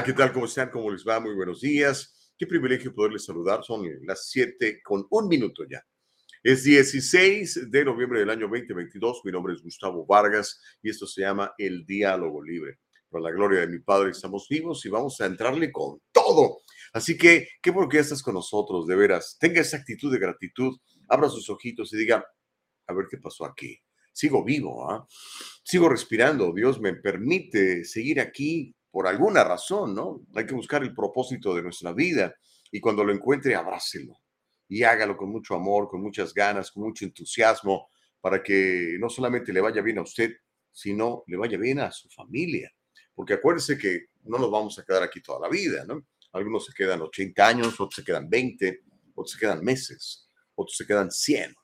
[0.00, 0.32] Hola, ¿qué tal?
[0.32, 0.70] ¿Cómo están?
[0.70, 1.20] ¿Cómo les va?
[1.20, 2.32] Muy buenos días.
[2.38, 3.62] Qué privilegio poderles saludar.
[3.62, 5.84] Son las 7 con un minuto ya
[6.42, 9.20] es 16 de noviembre del año 2022.
[9.26, 12.78] Mi nombre es Gustavo Vargas y esto se llama El Diálogo Libre.
[13.10, 16.60] Por la gloria de mi Padre estamos vivos y vamos a entrarle con todo.
[16.94, 19.36] Así que, qué por qué estás con nosotros, de veras.
[19.38, 20.78] Tenga esa actitud de gratitud,
[21.10, 22.24] abra sus ojitos y diga,
[22.86, 23.78] a ver qué pasó aquí.
[24.14, 25.06] Sigo vivo, ¿ah?
[25.62, 26.54] sigo respirando.
[26.54, 30.22] Dios me permite seguir aquí por alguna razón, ¿no?
[30.34, 32.34] Hay que buscar el propósito de nuestra vida
[32.72, 34.18] y cuando lo encuentre, abrácelo
[34.68, 37.88] y hágalo con mucho amor, con muchas ganas, con mucho entusiasmo,
[38.20, 40.32] para que no solamente le vaya bien a usted,
[40.70, 42.70] sino le vaya bien a su familia.
[43.14, 46.06] Porque acuérdese que no nos vamos a quedar aquí toda la vida, ¿no?
[46.32, 48.82] Algunos se quedan 80 años, otros se quedan 20,
[49.14, 51.54] otros se quedan meses, otros se quedan 100.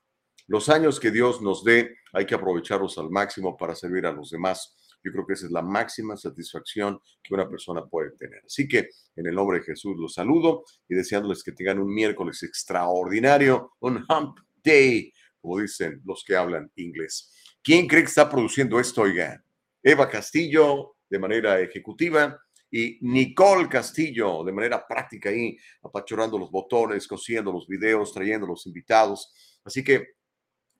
[0.48, 4.30] Los años que Dios nos dé hay que aprovecharlos al máximo para servir a los
[4.30, 8.42] demás yo creo que esa es la máxima satisfacción que una persona puede tener.
[8.44, 12.42] Así que en el nombre de Jesús los saludo y deseándoles que tengan un miércoles
[12.42, 17.32] extraordinario, un hump day, como dicen los que hablan inglés.
[17.62, 19.44] ¿Quién cree que está produciendo esto, oiga?
[19.80, 22.36] Eva Castillo de manera ejecutiva
[22.68, 28.66] y Nicole Castillo de manera práctica ahí, apachurrando los botones, cosiendo los videos, trayendo los
[28.66, 29.32] invitados.
[29.64, 30.16] Así que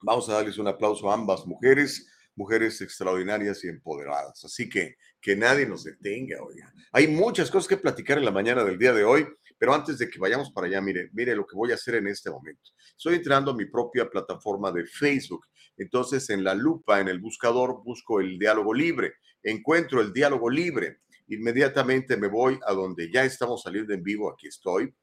[0.02, 4.45] vamos a darles un aplauso a ambas mujeres mujeres extraordinarias y empoderadas.
[4.45, 6.73] Así que que nadie nos detenga, oiga.
[6.93, 9.27] Hay muchas cosas que platicar en la mañana del día de hoy,
[9.59, 12.06] pero antes de que vayamos para allá, mire, mire lo que voy a hacer en
[12.06, 12.71] este momento.
[12.97, 15.47] Estoy entrando a mi propia plataforma de Facebook.
[15.78, 19.15] Entonces, en la lupa, en el buscador, busco el diálogo libre.
[19.43, 21.00] Encuentro el diálogo libre.
[21.28, 24.31] Inmediatamente me voy a donde ya estamos saliendo en vivo.
[24.31, 24.94] Aquí estoy.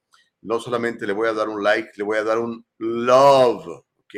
[0.41, 4.15] No solamente le voy a dar un like, le voy a dar un love, ¿ok?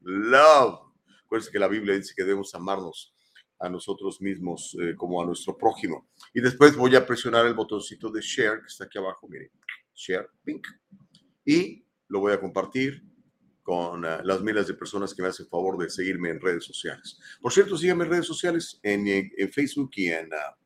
[0.00, 0.89] Love
[1.30, 3.14] Acuérdense que la Biblia dice que debemos amarnos
[3.60, 6.08] a nosotros mismos eh, como a nuestro prójimo.
[6.34, 9.48] Y después voy a presionar el botoncito de share que está aquí abajo, miren,
[9.94, 10.66] share, pink.
[11.44, 13.04] Y lo voy a compartir
[13.62, 17.20] con uh, las miles de personas que me hacen favor de seguirme en redes sociales.
[17.40, 20.56] Por cierto, síganme en redes sociales, en, en Facebook y en uh,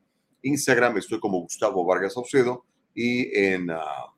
[0.41, 2.65] Instagram estoy como Gustavo Vargas Saucedo
[2.95, 4.09] y en, uh,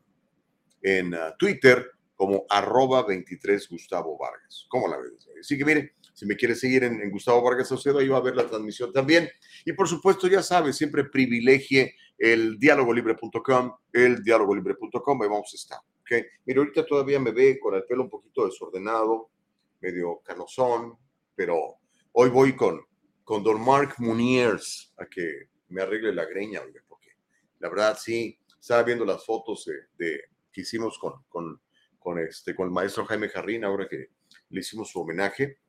[0.81, 4.65] en Twitter como arroba 23 Gustavo Vargas.
[4.69, 5.27] ¿Cómo la ves?
[5.39, 8.35] Así que miren, si me quieres seguir en, Gustavo Vargas Saucedo, ahí va a ver
[8.35, 9.29] la transmisión también.
[9.63, 15.79] Y por supuesto, ya sabes, siempre privilegie el dialogolibre.com, el dialogolibre.com, ahí vamos a estar.
[16.01, 16.23] ¿okay?
[16.43, 19.29] Mira, ahorita todavía me ve con el pelo un poquito desordenado,
[19.79, 20.97] medio canosón,
[21.35, 21.75] pero
[22.13, 22.81] hoy voy con,
[23.23, 27.11] con Don Mark Muniers a que me arregle la greña, porque
[27.59, 31.61] la verdad sí, estaba viendo las fotos de, que hicimos con, con,
[31.99, 34.07] con, este, con el maestro Jaime Jarrín, ahora que
[34.49, 35.59] le hicimos su homenaje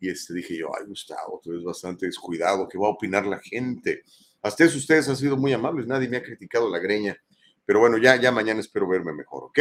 [0.00, 3.38] y este, dije yo, ay Gustavo, tú eres bastante descuidado, ¿qué va a opinar la
[3.40, 4.02] gente?
[4.42, 7.16] Hasta eso ustedes han sido muy amables, nadie me ha criticado la greña,
[7.64, 9.58] pero bueno, ya, ya mañana espero verme mejor, ¿ok?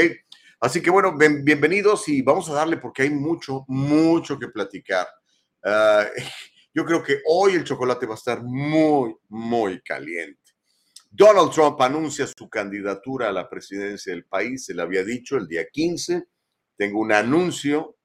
[0.59, 5.07] Así que bueno, bienvenidos y vamos a darle porque hay mucho, mucho que platicar.
[5.63, 6.05] Ah,
[6.73, 10.39] yo creo que hoy el chocolate va a estar muy, muy caliente.
[11.09, 15.47] Donald Trump anuncia su candidatura a la presidencia del país, se le había dicho el
[15.47, 16.23] día 15.
[16.75, 17.97] Tengo un anuncio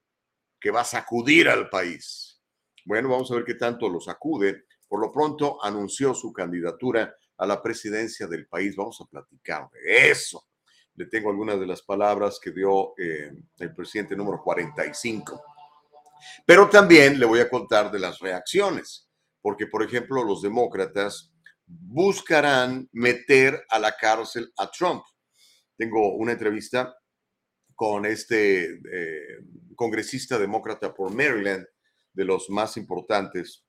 [0.61, 2.41] que va a sacudir al país.
[2.85, 4.65] Bueno, vamos a ver qué tanto lo sacude.
[4.89, 8.75] Por lo pronto anunció su candidatura a la presidencia del país.
[8.77, 10.47] Vamos a platicar de eso.
[10.95, 15.43] Le tengo algunas de las palabras que dio eh, el presidente número 45.
[16.45, 19.09] Pero también le voy a contar de las reacciones,
[19.41, 21.33] porque por ejemplo los demócratas
[21.67, 25.05] buscarán meter a la cárcel a Trump.
[25.77, 26.98] Tengo una entrevista
[27.79, 29.39] con este eh,
[29.77, 31.65] congresista demócrata por Maryland,
[32.13, 33.65] de los más importantes,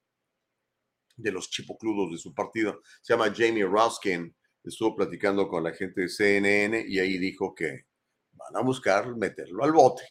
[1.16, 6.02] de los chipocludos de su partido, se llama Jamie Ruskin, estuvo platicando con la gente
[6.02, 7.86] de CNN y ahí dijo que
[8.32, 10.02] van a buscar meterlo al bote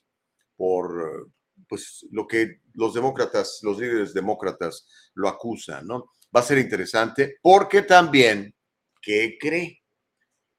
[0.54, 1.32] por
[1.68, 6.12] pues lo que los demócratas, los líderes demócratas lo acusan, ¿no?
[6.34, 8.54] Va a ser interesante porque también,
[9.02, 9.82] ¿qué cree?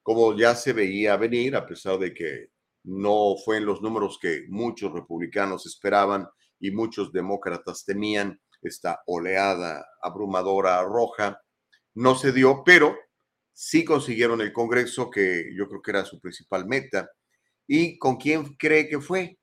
[0.04, 2.50] Como ya se veía venir, a pesar de que
[2.90, 6.28] no fue en los números que muchos republicanos esperaban
[6.60, 11.40] y muchos demócratas temían esta oleada abrumadora roja.
[11.94, 12.98] No se dio, pero
[13.54, 17.12] sí consiguieron el Congreso, que yo creo que era su principal meta.
[17.68, 19.38] ¿Y con quién cree que fue?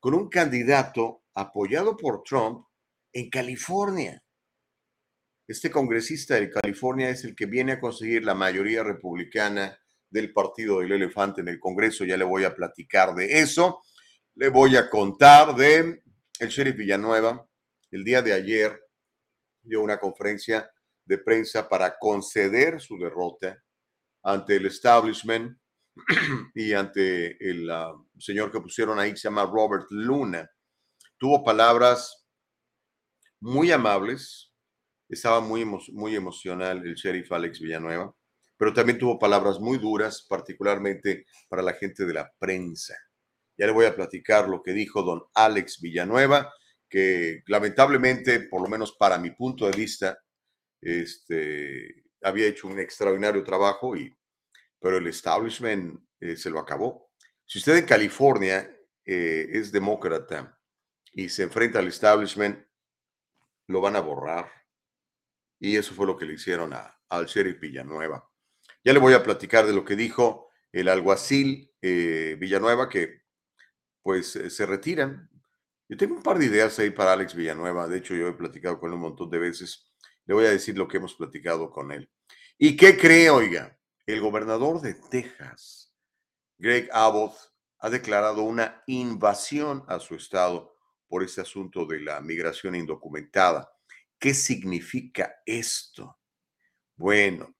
[0.00, 2.66] Con un candidato apoyado por Trump
[3.12, 4.22] en California.
[5.46, 9.78] Este congresista de California es el que viene a conseguir la mayoría republicana
[10.16, 12.04] del Partido del Elefante en el Congreso.
[12.04, 13.82] Ya le voy a platicar de eso.
[14.34, 16.02] Le voy a contar de
[16.40, 17.46] el sheriff Villanueva.
[17.90, 18.80] El día de ayer
[19.62, 20.70] dio una conferencia
[21.04, 23.62] de prensa para conceder su derrota
[24.22, 25.56] ante el establishment
[26.54, 30.50] y ante el ah, señor que pusieron ahí, que se llama Robert Luna.
[31.18, 32.26] Tuvo palabras
[33.40, 34.50] muy amables,
[35.08, 38.14] estaba muy, muy emocional el sheriff Alex Villanueva,
[38.56, 42.96] pero también tuvo palabras muy duras, particularmente para la gente de la prensa.
[43.58, 46.52] Ya le voy a platicar lo que dijo don Alex Villanueva,
[46.88, 50.18] que lamentablemente, por lo menos para mi punto de vista,
[50.80, 54.16] este, había hecho un extraordinario trabajo, y,
[54.80, 57.10] pero el establishment eh, se lo acabó.
[57.44, 58.70] Si usted en California
[59.04, 60.58] eh, es demócrata
[61.12, 62.64] y se enfrenta al establishment,
[63.68, 64.50] lo van a borrar.
[65.58, 68.28] Y eso fue lo que le hicieron a, al sheriff Villanueva.
[68.86, 73.22] Ya le voy a platicar de lo que dijo el alguacil eh, Villanueva, que
[74.00, 75.28] pues se retiran.
[75.88, 77.88] Yo tengo un par de ideas ahí para Alex Villanueva.
[77.88, 79.92] De hecho, yo he platicado con él un montón de veces.
[80.24, 82.08] Le voy a decir lo que hemos platicado con él.
[82.58, 83.76] ¿Y qué cree, oiga?
[84.06, 85.92] El gobernador de Texas,
[86.56, 87.34] Greg Abbott,
[87.80, 90.76] ha declarado una invasión a su estado
[91.08, 93.68] por este asunto de la migración indocumentada.
[94.16, 96.20] ¿Qué significa esto?
[96.94, 97.55] Bueno,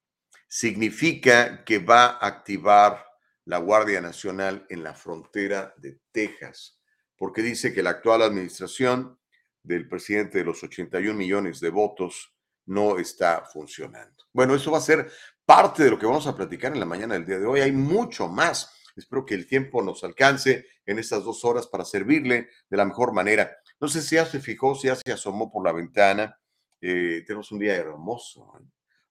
[0.56, 3.05] significa que va a activar
[3.44, 6.81] la Guardia Nacional en la frontera de Texas,
[7.14, 9.20] porque dice que la actual administración
[9.62, 14.25] del presidente de los 81 millones de votos no está funcionando.
[14.32, 15.12] Bueno, eso va a ser
[15.44, 17.61] parte de lo que vamos a platicar en la mañana del día de hoy.
[17.61, 18.73] Hay mucho más.
[18.97, 23.12] Espero que el tiempo nos alcance en estas dos horas para servirle de la mejor
[23.12, 23.55] manera.
[23.79, 26.35] No sé si ya se fijó, si ya se asomó por la ventana.
[26.81, 28.64] Eh, tenemos un día hermoso, ¿eh?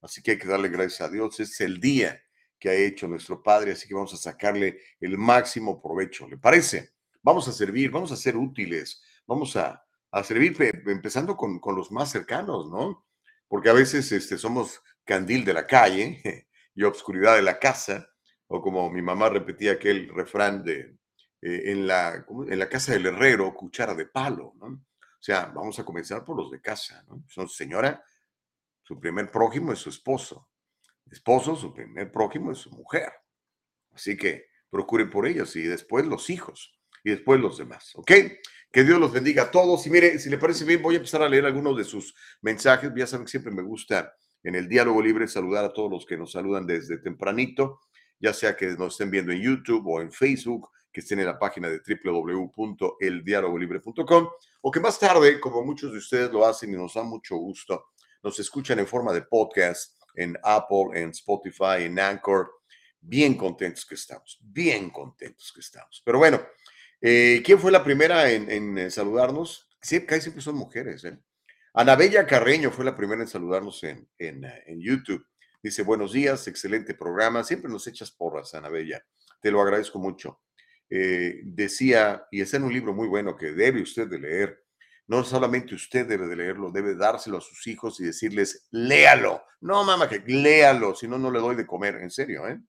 [0.05, 1.39] Así que hay que darle gracias a Dios.
[1.39, 2.21] Es el día
[2.59, 6.27] que ha hecho nuestro Padre, así que vamos a sacarle el máximo provecho.
[6.27, 6.93] ¿Le parece?
[7.21, 10.55] Vamos a servir, vamos a ser útiles, vamos a, a servir
[10.85, 13.05] empezando con, con los más cercanos, ¿no?
[13.47, 18.09] porque a veces este, somos candil de la calle y obscuridad de la casa,
[18.47, 20.97] o como mi mamá repetía aquel refrán de
[21.41, 24.67] eh, en, la, en la casa del herrero, cuchara de palo, ¿no?
[24.67, 27.23] O sea, vamos a comenzar por los de casa, ¿no?
[27.27, 28.03] Son señora,
[28.85, 30.47] su primer prójimo es su esposo,
[31.11, 33.11] esposo, su primer prójimo es su mujer.
[33.91, 38.11] Así que procure por ellos y después los hijos y después los demás, ¿ok?
[38.71, 39.87] Que Dios los bendiga a todos.
[39.87, 42.91] Y mire, si le parece bien, voy a empezar a leer algunos de sus mensajes.
[42.95, 46.15] Ya saben que siempre me gusta en el diálogo libre saludar a todos los que
[46.15, 47.79] nos saludan desde tempranito,
[48.19, 51.39] ya sea que nos estén viendo en YouTube o en Facebook, que estén en la
[51.39, 54.29] página de www.eldialogolibre.com
[54.61, 57.87] o que más tarde, como muchos de ustedes lo hacen y nos da mucho gusto,
[58.25, 62.51] nos escuchan en forma de podcast en Apple, en Spotify, en Anchor.
[62.99, 66.01] Bien contentos que estamos, bien contentos que estamos.
[66.03, 66.41] Pero bueno,
[67.01, 69.69] eh, ¿Quién fue la primera en, eh, saludarnos?
[69.79, 71.03] Sí, casi siempre son mujeres.
[71.03, 71.19] ¿eh?
[71.75, 75.23] Anabella Carreño fue la primera en saludarnos en, en, en, YouTube.
[75.61, 77.43] Dice, buenos días, excelente programa.
[77.43, 79.05] Siempre nos echas porras, Anabella.
[79.39, 80.41] Te lo agradezco mucho.
[80.89, 84.64] decía, y está en un libro muy bueno que debe usted de leer,
[85.07, 89.43] no solamente usted debe de leerlo, debe dárselo a sus hijos y decirles, léalo.
[89.61, 91.95] No, mamá, que léalo, si no, no le doy de comer.
[91.95, 92.59] En serio, ¿eh?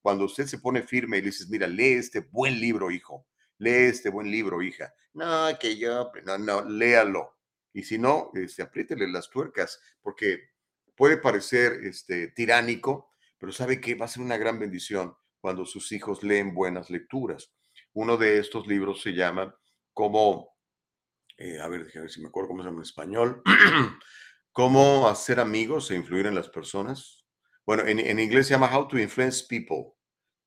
[0.00, 3.26] Cuando usted se pone firme y le dices, mira, lee este buen libro, hijo
[3.60, 4.92] lee este buen libro, hija.
[5.12, 7.36] No, que yo, no, no, léalo.
[7.72, 10.50] Y si no, este, apriétele las tuercas, porque
[10.96, 15.92] puede parecer este, tiránico, pero sabe que va a ser una gran bendición cuando sus
[15.92, 17.52] hijos leen buenas lecturas.
[17.92, 19.54] Uno de estos libros se llama
[19.92, 20.56] Cómo,
[21.40, 23.42] eh, a ver, déjame ver si me acuerdo cómo se llama en español,
[24.52, 27.24] Cómo hacer amigos e influir en las personas.
[27.64, 29.94] Bueno, en, en inglés se llama How to Influence People.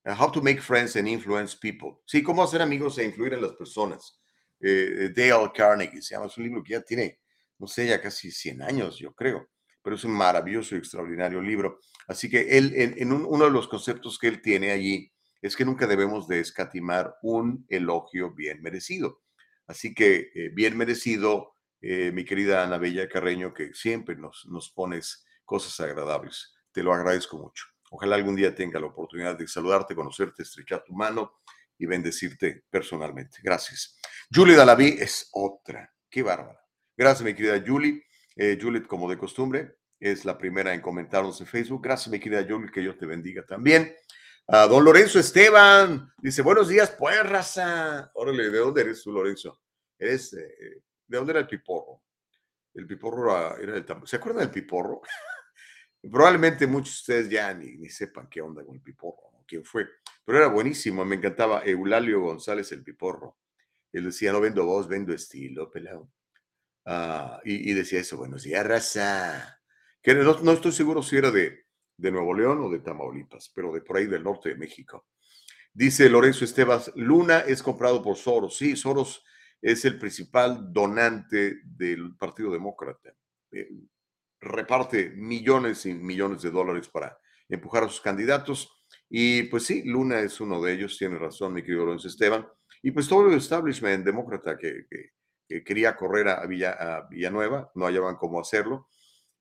[0.05, 2.01] How to Make Friends and Influence People.
[2.05, 4.19] Sí, cómo hacer amigos e influir en las personas.
[4.59, 7.21] Eh, Dale Carnegie, se llama, es un libro que ya tiene,
[7.59, 9.49] no sé, ya casi 100 años, yo creo,
[9.81, 11.79] pero es un maravilloso y extraordinario libro.
[12.07, 15.09] Así que él, en, uno de los conceptos que él tiene allí,
[15.41, 19.22] es que nunca debemos de escatimar un elogio bien merecido.
[19.67, 24.69] Así que eh, bien merecido, eh, mi querida Ana Bella Carreño, que siempre nos, nos
[24.71, 26.53] pones cosas agradables.
[26.71, 27.65] Te lo agradezco mucho.
[27.91, 31.33] Ojalá algún día tenga la oportunidad de saludarte, conocerte, estrechar tu mano
[31.77, 33.37] y bendecirte personalmente.
[33.43, 33.97] Gracias.
[34.33, 35.93] Julie Dalaví es otra.
[36.09, 36.59] Qué bárbara.
[36.97, 38.03] Gracias, mi querida Julie.
[38.35, 41.83] Eh, Juliet, como de costumbre, es la primera en comentarnos en Facebook.
[41.83, 43.95] Gracias, mi querida Julie, que Dios te bendiga también.
[44.47, 48.11] Don Lorenzo Esteban dice, buenos días, pues, raza.
[48.13, 49.61] Órale, ¿de dónde eres tú, Lorenzo?
[49.97, 52.01] Eres, eh, ¿de dónde era el piporro?
[52.73, 55.01] El piporro era el ¿Se acuerdan del piporro?
[56.11, 59.87] Probablemente muchos de ustedes ya ni, ni sepan qué onda con el piporro, quién fue,
[60.25, 63.37] pero era buenísimo, me encantaba Eulalio González el piporro.
[63.91, 66.09] Él decía, no vendo voz, vendo estilo, pelado.
[66.85, 69.61] Ah, y, decía eso, buenos días, raza.
[70.01, 71.62] Que no, no, estoy seguro si era de,
[72.03, 75.05] de Nuevo León o de Tamaulipas, pero de por ahí del norte de México.
[75.73, 78.57] Dice Lorenzo Estebas, Luna es comprado por Soros.
[78.57, 79.23] Sí, Soros
[79.61, 83.15] es el principal donante del Partido Demócrata.
[83.51, 83.69] Eh,
[84.41, 87.17] reparte millones y millones de dólares para
[87.47, 88.69] empujar a sus candidatos.
[89.09, 92.45] Y pues sí, Luna es uno de ellos, tiene razón mi querido Lorenzo Esteban.
[92.81, 94.87] Y pues todo el establishment demócrata que,
[95.63, 98.89] quería correr a, Villa, Villanueva, no hallaban cómo hacerlo.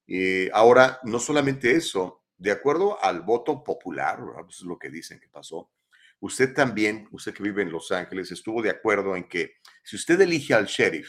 [0.07, 5.21] Y ahora, no solamente eso, de acuerdo al voto popular, eso es lo que dicen
[5.21, 5.71] que pasó,
[6.19, 10.21] usted también, usted que vive en Los Ángeles, estuvo de acuerdo en que si usted
[10.21, 11.09] elige al sheriff,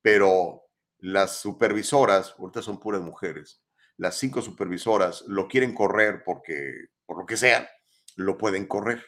[0.00, 0.62] pero
[0.98, 3.60] las supervisoras, ahorita son puras mujeres,
[3.96, 7.68] las cinco supervisoras lo quieren correr porque, por lo que sea,
[8.14, 9.04] lo pueden correr.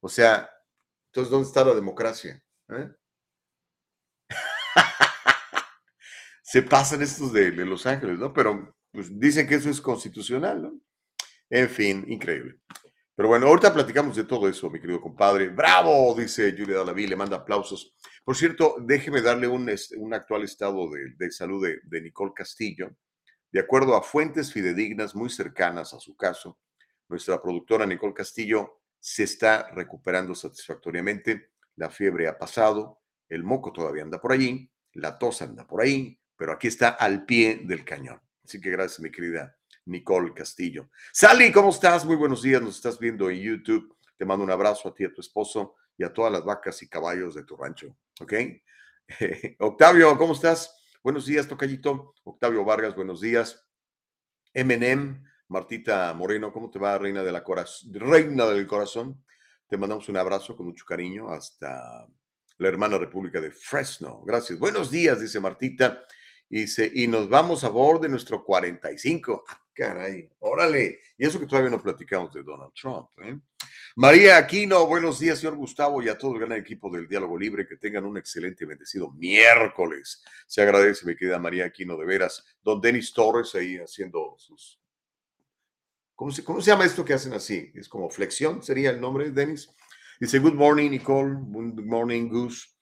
[0.00, 0.50] O sea,
[1.06, 2.42] entonces, ¿dónde está la democracia?
[2.70, 2.90] ¿Eh?
[6.42, 8.32] Se pasan estos de, Los Ángeles, ¿no?
[8.32, 10.80] Pero pues, dicen que eso es constitucional, ¿no?
[11.50, 12.58] En fin, increíble.
[13.18, 15.48] Pero bueno, ahorita platicamos de todo eso, mi querido compadre.
[15.48, 16.14] ¡Bravo!
[16.14, 17.96] Dice Julia Dalaví, le manda aplausos.
[18.22, 22.94] Por cierto, déjeme darle un, un actual estado de, salud de, de, Nicole Castillo.
[23.50, 26.60] De acuerdo a fuentes fidedignas muy cercanas a su caso,
[27.08, 31.50] nuestra productora Nicole Castillo se está recuperando satisfactoriamente.
[31.74, 36.20] La fiebre ha pasado, el moco todavía anda por allí, la tos anda por ahí,
[36.36, 38.20] pero aquí está al pie del cañón.
[38.44, 39.57] Así que gracias, mi querida
[39.88, 40.90] Nicole Castillo.
[41.12, 42.04] Sally, ¿cómo estás?
[42.04, 43.96] Muy buenos días, nos estás viendo en YouTube.
[44.16, 46.88] Te mando un abrazo a ti, a tu esposo y a todas las vacas y
[46.88, 47.96] caballos de tu rancho.
[48.20, 48.34] ¿Ok?
[49.58, 50.76] Octavio, ¿cómo estás?
[51.02, 52.14] Buenos días, Tocayito.
[52.24, 53.66] Octavio Vargas, buenos días.
[54.54, 57.44] MNM, Martita Moreno, ¿cómo te va, reina, de la
[57.94, 59.24] reina del corazón?
[59.68, 62.06] Te mandamos un abrazo con mucho cariño hasta
[62.58, 64.22] la hermana República de Fresno.
[64.26, 64.58] Gracias.
[64.58, 66.04] Buenos días, dice Martita.
[66.50, 66.64] Y,
[67.02, 69.44] y nos vamos a bordo de nuestro 45.
[69.78, 70.98] Caray, órale.
[71.16, 73.10] Y eso que todavía no platicamos de Donald Trump.
[73.22, 73.38] ¿eh?
[73.94, 77.64] María Aquino, buenos días, señor Gustavo, y a todo el gran equipo del Diálogo Libre.
[77.64, 80.24] Que tengan un excelente y bendecido miércoles.
[80.48, 82.44] Se agradece, mi querida María Aquino, de veras.
[82.60, 84.80] Don Denis Torres ahí haciendo sus.
[86.16, 87.70] ¿Cómo se, ¿Cómo se llama esto que hacen así?
[87.72, 89.70] Es como flexión, sería el nombre, Denis.
[90.18, 91.36] Dice, Good morning, Nicole.
[91.40, 92.76] Good morning, Gus.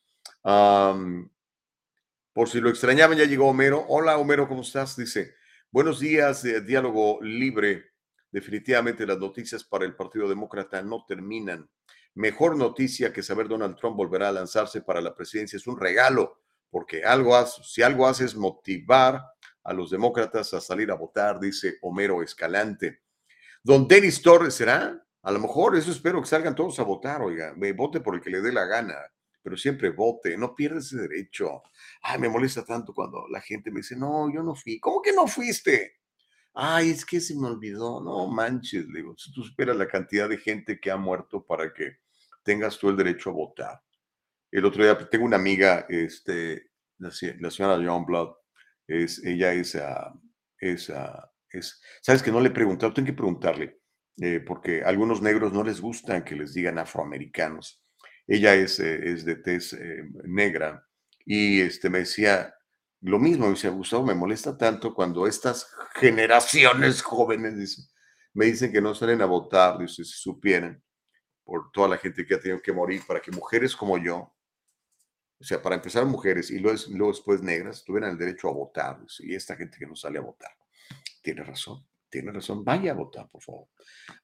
[2.33, 3.85] por si lo extrañaban, ya llegó Homero.
[3.87, 4.97] Hola, Homero, ¿cómo estás?
[4.97, 5.36] Dice,
[5.71, 7.93] buenos días, Diálogo Libre.
[8.31, 11.69] Definitivamente las noticias para el Partido Demócrata no terminan.
[12.15, 16.41] Mejor noticia que saber Donald Trump volverá a lanzarse para la presidencia es un regalo,
[16.71, 19.23] porque algo hace, si algo hace es motivar
[19.63, 23.03] a los demócratas a salir a votar, dice Homero Escalante.
[23.63, 27.53] Don Denis Torres será, a lo mejor eso espero que salgan todos a votar, oiga,
[27.57, 28.97] me vote por el que le dé la gana,
[29.43, 31.63] pero siempre vote, no pierdas ese derecho.
[32.03, 34.79] Ay, me molesta tanto cuando la gente me dice, no, yo no fui.
[34.81, 35.97] ¿Cómo que no fuiste?
[36.55, 38.01] Ay, es que se me olvidó.
[38.01, 41.99] No manches, digo, si tú esperas la cantidad de gente que ha muerto para que
[42.43, 43.83] tengas tú el derecho a votar.
[44.51, 48.35] El otro día tengo una amiga, este, la, señora John Blood,
[48.87, 50.19] es, ella es, uh,
[50.59, 50.91] es,
[51.51, 53.81] es, sabes que no le he preguntado, tengo que preguntarle,
[54.19, 57.83] eh, porque a algunos negros no les gustan que les digan afroamericanos.
[58.27, 60.86] Ella es, eh, es de tez eh, negra
[61.27, 62.55] y este, me decía,
[63.01, 67.91] lo mismo, me decía, Gustavo, me molesta tanto cuando estas generaciones jóvenes
[68.33, 70.83] me dicen que no salen a votar, dice, si supieran,
[71.43, 74.33] por toda la gente que ha tenido que morir, para que mujeres como yo,
[75.39, 79.35] o sea, para empezar mujeres y luego, después negras, tuvieran el derecho a votar, y
[79.35, 80.53] esta gente que no sale a votar.
[81.23, 81.85] Tiene razón,
[82.17, 83.69] tiene razón, vaya a votar, por favor.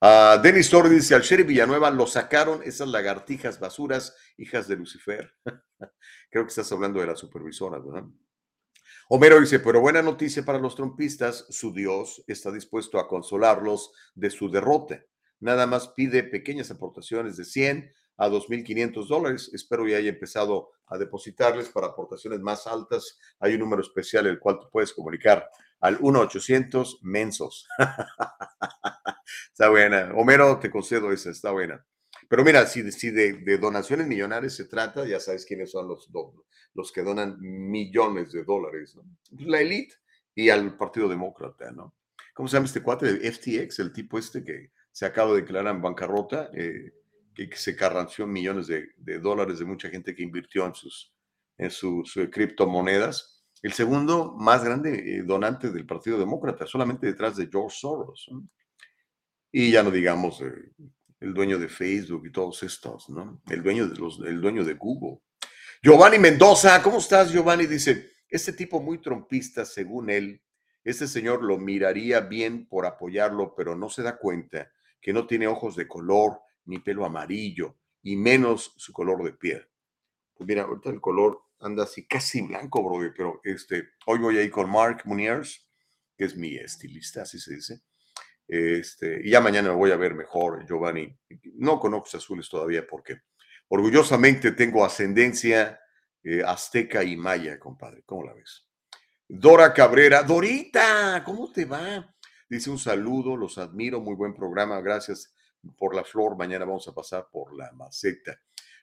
[0.00, 5.30] Uh, Denis Torres dice, al sheriff Villanueva lo sacaron esas lagartijas basuras, hijas de Lucifer.
[6.30, 8.08] Creo que estás hablando de la supervisora, ¿verdad?
[9.10, 14.30] Homero dice, pero buena noticia para los trompistas, su Dios está dispuesto a consolarlos de
[14.30, 15.04] su derrota.
[15.40, 19.50] Nada más pide pequeñas aportaciones de 100 a 2.500 dólares.
[19.52, 23.18] Espero ya haya empezado a depositarles para aportaciones más altas.
[23.40, 25.48] Hay un número especial el cual tú puedes comunicar
[25.80, 27.66] al 1-800 mensos.
[29.52, 30.12] está buena.
[30.14, 31.84] Homero, te concedo esa, está buena.
[32.28, 36.08] Pero mira, si, de, donaciones millonarias se trata, ya sabes quiénes son los,
[36.74, 39.02] los que donan millones de dólares, ¿no?
[39.30, 39.94] Pues la élite
[40.34, 41.94] y al Partido Demócrata, ¿no?
[42.34, 43.78] ¿cómo se llama este cuate de FTX?
[43.78, 46.92] El tipo este que se acaba de declarar en bancarrota, eh,
[47.34, 51.14] que, se carranció millones de, dólares de mucha gente que invirtió en sus,
[51.58, 53.44] en sus criptomonedas.
[53.62, 58.28] El segundo más grande eh, donante del Partido Demócrata, solamente detrás de George Soros.
[59.52, 60.42] Y ya no digamos
[61.22, 63.40] el dueño de Facebook y todos estos, ¿no?
[63.48, 65.20] El dueño de, los, el dueño de Google.
[65.80, 67.66] Giovanni Mendoza, ¿cómo estás, Giovanni?
[67.66, 70.42] Dice, este tipo muy trompista, según él,
[70.84, 75.46] este señor lo miraría bien por apoyarlo, pero no se da cuenta que no tiene
[75.46, 79.66] ojos de color ni pelo amarillo y menos su color de piel.
[80.34, 84.42] Pues mira, ahorita el color anda así casi blanco, bro, pero este, hoy voy a
[84.42, 85.68] ir con Mark Muniers,
[86.16, 87.82] que es mi estilista, así se dice.
[88.48, 91.16] Este, y ya mañana me voy a ver mejor, Giovanni.
[91.54, 93.20] No con ojos azules todavía porque
[93.68, 95.80] orgullosamente tengo ascendencia
[96.22, 98.02] eh, azteca y maya, compadre.
[98.04, 98.66] ¿Cómo la ves?
[99.28, 102.14] Dora Cabrera, Dorita, ¿cómo te va?
[102.48, 105.32] Dice un saludo, los admiro, muy buen programa, gracias
[105.76, 106.36] por la flor.
[106.36, 108.38] Mañana vamos a pasar por la maceta.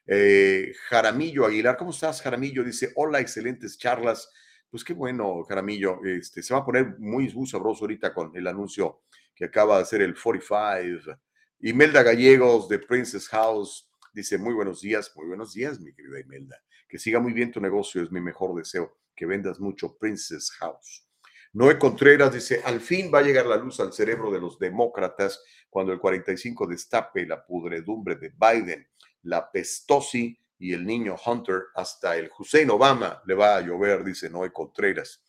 [0.06, 2.64] Eh, Jaramillo Aguilar, ¿cómo estás, Jaramillo?
[2.64, 4.32] Dice, hola, excelentes charlas.
[4.70, 6.04] Pues qué bueno, Jaramillo.
[6.04, 9.02] Este, se va a poner muy, muy sabroso ahorita con el anuncio
[9.36, 11.20] que acaba de hacer el 45.
[11.62, 16.62] Imelda Gallegos de Princess House dice, muy buenos días, muy buenos días, mi querida Imelda.
[16.88, 21.06] Que siga muy bien tu negocio, es mi mejor deseo, que vendas mucho Princess House.
[21.54, 25.44] Noé Contreras dice, al fin va a llegar la luz al cerebro de los demócratas
[25.70, 28.88] cuando el 45 destape la pudredumbre de Biden,
[29.24, 34.30] la pestosi y el niño Hunter, hasta el Hussein Obama le va a llover, dice
[34.30, 35.24] Noé Contreras.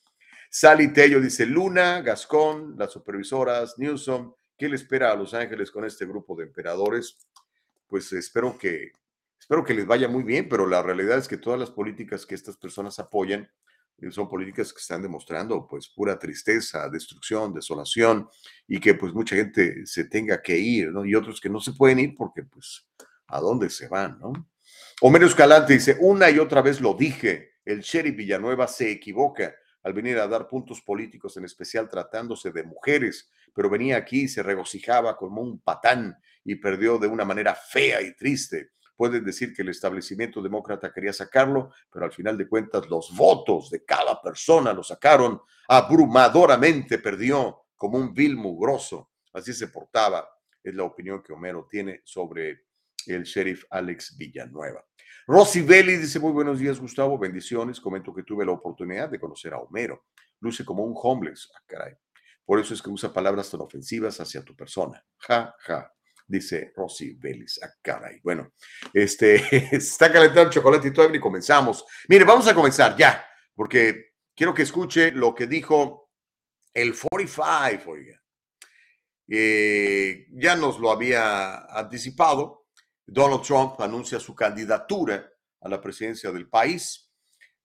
[0.51, 5.85] Sally Tello dice, Luna, Gascón, las supervisoras, Newsom, ¿qué le espera a Los Ángeles con
[5.85, 7.17] este grupo de emperadores?
[7.87, 8.91] Pues espero que,
[9.39, 12.35] espero que les vaya muy bien, pero la realidad es que todas las políticas que
[12.35, 13.49] estas personas apoyan
[14.11, 18.29] son políticas que están demostrando pues pura tristeza, destrucción, desolación
[18.67, 21.05] y que pues mucha gente se tenga que ir, ¿no?
[21.05, 22.87] Y otros que no se pueden ir porque pues
[23.27, 24.33] a dónde se van, ¿no?
[25.03, 29.93] Homero Escalante dice, una y otra vez lo dije, el sheriff Villanueva se equivoca al
[29.93, 34.43] venir a dar puntos políticos, en especial tratándose de mujeres, pero venía aquí y se
[34.43, 38.71] regocijaba como un patán y perdió de una manera fea y triste.
[39.01, 43.71] Pueden decir que el establecimiento demócrata quería sacarlo, pero al final de cuentas los votos
[43.71, 49.13] de cada persona lo sacaron abrumadoramente, perdió como un vil mugroso.
[49.33, 50.29] Así se portaba,
[50.63, 52.67] es la opinión que Homero tiene sobre
[53.07, 54.85] el sheriff Alex Villanueva.
[55.27, 57.81] Rosy Belli dice, muy buenos días, Gustavo, bendiciones.
[57.81, 60.09] Comento que tuve la oportunidad de conocer a Homero.
[60.41, 61.51] Luce como un homeless.
[61.57, 61.95] Ah, caray.
[62.45, 65.03] Por eso es que usa palabras tan ofensivas hacia tu persona.
[65.17, 65.91] Ja, ja,
[66.31, 67.59] dice Rosy Vélez.
[67.63, 68.21] Ah, caray.
[68.23, 68.53] Bueno,
[68.93, 69.37] este,
[69.77, 71.85] está calentando el chocolate y todavía ni comenzamos.
[72.09, 76.11] Mire, vamos a comenzar ya, porque quiero que escuche lo que dijo
[76.73, 78.17] el 45, oiga.
[79.33, 82.67] Eh, ya nos lo había anticipado,
[83.07, 87.13] Donald Trump anuncia su candidatura a la presidencia del país.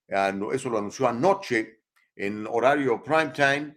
[0.06, 1.82] Eso lo anunció anoche
[2.14, 3.76] en horario prime time,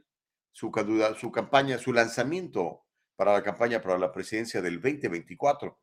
[0.52, 0.72] su,
[1.20, 2.86] su campaña, su lanzamiento
[3.20, 5.78] para la campaña para la presidencia del 2024.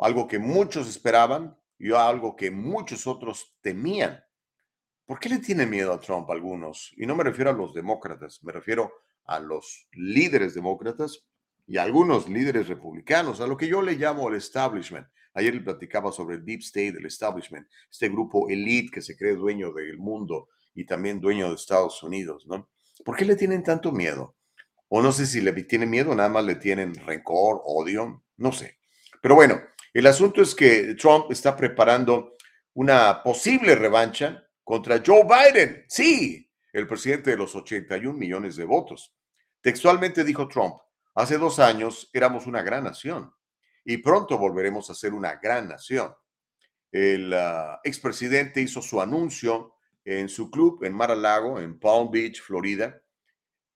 [0.00, 4.20] Algo que muchos esperaban y algo que muchos otros temían.
[5.06, 6.92] ¿Por qué le tienen miedo a Trump algunos?
[6.96, 8.92] Y no me refiero a los demócratas, me refiero
[9.26, 11.24] a los líderes demócratas
[11.64, 15.06] y a algunos líderes republicanos, a lo que yo le llamo el establishment.
[15.34, 19.36] Ayer le platicaba sobre el Deep State, el establishment, este grupo elite que se cree
[19.36, 22.68] dueño del mundo y también dueño de Estados Unidos, ¿no?
[23.04, 24.34] ¿Por qué le tienen tanto miedo?
[24.92, 28.78] O no sé si le tienen miedo, nada más le tienen rencor, odio, no sé.
[29.22, 29.60] Pero bueno,
[29.94, 32.36] el asunto es que Trump está preparando
[32.74, 35.84] una posible revancha contra Joe Biden.
[35.88, 39.14] Sí, el presidente de los 81 millones de votos.
[39.60, 40.74] Textualmente dijo Trump,
[41.14, 43.32] hace dos años éramos una gran nación
[43.84, 46.12] y pronto volveremos a ser una gran nación.
[46.90, 49.74] El ah, expresidente hizo su anuncio
[50.04, 53.00] en su club en Mar-a-Lago, en Palm Beach, Florida,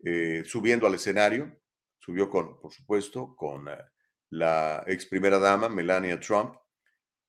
[0.04, 1.58] eh, subiendo al escenario.
[1.98, 3.90] Subió con, por supuesto, con ah,
[4.30, 6.56] la ex primera dama, Melania Trump,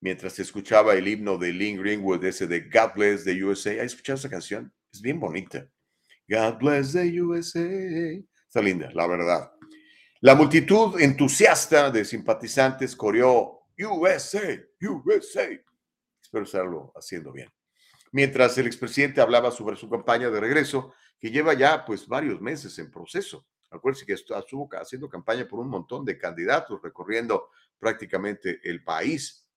[0.02, 3.72] mientras se escuchaba el himno de Lynn Greenwood, ese de God Bless the USA.
[3.82, 4.74] ¿Has escuchado esa canción?
[4.92, 5.68] Es bien bonita.
[6.28, 7.60] God Bless the USA.
[8.48, 9.52] Está linda, la verdad.
[10.22, 15.48] La multitud entusiasta de simpatizantes coreó USA, USA.
[16.22, 17.50] Espero estarlo haciendo bien.
[18.12, 22.78] Mientras el expresidente hablaba sobre su campaña de regreso, que lleva ya pues varios meses
[22.80, 23.46] en proceso.
[23.72, 27.50] Acuérdense que estuvo haciendo campaña por un montón de candidatos, recorriendo
[27.80, 29.48] prácticamente el país.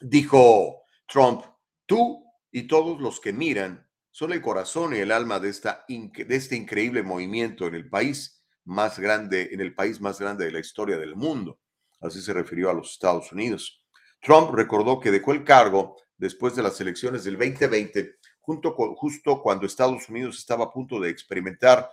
[0.00, 1.42] Dijo Trump,
[1.86, 6.36] tú y todos los que miran son el corazón y el alma de, esta, de
[6.36, 10.58] este increíble movimiento en el país más grande, en el país más grande de la
[10.58, 11.60] historia del mundo.
[12.00, 13.82] Así se refirió a los Estados Unidos.
[14.20, 20.08] Trump recordó que dejó el cargo después de las elecciones del 2020, justo cuando Estados
[20.08, 21.90] Unidos estaba a punto de experimentar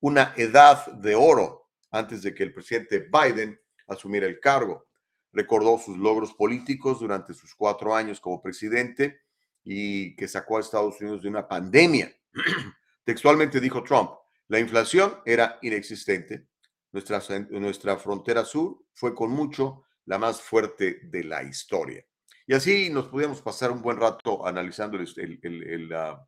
[0.00, 4.86] una edad de oro antes de que el presidente Biden asumiera el cargo.
[5.32, 9.20] Recordó sus logros políticos durante sus cuatro años como presidente
[9.64, 12.14] y que sacó a Estados Unidos de una pandemia.
[13.04, 14.10] Textualmente dijo Trump,
[14.48, 16.46] la inflación era inexistente.
[16.92, 22.06] Nuestra, nuestra frontera sur fue con mucho la más fuerte de la historia.
[22.46, 26.24] Y así nos podíamos pasar un buen rato analizando el, el, ah,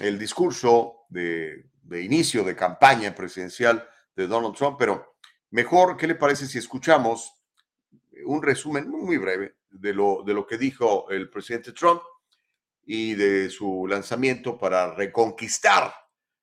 [0.00, 5.16] el, discurso de, de, inicio de campaña presidencial de Donald Trump, pero
[5.50, 7.32] mejor, ¿qué le parece si escuchamos
[8.26, 12.02] un resumen muy breve de lo, de lo que dijo el presidente Trump
[12.84, 15.94] y de su lanzamiento para reconquistar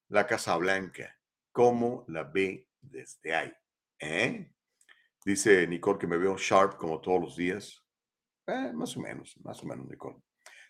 [0.10, 1.18] la Casa Blanca?
[1.52, 3.54] ¿Cómo la ve desde ahí?
[4.00, 4.52] ¿Eh?
[5.24, 7.81] Dice Nicole que me veo sharp como todos los días.
[8.52, 10.18] Eh, más o menos, más o menos, Nicole.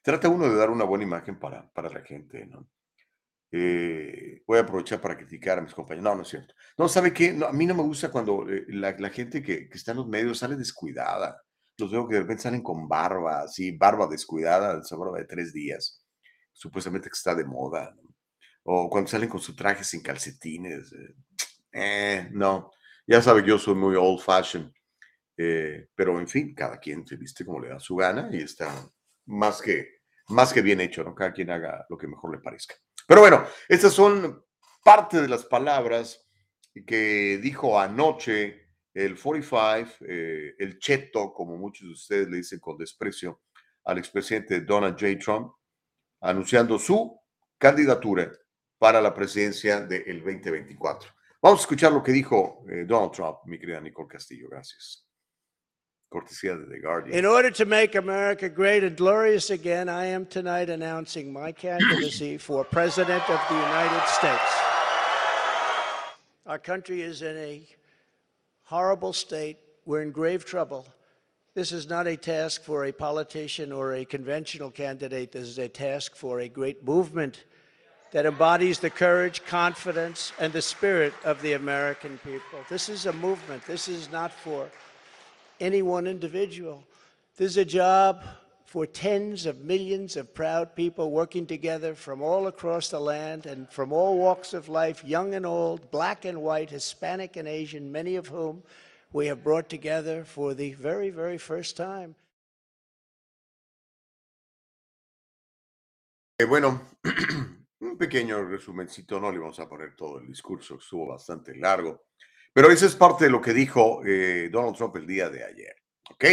[0.03, 2.67] Trata uno de dar una buena imagen para, para la gente, ¿no?
[3.51, 6.03] Eh, voy a aprovechar para criticar a mis compañeros.
[6.03, 6.53] No, no es cierto.
[6.77, 7.37] No, ¿sabe qué?
[7.45, 10.07] a mí no me gusta cuando eh, la, la, gente que, que, está en los
[10.07, 11.41] medios sale descuidada.
[11.77, 15.51] Los veo que de repente salen con barba, así, barba descuidada, esa barba de tres
[15.51, 16.05] días,
[16.53, 17.93] supuestamente que está de moda.
[17.95, 18.15] ¿no?
[18.63, 20.93] O cuando salen con su traje sin calcetines.
[21.73, 22.71] Eh, no,
[23.07, 24.71] ya sabe que yo soy muy old fashioned.
[25.43, 28.71] Eh, pero en fin, cada quien se viste como le da su gana y está
[29.25, 31.15] más que, más que bien hecho, ¿no?
[31.15, 32.75] Cada quien haga lo que mejor le parezca.
[33.07, 34.45] Pero bueno, estas son
[34.83, 36.27] parte de las palabras
[36.85, 42.77] que dijo anoche el 45, eh, el cheto, como muchos de ustedes le dicen con
[42.77, 43.41] desprecio,
[43.85, 45.17] al expresidente Donald J.
[45.17, 45.53] Trump,
[46.19, 47.19] anunciando su
[47.57, 48.31] candidatura
[48.77, 51.09] para la presidencia del 2024.
[51.41, 54.47] Vamos a escuchar lo que dijo eh, Donald Trump, mi querida Nicole Castillo.
[54.47, 55.10] Gracias.
[56.11, 57.17] Cortesía de The Guardian.
[57.17, 62.37] In order to make America great and glorious again, I am tonight announcing my candidacy
[62.37, 64.59] for President of the United States.
[66.45, 67.61] Our country is in a
[68.63, 69.57] horrible state.
[69.85, 70.85] We're in grave trouble.
[71.53, 75.31] This is not a task for a politician or a conventional candidate.
[75.31, 77.45] This is a task for a great movement
[78.11, 82.59] that embodies the courage, confidence, and the spirit of the American people.
[82.69, 83.65] This is a movement.
[83.65, 84.69] This is not for
[85.61, 86.83] any one individual.
[87.37, 88.23] This is a job
[88.65, 93.69] for tens of millions of proud people working together from all across the land and
[93.69, 98.15] from all walks of life, young and old, black and white, Hispanic and Asian, many
[98.15, 98.63] of whom
[99.13, 102.15] we have brought together for the very, very first time.
[106.39, 106.81] Eh, bueno,
[107.81, 112.01] un pequeño resumencito, no le vamos a poner todo el discurso, estuvo bastante largo.
[112.53, 115.75] Pero eso es parte de lo que dijo eh, Donald Trump el día de ayer.
[116.09, 116.25] ¿Ok?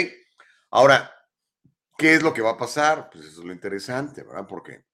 [0.70, 1.12] Ahora,
[1.96, 3.09] ¿qué es lo que va a pasar?
[3.11, 4.46] Pues eso es lo interesante, ¿verdad?
[4.48, 4.85] Porque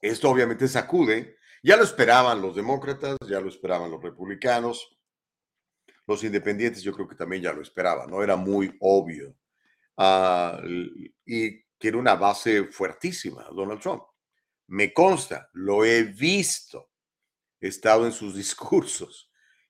[0.00, 1.38] esto obviamente sacude.
[1.62, 4.96] Ya lo esperaban los demócratas, ya lo esperaban los republicanos,
[6.06, 8.22] los independientes yo creo que también ya lo esperaban, ¿no?
[8.22, 9.36] Era muy obvio.
[9.96, 10.62] Uh,
[11.26, 14.04] y tiene una base fuertísima, Donald Trump.
[14.68, 16.92] Me consta, lo he visto,
[17.60, 19.27] he estado en sus discursos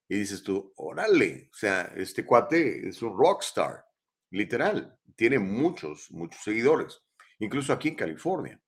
[0.08, 3.84] y dices tú, órale, o sea, este cuate es un rockstar,
[4.30, 7.02] literal, tiene muchos, muchos seguidores,
[7.38, 8.60] incluso aquí en California.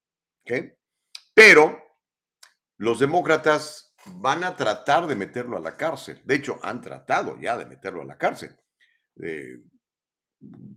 [0.42, 0.52] ¿ok?
[1.32, 1.82] Pero
[2.76, 6.20] los demócratas van a tratar de meterlo a la cárcel.
[6.24, 8.56] De hecho, han tratado ya de meterlo a la cárcel.
[9.22, 9.60] Eh,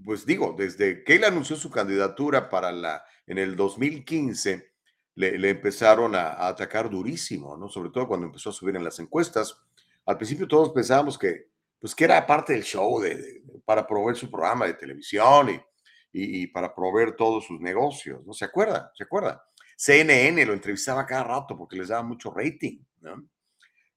[0.03, 4.73] pues digo, desde que él anunció su candidatura para la, en el 2015,
[5.15, 7.69] le, empezaron a, atacar durísimo, ¿no?
[7.69, 9.57] Sobre todo cuando empezó a subir en las encuestas
[10.05, 11.47] al principio todos pensábamos que,
[11.79, 15.61] pues, que era parte del show de, para proveer su programa de televisión y,
[16.41, 18.33] y, para proveer todos sus negocios, ¿no?
[18.33, 18.91] ¿Se acuerda?
[18.95, 19.43] ¿Se acuerda?
[19.75, 23.27] CNN lo entrevistaba cada rato porque les daba mucho rating, ¿no?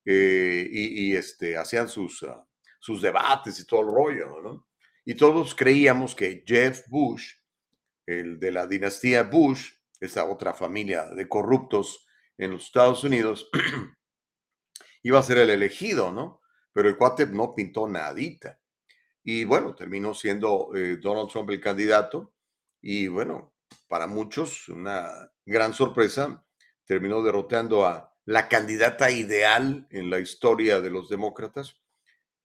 [0.05, 2.45] Eh, y, y, este, hacían sus, uh,
[2.79, 4.69] sus debates y todo el rollo, ¿no?
[5.05, 7.33] Y todos creíamos que Jeff Bush,
[8.07, 12.07] el de la dinastía Bush, esa otra familia de corruptos
[12.39, 13.49] en los Estados Unidos,
[15.07, 16.41] iba a ser el elegido, ¿no?
[16.73, 18.59] Pero el cuate no pintó nadita.
[19.23, 22.35] Y bueno, terminó siendo eh, Donald Trump el candidato.
[22.81, 23.55] Y bueno,
[23.87, 26.45] para muchos, una gran sorpresa,
[26.85, 31.77] terminó derrotando a la candidata ideal en la historia de los demócratas,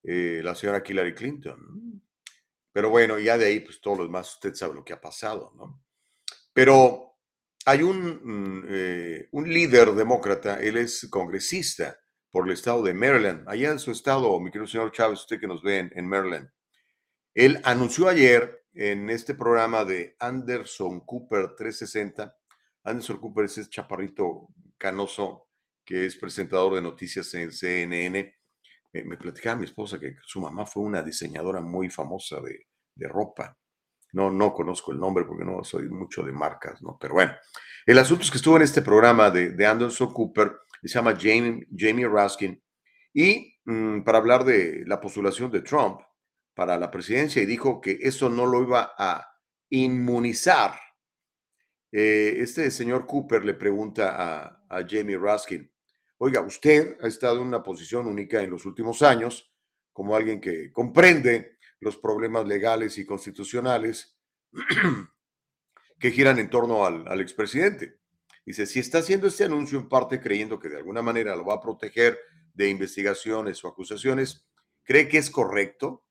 [0.03, 2.03] eh, la señora Hillary Clinton.
[2.71, 5.51] Pero bueno, ya de ahí, pues todo lo demás, usted sabe lo que ha pasado,
[5.55, 5.83] ¿no?
[6.53, 7.17] Pero
[7.65, 11.97] hay un, mm, eh, un líder demócrata, él es congresista,
[12.31, 13.47] por el estado de Maryland.
[13.47, 16.49] Allá en su estado, mi querido señor Chávez, usted que nos ve en, Maryland.
[17.35, 22.33] Él anunció ayer en este programa de Anderson Cooper 360.
[22.83, 25.49] Anderson Cooper es ese chaparrito canoso
[25.85, 28.33] que es presentador de noticias en CNN.
[28.93, 33.57] me platicaba mi esposa que su mamá fue una diseñadora muy famosa de, de ropa.
[34.13, 36.97] No, no conozco el nombre porque no soy mucho de marcas, ¿no?
[36.99, 37.33] Pero bueno,
[37.85, 40.51] el asunto es que estuvo en este programa de Anderson Cooper,
[40.87, 42.61] se llama Jamie, Jamie Raskin,
[43.13, 46.01] y mm, para hablar de la postulación de Trump
[46.53, 49.27] para la presidencia, y dijo que eso no lo iba a
[49.69, 50.73] inmunizar.
[51.91, 54.57] Eh, este señor Cooper le pregunta a,
[54.89, 55.69] Jamie Raskin,
[56.17, 59.53] oiga, usted ha estado en una posición única en los últimos años
[59.91, 64.17] como alguien que comprende los problemas legales y constitucionales
[65.99, 68.00] que giran en torno al, al expresidente.
[68.45, 71.55] Dice, si está haciendo este anuncio en parte creyendo que de alguna manera lo va
[71.55, 72.19] a proteger
[72.53, 74.45] de investigaciones o acusaciones,
[74.83, 76.03] ¿cree que es correcto?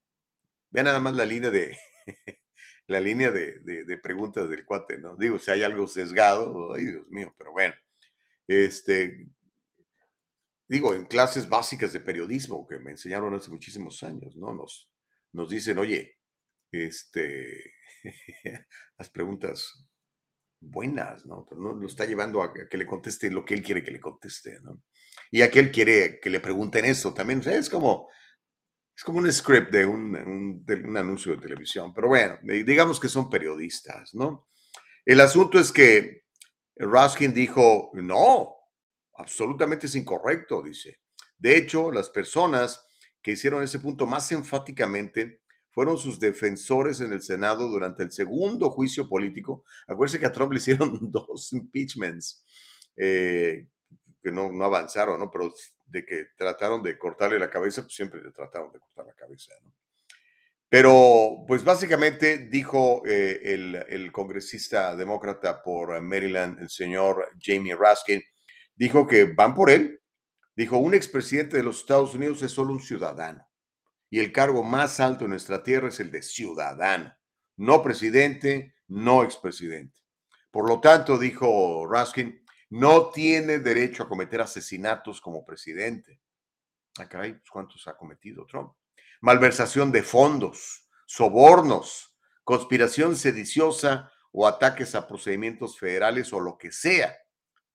[0.70, 1.76] Vean nada más la línea de
[2.86, 5.16] la línea de, preguntas del cuate, ¿no?
[5.16, 7.74] Digo, si hay algo sesgado, ay Dios mío, pero bueno,
[8.48, 9.28] este,
[10.66, 14.52] digo, en clases básicas de periodismo que me enseñaron hace muchísimos años, ¿no?
[14.52, 14.90] Nos,
[15.32, 16.18] nos dicen, oye,
[16.72, 17.74] este,
[18.98, 19.88] las preguntas
[20.60, 21.46] buenas, ¿no?
[21.50, 24.82] Lo está llevando a que le conteste lo que él quiere que le conteste, ¿no?
[25.30, 27.42] Y aquel quiere que le pregunten eso también.
[27.46, 28.08] es como,
[28.96, 31.94] es como un script de un, un, de un anuncio de televisión.
[31.94, 34.48] Pero bueno, digamos que son periodistas, ¿no?
[35.04, 36.24] El asunto es que
[36.76, 38.54] Raskin dijo, no,
[39.14, 41.00] absolutamente es incorrecto, dice.
[41.38, 42.86] De hecho, las personas
[43.22, 45.40] que hicieron ese punto más enfáticamente
[45.70, 49.64] fueron sus defensores en el Senado durante el segundo juicio político.
[49.86, 52.44] Acuérdense que a Trump le hicieron dos impeachments
[52.96, 53.66] eh,
[54.22, 55.30] que no, no, avanzaron, ¿no?
[55.30, 55.52] Pero
[55.86, 59.52] de que trataron de cortarle la cabeza, pues siempre le trataron de cortar la cabeza,
[59.62, 59.72] ¿no?
[60.68, 68.22] Pero, pues básicamente dijo eh, el, el, congresista demócrata por Maryland, el señor Jamie Raskin,
[68.76, 70.00] dijo que van por él,
[70.60, 73.49] Dijo, un expresidente de los Estados Unidos es solo un ciudadano
[74.10, 77.14] y el cargo más alto en nuestra tierra es el de ciudadano,
[77.56, 80.02] no presidente, no expresidente.
[80.50, 86.20] Por lo tanto, dijo Raskin, no tiene derecho a cometer asesinatos como presidente.
[86.98, 88.72] Ah, caray, pues, ¿cuántos ha cometido Trump?
[89.20, 97.16] Malversación de fondos, sobornos, conspiración sediciosa o ataques a procedimientos federales o lo que sea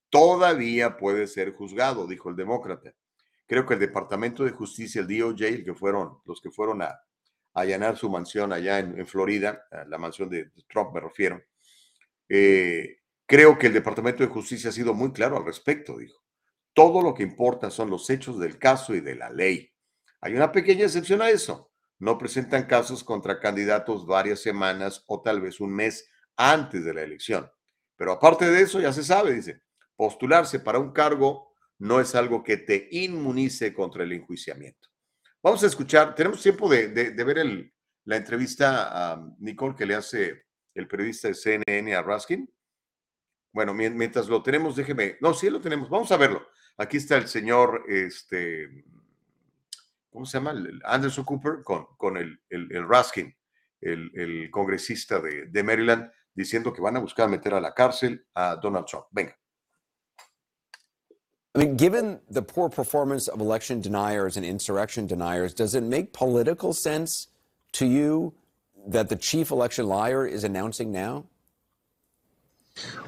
[0.10, 2.94] todavía puede ser juzgado, dijo el demócrata.
[3.48, 7.00] Creo que el Departamento de Justicia, el DOJ, que fueron los que fueron a,
[7.54, 11.42] allanar su mansión allá en, Florida, la mansión de Trump me refiero,
[12.28, 16.22] eh, creo que el Departamento de Justicia ha sido muy claro al respecto, dijo.
[16.74, 19.72] Todo lo que importa son los hechos del caso y de la ley.
[20.20, 21.72] Hay una pequeña excepción a eso.
[22.00, 27.04] No presentan casos contra candidatos varias semanas o tal vez un mes antes de la
[27.04, 27.50] elección.
[27.96, 29.62] Pero aparte de eso, ya se sabe, dice,
[29.96, 34.90] postularse para un cargo no es algo que te inmunice contra el enjuiciamiento.
[35.42, 37.74] Vamos a escuchar, tenemos tiempo de, ver el,
[38.06, 42.52] la entrevista a Nicole que le hace el periodista de CNN a Raskin.
[43.54, 46.48] Bueno, mientras lo tenemos, déjeme, no, sí lo tenemos, vamos a verlo.
[46.78, 48.86] Aquí está el señor, este,
[50.10, 50.56] ¿cómo se llama?
[50.84, 53.34] Anderson Cooper con, el, el, el Raskin,
[53.82, 58.86] el, congresista de Maryland, diciendo que van a buscar meter a la cárcel a Donald
[58.86, 59.06] Trump.
[59.12, 59.38] Venga.
[61.56, 66.12] I mean, given the poor performance of election deniers and insurrection deniers, does it make
[66.12, 67.28] political sense
[67.74, 68.34] to you
[68.86, 71.26] that the chief election liar is announcing now?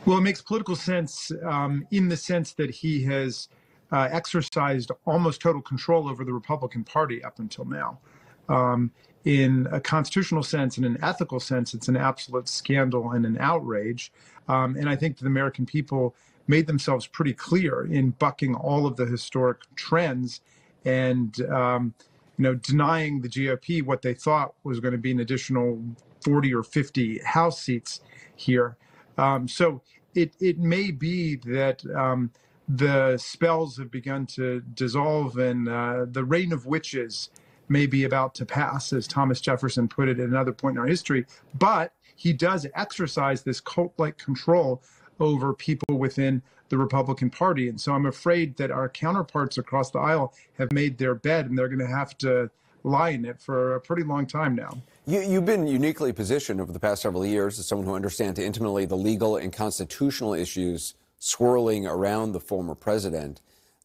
[0.06, 3.50] Well, it makes political sense um, in the sense that he has
[3.92, 8.00] uh, exercised almost total control over the Republican Party up until now.
[8.48, 8.92] Um,
[9.26, 14.14] in a constitutional sense and an ethical sense, it's an absolute scandal and an outrage.
[14.48, 16.16] Um, and I think the American people
[16.48, 20.42] made themselves pretty clear in bucking all of the historic trends
[20.86, 21.94] and um,
[22.38, 25.82] you know denying the GOP what they thought was going to be an additional
[26.24, 28.02] 40 or 50 House seats
[28.36, 28.78] here.
[29.18, 29.82] Um, so
[30.16, 32.32] it it may be that um,
[32.68, 37.30] the spells have begun to dissolve and uh, the reign of witches
[37.70, 40.88] may be about to pass, as Thomas Jefferson put it at another point in our
[40.88, 41.26] history.
[41.58, 44.82] But he does exercise this cult-like control
[45.20, 47.70] over people within the Republican Party.
[47.70, 51.58] And so I'm afraid that our counterparts across the aisle have made their bed and
[51.58, 52.50] they're going to have to
[52.84, 54.72] lie in it for a pretty long time now.
[55.06, 58.86] You, have been uniquely positioned over the past several years as someone who understands intimately
[58.86, 63.42] the legal and constitutional issues swirling around the former president.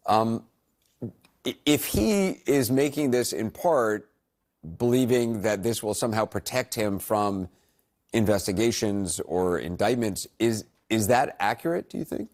[0.07, 0.45] Um,
[1.65, 4.09] if he is making this in part
[4.79, 7.49] believing that this will somehow protect him from
[8.13, 11.89] investigations or indictments, is is that accurate?
[11.89, 12.29] Do you think?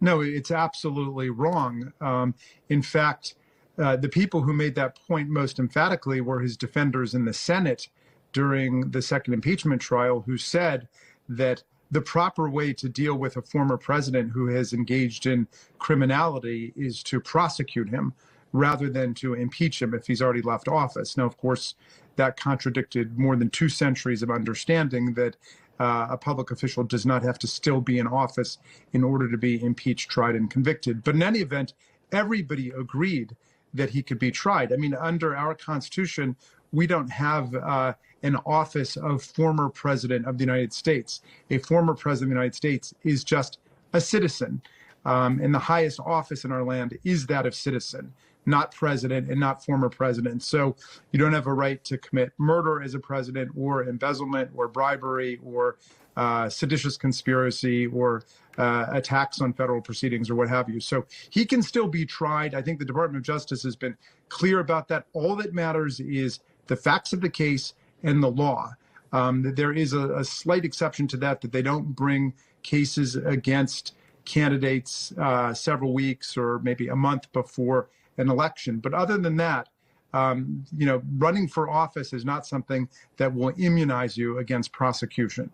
[0.00, 1.92] No, it's absolutely wrong.
[2.00, 2.34] Um,
[2.68, 3.34] in fact,
[3.78, 7.88] uh, the people who made that point most emphatically were his defenders in the Senate
[8.32, 10.88] during the second impeachment trial, who said
[11.28, 16.72] that the proper way to deal with a former president who has engaged in criminality
[16.76, 18.14] is to prosecute him
[18.52, 21.16] rather than to impeach him if he's already left office.
[21.16, 21.74] Now, of course,
[22.16, 25.36] that contradicted more than two centuries of understanding that
[25.80, 28.58] uh, a public official does not have to still be in office
[28.92, 31.02] in order to be impeached, tried, and convicted.
[31.02, 31.74] But in any event,
[32.12, 33.36] everybody agreed
[33.72, 34.72] that he could be tried.
[34.72, 36.36] I mean, under our Constitution,
[36.72, 41.22] we don't have uh, an office of former president of the United States.
[41.50, 43.58] A former president of the United States is just
[43.92, 44.62] a citizen.
[45.04, 48.12] Um, and the highest office in our land is that of citizen,
[48.46, 50.42] not president and not former president.
[50.42, 50.76] So
[51.12, 55.40] you don't have a right to commit murder as a president or embezzlement or bribery
[55.44, 55.76] or
[56.16, 58.22] uh, seditious conspiracy or
[58.56, 60.78] uh, attacks on federal proceedings or what have you.
[60.78, 62.54] So he can still be tried.
[62.54, 63.96] I think the Department of Justice has been
[64.28, 65.06] clear about that.
[65.12, 68.74] All that matters is the facts of the case and the law.
[69.12, 73.94] Um, there is a, a, slight exception to that, that they don't bring cases against
[74.24, 78.78] candidates uh, several weeks or maybe a month before an election.
[78.78, 79.68] But other than that,
[80.14, 85.50] um, you know, running for office is not something that will immunize you against prosecution.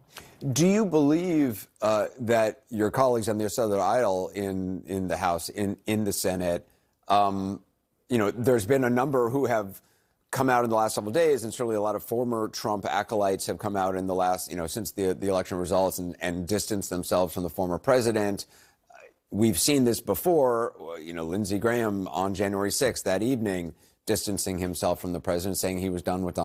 [0.53, 4.83] Do you believe uh, that your colleagues on the other side of the aisle in
[4.87, 6.68] in the House, in in the Senate,
[7.09, 7.61] um,
[8.11, 9.81] you know, there's been a number who have
[10.31, 13.46] come out in the last several days, and certainly a lot of former Trump acolytes
[13.46, 16.46] have come out in the last, you know, since the the election results and, and
[16.46, 18.44] distanced themselves from the former president.
[19.33, 23.75] We've seen this before, you know, Lindsey Graham on January 6th that evening
[24.07, 26.38] distancing himself from the president, saying he was done with.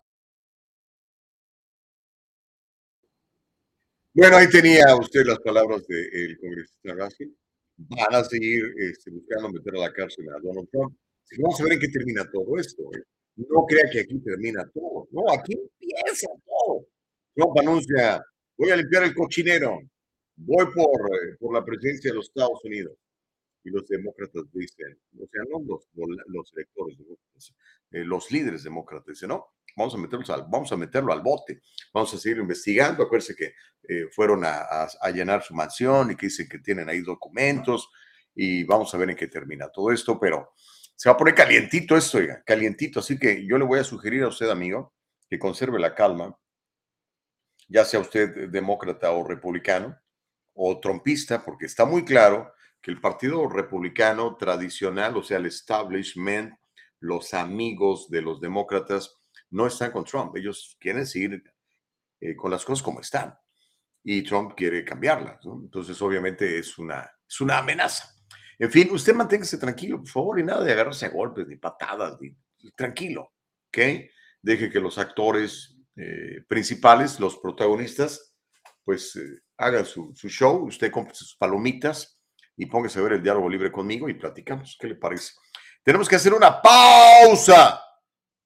[4.14, 7.36] Bueno, ahí tenía usted las palabras del congresista Raskin.
[7.76, 10.96] Van a seguir este, buscando meter a la cárcel a Donald Trump.
[11.38, 12.82] Vamos a ver en qué termina todo esto.
[12.94, 13.02] ¿eh?
[13.36, 15.08] No crea que aquí termina todo.
[15.10, 16.86] No, aquí empieza todo.
[17.34, 18.24] Trump anuncia,
[18.56, 19.80] voy a limpiar el cochinero.
[20.36, 22.96] Voy por, eh, por la presidencia de los Estados Unidos.
[23.64, 25.88] Y los demócratas dicen, o sea, no los,
[26.28, 26.96] los electores,
[27.90, 31.62] eh, los líderes demócratas dicen, no, vamos a, meterlos al, vamos a meterlo al bote,
[31.92, 33.54] vamos a seguir investigando, acuérdense que
[33.88, 34.60] eh, fueron a,
[35.00, 37.88] a, llenar su mansión y que dicen que tienen ahí documentos
[38.36, 40.52] y vamos a ver en qué termina todo esto, pero
[40.94, 44.22] se va a poner calientito esto, oiga, calientito, así que yo le voy a sugerir
[44.22, 44.94] a usted, amigo,
[45.28, 46.38] que conserve la calma,
[47.68, 49.98] ya sea usted demócrata o republicano
[50.56, 56.54] o trompista, porque está muy claro que el Partido Republicano tradicional, o sea, el establishment,
[57.00, 59.16] los amigos de los demócratas,
[59.50, 60.36] no están con Trump.
[60.36, 61.42] Ellos quieren seguir
[62.20, 63.34] eh, con las cosas como están.
[64.02, 65.38] Y Trump quiere cambiarlas.
[65.44, 68.08] Entonces, obviamente, es una, es una amenaza.
[68.58, 72.16] En fin, usted manténgase tranquilo, por favor, y nada de agarrarse a golpes, ni patadas,
[72.74, 73.34] tranquilo,
[73.68, 73.78] ¿ok?
[74.40, 78.34] Deje que los actores eh, principales, los protagonistas,
[78.84, 82.16] pues eh, hagan su, su show, usted compre sus palomitas,
[82.56, 84.76] y póngase a ver el diálogo libre conmigo y platicamos.
[84.80, 85.34] ¿Qué le parece?
[85.82, 87.80] Tenemos que hacer una pausa.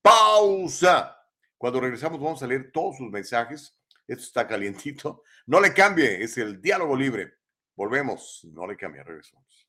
[0.02, 1.16] Pausa.
[1.56, 3.78] Cuando regresamos vamos a leer todos sus mensajes.
[4.06, 5.22] Esto está calientito.
[5.46, 7.34] No le cambie, es el diálogo libre.
[7.76, 8.46] Volvemos.
[8.52, 9.68] No le cambie, regresamos.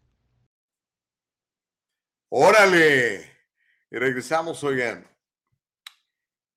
[2.33, 3.29] Órale.
[3.91, 5.05] Y regresamos, oigan.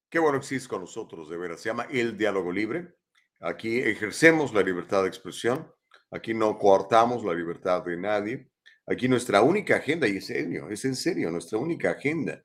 [0.09, 1.61] Qué bueno que con nosotros, de veras.
[1.61, 2.95] Se llama El Diálogo Libre.
[3.41, 5.69] Aquí ejercemos la libertad de expresión.
[6.13, 8.49] Aquí no coartamos la libertad de nadie.
[8.87, 12.41] Aquí nuestra única agenda, y es serio, es en serio, nuestra única agenda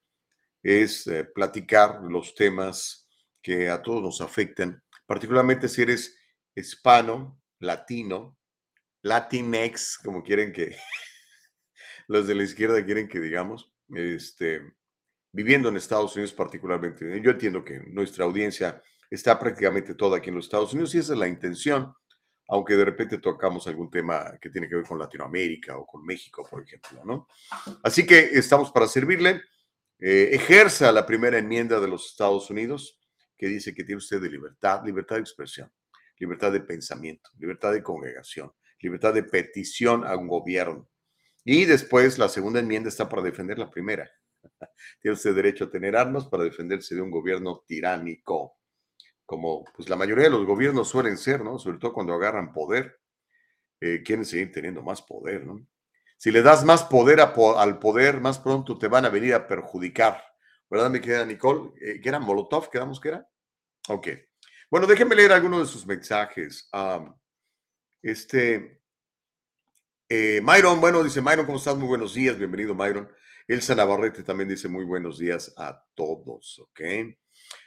[0.63, 3.07] es eh, platicar los temas
[3.43, 6.17] que a todos nos afectan, particularmente si eres
[6.55, 8.35] hispano, latino,
[9.03, 10.75] latinex, como quieren que,
[12.09, 14.61] los de la izquierda quieren que digamos, este,
[15.31, 17.21] viviendo en Estados Unidos particularmente.
[17.21, 21.13] Yo entiendo que nuestra audiencia está prácticamente toda aquí en los Estados Unidos y esa
[21.13, 21.93] es la intención.
[22.51, 26.43] aunque de repente tocamos algún tema que tiene que ver con Latinoamérica o con México,
[26.49, 27.27] por ejemplo, ¿no?
[27.83, 29.43] Así que estamos para servirle.
[29.99, 32.99] Eh, ejerza la primera enmienda de los Estados Unidos
[33.37, 35.71] que dice que tiene usted libertad, libertad de expresión,
[36.17, 40.89] libertad de pensamiento, libertad de congregación, libertad de petición a un gobierno.
[41.51, 44.07] Y después la segunda enmienda está para defender la primera.
[45.01, 48.59] Tiene usted derecho a tener armas para defenderse de un gobierno tiránico,
[49.25, 51.57] como pues la mayoría de los gobiernos suelen ser, ¿no?
[51.57, 52.99] Sobre todo cuando agarran poder,
[53.81, 55.67] eh, quieren seguir teniendo más poder, ¿no?
[56.19, 60.23] Si le das más poder al poder, más pronto te van a venir a perjudicar.
[60.69, 61.71] ¿Verdad, mi querida Nicole?
[61.81, 62.69] Eh, ¿Qué era Molotov?
[62.69, 63.27] ¿Quedamos que era?
[63.87, 64.07] Ok.
[64.69, 66.69] Bueno, déjenme leer algunos de sus mensajes.
[68.03, 68.78] este,
[70.09, 71.77] eh, Myron, bueno, dice Myron, ¿cómo estás?
[71.77, 73.09] Muy buenos días, bienvenido, Myron.
[73.47, 76.81] Elsa Navarrete también dice muy buenos días a todos, ¿ok?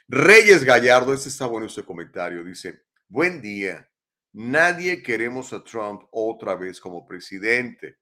[0.07, 3.89] Reyes Gallardo, este está bueno este comentario, dice, buen día,
[4.33, 7.97] nadie queremos a Trump otra vez como presidente,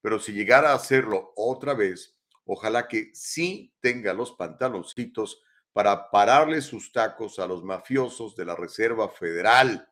[0.00, 6.60] pero si llegara a hacerlo otra vez, ojalá que sí tenga los pantaloncitos para pararle
[6.60, 9.88] sus tacos a los mafiosos de la Reserva Federal.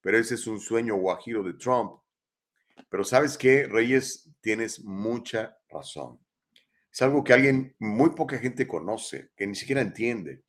[0.00, 2.00] Pero ese es un sueño guajiro de Trump.
[2.88, 6.18] Pero sabes qué, Reyes, tienes mucha razón.
[6.92, 10.42] Es algo que alguien, muy poca gente conoce, que ni siquiera entiende.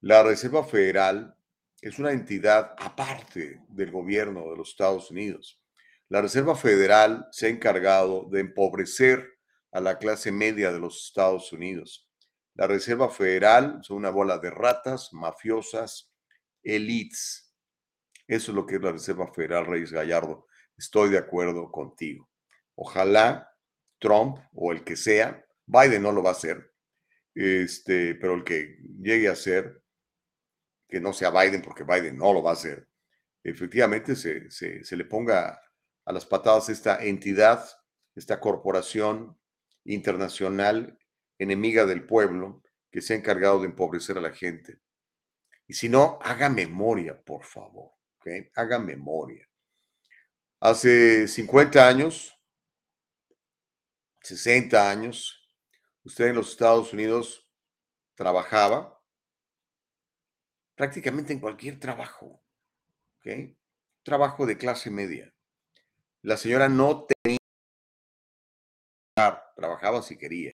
[0.00, 1.36] La Reserva Federal
[1.80, 5.60] es una entidad aparte del gobierno de los Estados Unidos.
[6.08, 9.26] La Reserva Federal se ha encargado de empobrecer
[9.70, 12.08] a la clase media de los Estados Unidos.
[12.54, 16.12] La Reserva Federal son una bola de ratas, mafiosas,
[16.62, 17.54] elites.
[18.26, 20.46] Eso es lo que es la Reserva Federal, Reyes Gallardo.
[20.82, 22.28] Estoy de acuerdo contigo.
[22.74, 23.56] Ojalá
[24.00, 26.72] Trump o el que sea, Biden no lo va a hacer,
[27.36, 29.80] este, pero el que llegue a ser,
[30.88, 32.88] que no sea Biden, porque Biden no lo va a hacer,
[33.44, 35.62] efectivamente se, se le ponga
[36.04, 37.64] a las patadas esta entidad,
[38.16, 39.38] esta corporación
[39.84, 40.98] internacional
[41.38, 44.80] enemiga del pueblo que se ha encargado de empobrecer a la gente.
[45.68, 47.92] Y si no, haga memoria, por favor.
[48.18, 48.50] ¿okay?
[48.56, 49.48] Haga memoria.
[50.64, 52.38] Hace 50 años,
[54.20, 55.44] 60 años,
[56.04, 57.50] usted en los Estados Unidos
[58.14, 59.02] trabajaba
[60.76, 62.44] prácticamente en cualquier trabajo.
[63.18, 63.58] ¿okay?
[64.04, 65.34] Trabajo de clase media.
[66.20, 67.38] La señora no tenía
[69.56, 70.52] trabajaba si quería.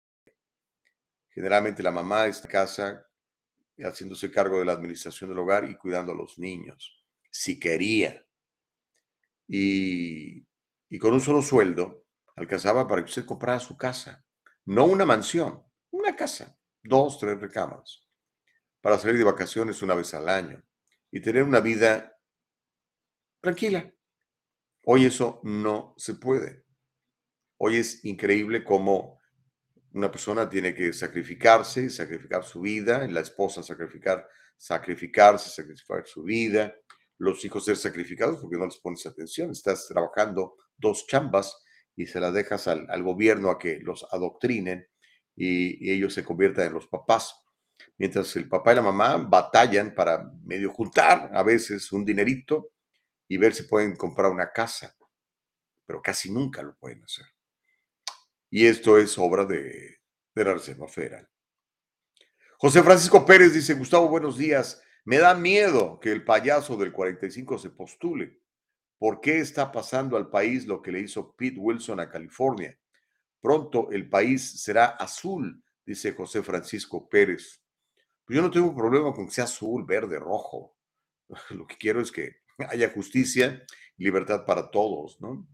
[1.31, 3.05] Generalmente la mamá de esta casa
[3.77, 8.26] haciéndose cargo de la administración del hogar y cuidando a los niños, si quería.
[9.47, 10.45] Y,
[10.99, 14.23] con un solo sueldo alcanzaba para que usted comprara su casa,
[14.65, 18.07] no una mansión, una casa, dos, tres recámaras,
[18.81, 20.63] para salir de vacaciones una vez al año
[21.11, 22.15] y tener una vida
[23.41, 23.91] tranquila.
[24.85, 26.65] Hoy eso no se puede.
[27.57, 29.19] Hoy es increíble cómo
[29.93, 36.75] una persona tiene que sacrificarse, sacrificar su vida, la esposa sacrificar, sacrificarse, sacrificar su vida,
[37.17, 41.57] los hijos ser sacrificados porque no les pones atención, estás trabajando dos chambas
[41.95, 44.87] y se las dejas al, gobierno a que los adoctrinen
[45.35, 47.35] y, ellos se conviertan en los papás.
[47.97, 52.71] Mientras el papá y la mamá batallan para medio juntar a veces un dinerito
[53.27, 54.95] y ver si pueden comprar una casa,
[55.85, 57.25] pero casi nunca lo pueden hacer.
[58.49, 59.97] Y esto es obra de,
[60.35, 61.27] la Reserva Federal.
[62.59, 64.81] José Francisco Pérez dice, Gustavo, buenos días.
[65.07, 68.41] Me da miedo que el payaso del 45 se postule.
[68.97, 72.77] ¿Por qué está pasando al país lo que le hizo Pete Wilson a California?
[73.39, 77.63] Pronto el país será azul, dice José Francisco Pérez.
[78.25, 80.75] Pues yo no tengo problema con que sea azul, verde, rojo.
[81.51, 83.63] Lo que quiero es que haya justicia
[83.95, 85.47] libertad para todos, ¿no?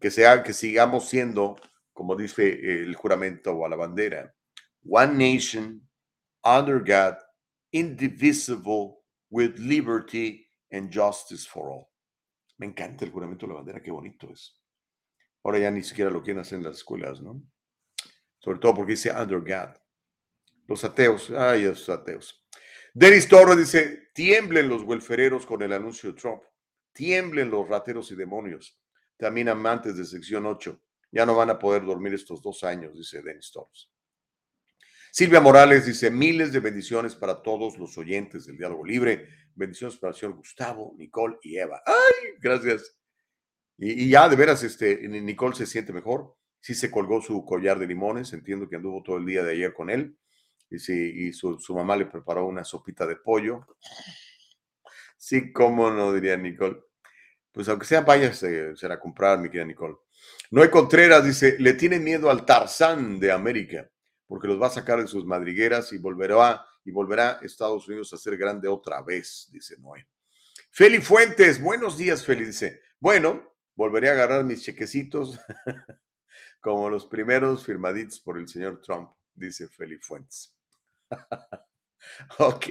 [0.00, 1.56] Que, sea, que sigamos siendo
[1.92, 4.34] como dice el juramento o a la bandera,
[4.88, 5.86] one nation,
[6.42, 7.18] under God,
[7.74, 11.90] indivisible, with liberty and justice for all.
[12.58, 14.54] Me encanta el juramento de la bandera, qué bonito es.
[15.42, 17.42] Ahora ya ni siquiera lo quieren hacer en las escuelas, ¿no?
[18.38, 19.76] Sobre todo porque dice under God.
[20.68, 22.46] Los ateos, ay, esos ateos.
[22.94, 26.42] Denis Torres dice, tiemblen los welfereros con el anuncio de Trump,
[26.92, 28.78] tiemblen los rateros y demonios,
[29.16, 33.20] también amantes de sección 8, ya no van a poder dormir estos dos años, dice
[33.20, 33.90] Dennis Torres.
[35.16, 39.28] Silvia Morales dice, miles de bendiciones para todos los oyentes del Diálogo Libre.
[39.54, 41.80] Bendiciones para el señor Gustavo, Nicole y Eva.
[41.86, 42.30] ¡Ay!
[42.40, 42.96] Gracias.
[43.78, 46.34] Y, ya, de veras, este, Nicole se siente mejor.
[46.60, 48.32] Sí se colgó su collar de limones.
[48.32, 50.18] Entiendo que anduvo todo el día de ayer con él.
[50.68, 53.64] Y, sí, y su, mamá le preparó una sopita de pollo.
[55.16, 56.80] Sí, cómo no, diría Nicole.
[57.52, 59.94] Pues aunque sea, váyase será comprar, mi querida Nicole.
[60.50, 63.88] Noé Contreras dice, le tiene miedo al Tarzán de América,
[64.34, 68.16] porque los va a sacar de sus madrigueras y volverá, y volverá Estados Unidos a
[68.16, 70.08] ser grande otra vez, dice Noé.
[70.72, 72.44] Feli Fuentes, buenos días, Feli.
[72.44, 75.38] Dice, bueno, volveré a agarrar mis chequecitos
[76.60, 80.52] como los primeros firmaditos por el señor Trump, dice Feli Fuentes.
[82.40, 82.66] ok.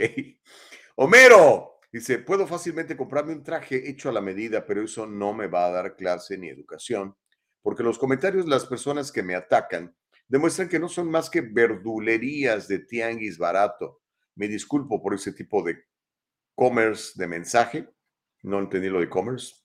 [0.95, 5.47] Homero dice, puedo fácilmente comprarme un traje hecho a la medida, pero eso no me
[5.47, 7.15] va a dar clase ni educación,
[7.61, 9.95] porque los comentarios de las personas que me atacan
[10.33, 14.01] demuestran que no son más que verdulerías de tianguis barato.
[14.33, 15.77] Me disculpo por ese tipo de
[16.55, 17.87] commerce de mensaje,
[18.41, 19.57] no entendí lo de commerce,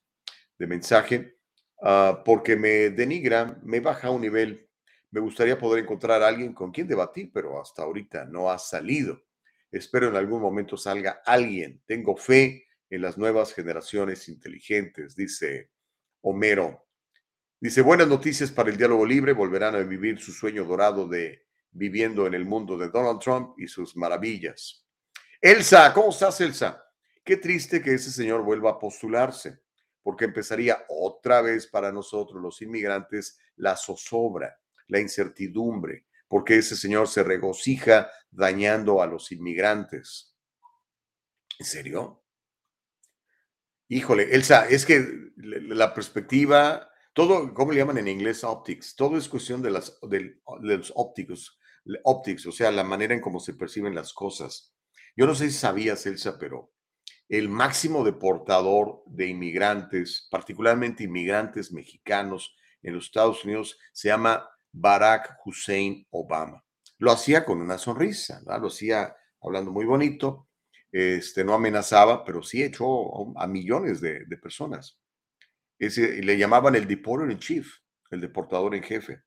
[0.58, 1.38] de mensaje,
[1.80, 4.68] ah, porque me denigra, me baja un nivel.
[5.10, 9.22] Me gustaría poder encontrar a alguien con quien debatir, pero hasta ahorita no ha salido.
[9.72, 11.80] Espero en algún momento salga alguien.
[11.86, 15.70] Tengo fe en las nuevas generaciones inteligentes, dice
[16.20, 16.87] Homero.
[17.60, 19.32] Dice, buenas noticias para el diálogo libre.
[19.32, 23.66] Volverán a vivir su sueño dorado de viviendo en el mundo de Donald Trump y
[23.66, 24.86] sus maravillas.
[25.40, 26.84] Elsa, ¿cómo estás, Elsa?
[27.24, 29.60] Qué triste que ese señor vuelva a postularse,
[30.02, 34.56] porque empezaría otra vez para nosotros, los inmigrantes, la zozobra,
[34.86, 40.36] la incertidumbre, porque ese señor se regocija dañando a los inmigrantes.
[41.58, 42.22] ¿En serio?
[43.88, 46.87] Híjole, Elsa, es que la perspectiva,
[47.18, 48.44] todo, ¿cómo le llaman en inglés?
[48.44, 48.94] Optics.
[48.94, 51.58] Todo es cuestión de, las, de, los ópticos,
[52.04, 54.72] optics, o sea, la manera en cómo se perciben las cosas.
[55.16, 56.70] Yo no sé si sabías, Elsa, pero
[57.28, 62.54] el máximo deportador de inmigrantes, particularmente inmigrantes mexicanos
[62.84, 66.64] en los Estados Unidos, se llama Barack Hussein Obama.
[66.98, 69.12] Lo hacía con una sonrisa, lo hacía
[69.42, 70.46] hablando muy bonito,
[70.92, 75.00] este, no amenazaba, pero sí echó a millones de, personas.
[75.78, 77.72] Le llamaban el deporter in chief,
[78.10, 79.22] el deportador en jefe.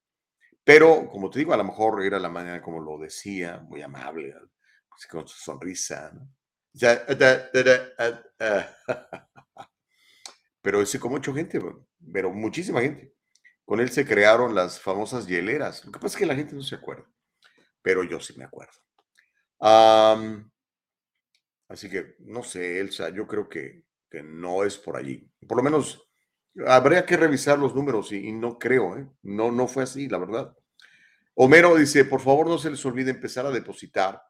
[0.64, 4.34] Pero, como te digo, a lo mejor era la manera como lo decía, muy amable,
[4.89, 6.12] pues, con su sonrisa.
[10.62, 11.60] Pero ese como mucha gente,
[12.14, 13.14] pero muchísima gente.
[13.66, 15.84] Con él se crearon las famosas hieleras.
[15.86, 17.10] Lo que pasa es que la gente no se acuerda,
[17.82, 18.74] pero yo sí me acuerdo.
[21.68, 25.28] así que, no sé, Elsa, yo creo que, que, no es por allí.
[25.47, 26.11] Por lo menos
[26.68, 29.08] habría que revisar los números y, no creo, ¿eh?
[29.24, 30.56] no, no fue así, la verdad.
[31.36, 34.22] Homero dice, por favor no se les olvide empezar a depositar,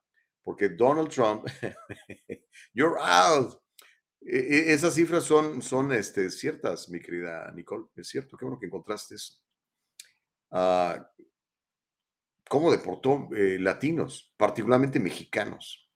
[0.43, 1.47] porque Donald Trump,
[2.73, 3.59] you're out.
[4.21, 7.85] E, e, esas cifras son, son este, ciertas, mi querida Nicole.
[7.95, 9.35] Es cierto, qué bueno que encontraste eso.
[10.51, 11.09] Ah,
[12.47, 15.89] ¿Cómo deportó eh, latinos, particularmente mexicanos?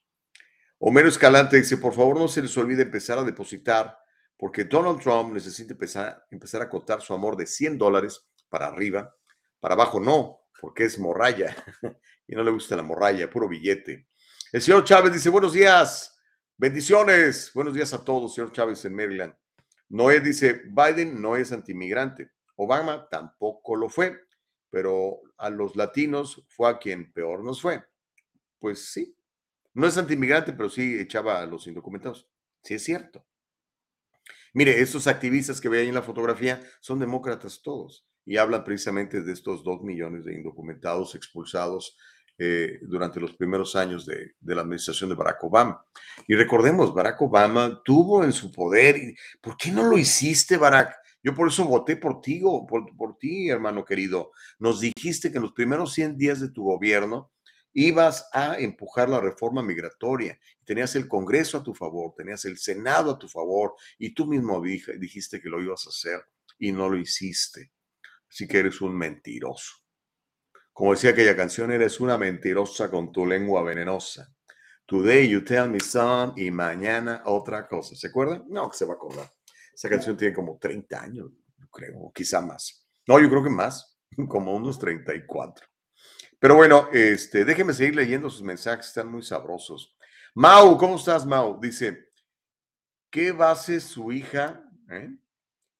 [0.79, 3.97] Homero Escalante dice, por favor no se les olvide empezar a depositar,
[4.37, 9.15] porque Donald Trump necesita empezar, empezar a contar su amor de 100 dólares para arriba,
[9.59, 11.55] para abajo no, porque es morralla
[12.27, 14.07] y no le gusta la morralla, puro billete.
[14.51, 16.17] El señor Chávez dice, buenos días.
[16.57, 17.51] Bendiciones.
[17.53, 19.35] Buenos días a todos, señor Chávez en Maryland.
[19.89, 22.31] Noé dice, Biden no es antimigrante.
[22.55, 24.17] Obama tampoco lo fue,
[24.69, 27.83] pero a los latinos fue a quien peor nos fue.
[28.59, 29.15] Pues sí,
[29.73, 32.29] no es antimigrante, pero sí echaba a los indocumentados.
[32.63, 33.25] Sí es cierto.
[34.55, 39.21] Mire, estos activistas que ve ahí en la fotografía son demócratas todos y hablan precisamente
[39.21, 41.97] de estos dos millones de indocumentados expulsados
[42.37, 45.85] eh, durante los primeros años de, la administración de Barack Obama.
[46.25, 48.95] Y recordemos, Barack Obama tuvo en su poder,
[49.41, 50.95] ¿por qué no lo hiciste, Barack?
[51.21, 54.31] Yo por eso voté por ti, por, por ti, hermano querido.
[54.57, 57.29] Nos dijiste que en los primeros 100 días de tu gobierno
[57.75, 60.39] ibas a empujar la reforma migratoria.
[60.63, 64.61] Tenías el Congreso a tu favor, tenías el Senado a tu favor y tú mismo
[64.61, 66.25] dijiste que lo ibas a hacer
[66.57, 67.73] y no lo hiciste.
[68.29, 69.75] Así que eres un mentiroso.
[70.71, 74.33] Como decía aquella canción, eres una mentirosa con tu lengua venenosa.
[74.85, 77.95] Today you tell me some y mañana otra cosa.
[77.95, 78.45] ¿Se acuerdan?
[78.47, 79.31] No, que se va a acordar.
[79.73, 81.29] Esa canción tiene como 30 años,
[81.71, 82.87] creo, quizá más.
[83.05, 83.97] No, yo creo que más,
[84.29, 85.67] como unos 34.
[86.39, 89.95] Pero bueno, este, déjeme seguir leyendo sus mensajes, están muy sabrosos.
[90.33, 91.59] Mau, ¿cómo estás, Mau?
[91.59, 92.09] Dice,
[93.09, 94.63] ¿qué base su hija?
[94.89, 95.09] Eh?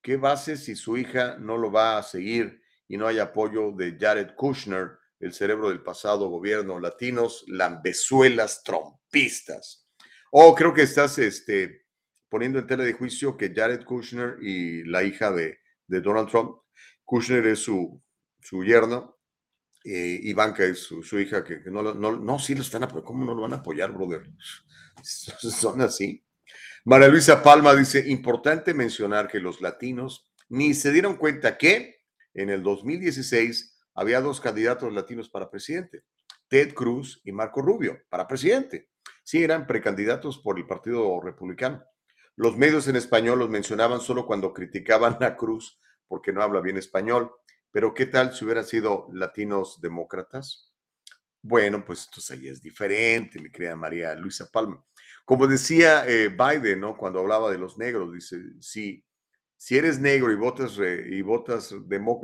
[0.02, 2.66] ¿Qué base si su hija no lo va a seguir?
[2.88, 9.88] y no hay apoyo de Jared Kushner, el cerebro del pasado gobierno latinos, lambezuelas trompistas.
[10.32, 11.86] Oh, creo que estás este,
[12.30, 16.58] poniendo en tela de juicio que Jared Kushner y la hija de, Donald Trump,
[17.04, 18.02] Kushner es su,
[18.42, 19.15] su yerno,
[19.86, 23.06] eh, Ivanka es su, hija, que, no, no, no, sí lo están apoyando.
[23.06, 24.24] ¿Cómo no lo van a apoyar, brother?
[25.04, 26.26] Son así.
[26.84, 32.02] María Luisa Palma dice, importante mencionar que los latinos ni se dieron cuenta que
[32.34, 36.04] en el 2016 había dos candidatos latinos para presidente,
[36.48, 38.90] Ted Cruz y Marco Rubio, para presidente.
[39.24, 41.84] Sí, eran precandidatos por el Partido Republicano.
[42.36, 46.78] Los medios en español los mencionaban solo cuando criticaban a Cruz porque no habla bien
[46.78, 47.32] español.
[47.76, 50.74] Pero ¿qué tal si hubieran sido latinos demócratas?
[51.42, 54.82] Bueno, pues entonces ahí es diferente, mi querida María Luisa Palma.
[55.26, 56.96] Como decía eh, Biden, ¿no?
[56.96, 59.04] Cuando hablaba de los negros, dice, si,
[59.58, 61.76] si eres negro y votas, y votas,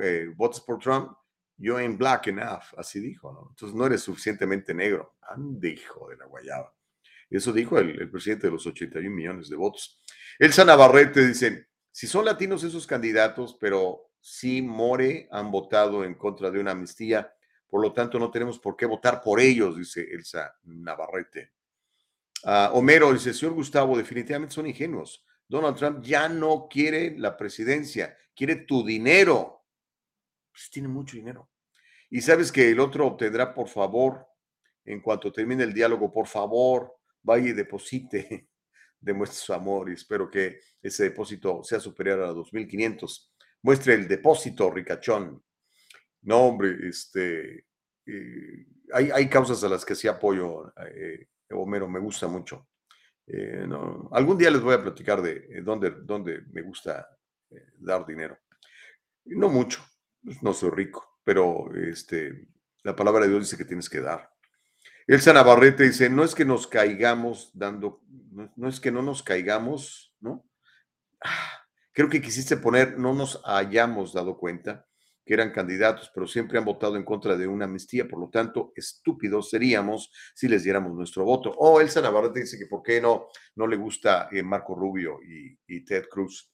[0.01, 1.11] eh, votas por Trump,
[1.57, 3.47] yo en black enough, así dijo, ¿no?
[3.49, 5.17] Entonces no eres suficientemente negro.
[5.21, 6.73] Ande, hijo de la guayaba.
[7.29, 10.01] Eso dijo el, presidente de los 81 millones de votos.
[10.39, 16.51] Elsa Navarrete dice, si son latinos esos candidatos, pero si More han votado en contra
[16.51, 17.33] de una amnistía,
[17.67, 21.51] por lo tanto no tenemos por qué votar por ellos, dice Elsa Navarrete.
[22.43, 25.25] Ah, Homero dice, señor Gustavo, definitivamente son ingenuos.
[25.47, 29.65] Donald Trump ya no quiere la presidencia, quiere tu dinero.
[30.51, 31.49] Pues tiene mucho dinero.
[32.09, 34.27] Y sabes que el otro obtendrá, por favor,
[34.85, 38.49] en cuanto termine el diálogo, por favor, vaya y deposite,
[38.99, 43.30] demuestre su amor y espero que ese depósito sea superior a 2.500.
[43.63, 45.43] Muestre el depósito, ricachón.
[46.23, 47.67] No, hombre, este,
[48.05, 52.67] eh, hay, hay, causas a las que sí apoyo, eh, Homero, me gusta mucho.
[53.27, 57.07] Eh, no, algún día les voy a platicar de dónde, dónde me gusta
[57.79, 58.37] dar dinero.
[59.25, 59.83] No mucho,
[60.41, 62.47] no soy rico, pero este,
[62.83, 64.31] la palabra de Dios dice que tienes que dar.
[65.07, 68.01] Elsa Navarrete dice, no es que nos caigamos dando,
[68.55, 70.45] no, es que no nos caigamos, ¿no?
[71.23, 71.60] Ah,
[71.91, 74.87] creo que quisiste poner, no nos hayamos dado cuenta
[75.25, 78.73] que eran candidatos, pero siempre han votado en contra de una amnistía, por lo tanto,
[78.75, 81.51] estúpidos seríamos si les diéramos nuestro voto.
[81.51, 85.19] O oh, Elsa Navarrete dice que por qué no, no le gusta eh, Marco Rubio
[85.21, 86.51] y, y Ted Cruz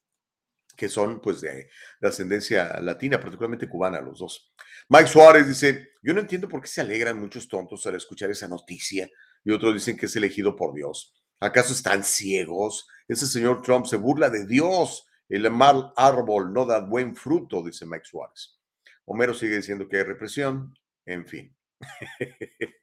[0.78, 1.70] que son pues de,
[2.02, 4.54] ascendencia latina, particularmente cubana, los dos.
[4.90, 8.48] Mike Suárez dice, yo no entiendo por qué se alegran muchos tontos al escuchar esa
[8.48, 9.10] noticia
[9.44, 11.16] y otros dicen que es elegido por Dios.
[11.40, 12.88] ¿Acaso están ciegos?
[13.08, 15.06] Ese señor Trump se burla de Dios.
[15.30, 18.60] El mal árbol no da buen fruto, dice Mike Suárez.
[19.06, 20.74] Homero sigue diciendo que hay represión,
[21.06, 21.56] en fin.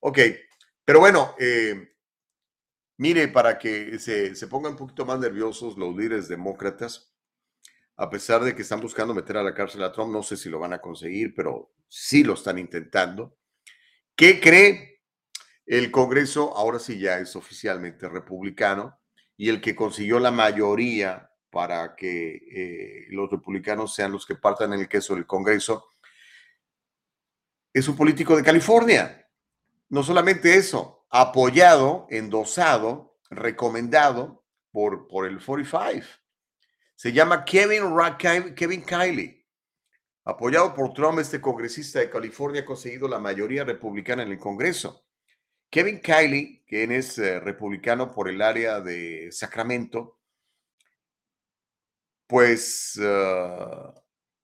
[0.00, 0.18] ok,
[0.84, 1.94] pero bueno, eh,
[2.98, 7.12] mire, para que se, se pongan un poquito más nerviosos los líderes demócratas,
[7.96, 10.48] a pesar de que están buscando meter a la cárcel a Trump, no sé si
[10.48, 13.36] lo van a conseguir, pero sí lo están intentando.
[14.16, 15.02] ¿Qué cree?
[15.66, 18.98] El Congreso ahora sí ya es oficialmente republicano
[19.36, 24.72] y el que consiguió la mayoría para que eh, los republicanos sean los que partan
[24.72, 25.86] el queso del Congreso
[27.72, 29.28] es un político de California.
[29.90, 36.22] No solamente eso, apoyado, endosado, recomendado por, por el 45
[37.02, 37.82] se llama Kevin,
[38.54, 39.44] Kevin Kiley.
[40.24, 45.04] Apoyado por Trump, este congresista de California ha conseguido la mayoría republicana en el Congreso.
[45.68, 50.20] Kevin Kiley, quien es eh, republicano por el área de Sacramento,
[52.32, 53.92] pues uh,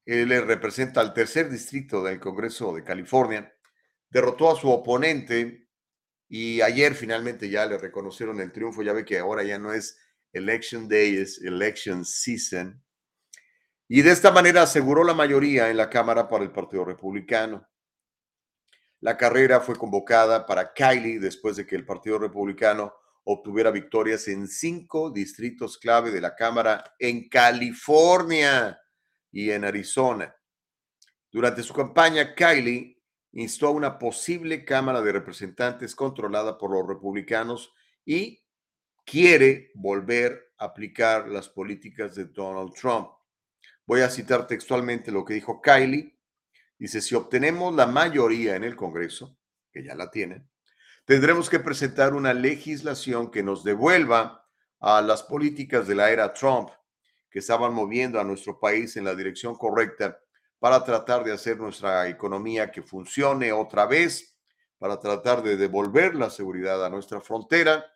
[0.04, 3.50] él representa al tercer distrito del Congreso de California,
[4.10, 5.70] derrotó a su oponente
[6.28, 8.82] y ayer finalmente ya le reconocieron el triunfo.
[8.82, 9.98] Ya ve que ahora ya no es
[10.34, 12.84] Election Day es Election Season.
[13.88, 17.66] Y de esta manera aseguró la mayoría en la Cámara para el Partido Republicano.
[19.00, 22.92] La carrera fue convocada para Kylie después de que el Partido Republicano
[23.30, 28.80] obtuviera victorias en cinco distritos clave de la Cámara en California
[29.30, 30.34] y en Arizona.
[31.30, 33.02] Durante su campaña, Kylie
[33.32, 38.42] instó a una posible Cámara de Representantes controlada por los republicanos y
[39.04, 43.10] quiere volver a aplicar las políticas de Donald Trump.
[43.84, 46.18] Voy a citar textualmente lo que dijo Kylie.
[46.78, 49.36] Dice, si obtenemos la mayoría en el Congreso,
[49.70, 50.48] que ya la tienen,
[51.08, 54.46] tendremos que presentar una legislación que nos devuelva
[54.78, 56.68] a las políticas de la era Trump,
[57.30, 60.20] que estaban moviendo a nuestro país en la dirección correcta
[60.58, 64.36] para tratar de hacer nuestra economía que funcione otra vez,
[64.76, 67.86] para tratar de devolver la seguridad a nuestra frontera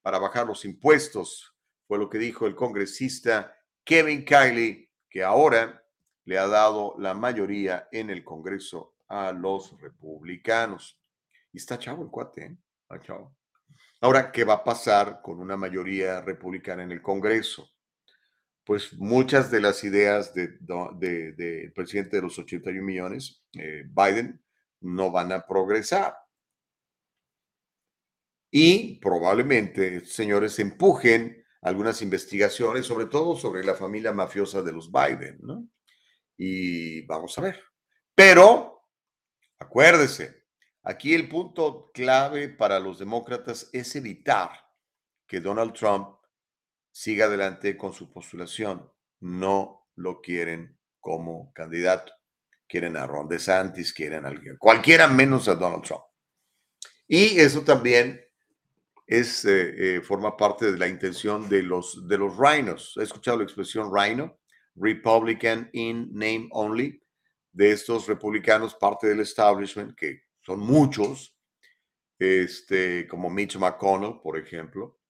[0.00, 1.54] para bajar los impuestos,
[1.86, 3.54] fue lo que dijo el congresista
[3.84, 5.84] Kevin Kiley, que ahora
[6.24, 10.98] le ha dado la mayoría en el Congreso a los republicanos.
[11.54, 12.56] Y está chavo el cuate, ¿eh?
[12.82, 13.36] Está chavo.
[14.00, 17.70] Ahora, ¿qué va a pasar con una mayoría republicana en el Congreso?
[18.64, 20.58] Pues muchas de las ideas del
[20.98, 24.42] de, presidente de los 81 millones, eh, Biden,
[24.80, 26.16] no van a progresar
[28.50, 35.38] y probablemente señores empujen algunas investigaciones, sobre todo sobre la familia mafiosa de los Biden,
[35.40, 35.68] ¿no?
[36.36, 37.62] Y vamos a ver.
[38.12, 38.82] Pero,
[39.58, 40.43] acuérdese,
[40.84, 44.50] aquí el punto clave para los demócratas es evitar
[45.26, 46.16] que Donald Trump
[46.92, 48.88] siga adelante con su postulación.
[49.20, 52.12] No lo quieren como candidato.
[52.66, 56.02] Quieren a Ron DeSantis, quieren a alguien, cualquiera menos a Donald Trump.
[57.06, 58.24] Y eso también
[59.06, 62.94] es, eh, eh, forma parte de la intención de los, de los rhinos.
[62.98, 64.38] ¿He escuchado la expresión rhino?
[64.76, 67.00] Republican in name only,
[67.52, 71.36] de estos republicanos, parte del establishment, que son muchos,
[72.18, 75.00] este, como Mitch McConnell, por ejemplo,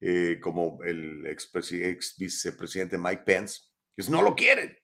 [0.00, 3.62] eh, como el ex, ex vicepresidente Mike Pence,
[3.94, 4.76] que no lo quieren.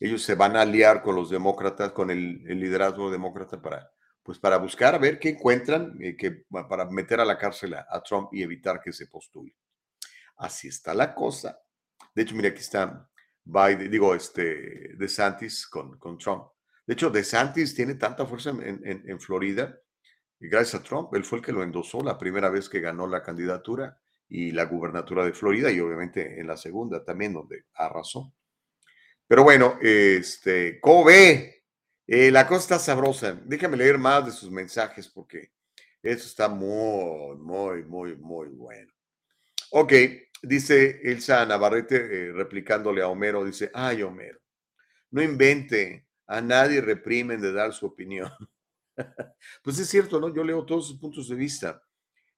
[0.00, 3.94] Ellos se van a aliar con los demócratas, con el, el liderazgo demócrata para
[4.24, 8.02] pues para buscar a ver qué encuentran eh, que, para meter a la cárcel a,
[8.02, 9.54] Trump y evitar que se postule.
[10.38, 11.60] Así está la cosa.
[12.14, 13.08] De hecho, mira, aquí está
[13.44, 16.46] Biden, digo, este, DeSantis con, con Trump.
[16.86, 19.78] De hecho, DeSantis tiene tanta fuerza en, Florida
[20.38, 23.06] y gracias a Trump, él fue el que lo endosó la primera vez que ganó
[23.06, 28.34] la candidatura y la gubernatura de Florida y obviamente en la segunda también donde arrasó.
[29.26, 31.08] Pero bueno, este, ¿cómo
[32.06, 33.40] eh, la cosa está sabrosa.
[33.44, 35.52] Déjame leer más de sus mensajes porque
[36.02, 38.92] eso está muy, muy, muy, muy bueno.
[39.70, 39.92] Ok,
[40.42, 44.38] dice Elsa Navarrete eh, replicándole a Homero, dice, ay Homero,
[45.10, 48.30] no invente, a nadie reprimen de dar su opinión.
[49.62, 50.34] pues es cierto, ¿no?
[50.34, 51.82] Yo leo todos sus puntos de vista.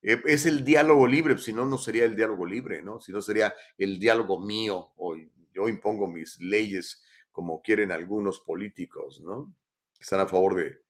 [0.03, 3.01] Eh, es el diálogo libre, si no, no sería el diálogo libre, ¿no?
[3.01, 5.17] Si no sería el diálogo mío, o
[5.53, 9.55] yo impongo mis leyes como quieren algunos políticos, ¿no?
[9.99, 10.81] Están a favor de,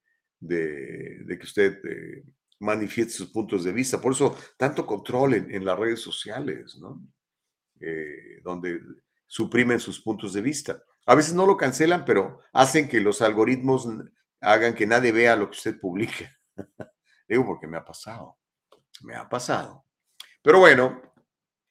[0.40, 2.24] de, que usted eh,
[2.60, 4.00] manifieste sus puntos de vista.
[4.00, 7.02] Por eso, tanto control en, las redes sociales, ¿no?
[7.80, 8.80] Eh, donde
[9.26, 10.82] suprimen sus puntos de vista.
[11.06, 13.88] A veces no lo cancelan, pero hacen que los algoritmos
[14.40, 16.30] hagan que nadie vea lo que usted publique.
[17.28, 18.38] Digo porque me ha pasado,
[19.02, 19.84] me ha pasado.
[20.42, 21.00] Pero bueno,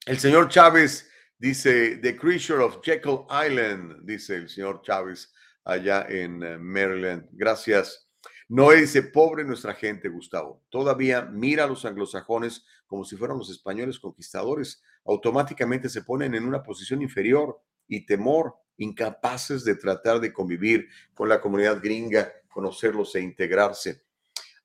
[0.05, 5.33] el señor Chávez Dice, The Creature of Jekyll Island, dice el señor Chávez
[5.65, 7.27] allá en eh, Maryland.
[7.33, 8.09] Gracias.
[8.47, 10.63] Noé dice, pobre nuestra gente, Gustavo.
[10.69, 14.81] Todavía mira a los anglosajones como si fueran los españoles conquistadores.
[15.03, 21.29] Automáticamente se ponen en una posición inferior y temor, incapaces de tratar de convivir con
[21.29, 24.03] la comunidad gringa, conocerlos e integrarse.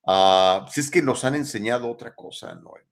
[0.06, 2.86] Ah, si es que nos han enseñado otra cosa, Noé.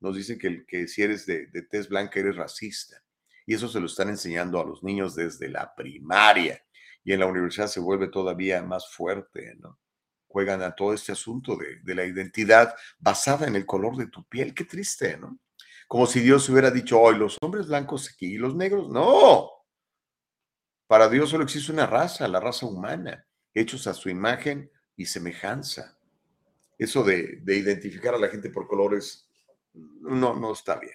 [0.00, 3.02] Nos dicen que, que si eres de, de tez blanca eres racista.
[3.46, 6.60] Y eso se lo están enseñando a los niños desde la primaria.
[7.04, 9.78] Y en la universidad se vuelve todavía más fuerte, ¿no?
[10.26, 14.52] Juegan a todo este asunto de, la identidad basada en el color de tu piel.
[14.52, 15.38] Qué triste, ¿no?
[15.86, 18.88] Como si Dios hubiera dicho, hoy los hombres blancos aquí y los negros.
[18.88, 19.48] No.
[20.86, 25.98] Para Dios solo existe una raza, la raza humana, hechos a su imagen y semejanza.
[26.78, 29.28] Eso de, de identificar a la gente por colores
[29.72, 30.94] no, no está bien.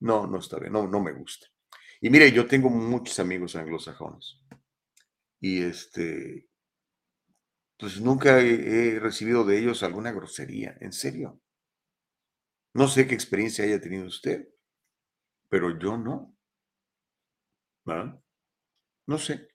[0.00, 1.46] No, no está bien, no, no me gusta.
[2.00, 4.38] Y mire, yo tengo muchos amigos anglosajones.
[5.40, 6.48] Y este,
[7.78, 11.40] pues nunca he, recibido de ellos alguna grosería, en serio.
[12.74, 14.48] No sé qué experiencia haya tenido usted,
[15.48, 16.36] pero yo no.
[17.84, 18.20] ¿verdad?
[19.06, 19.48] No sé.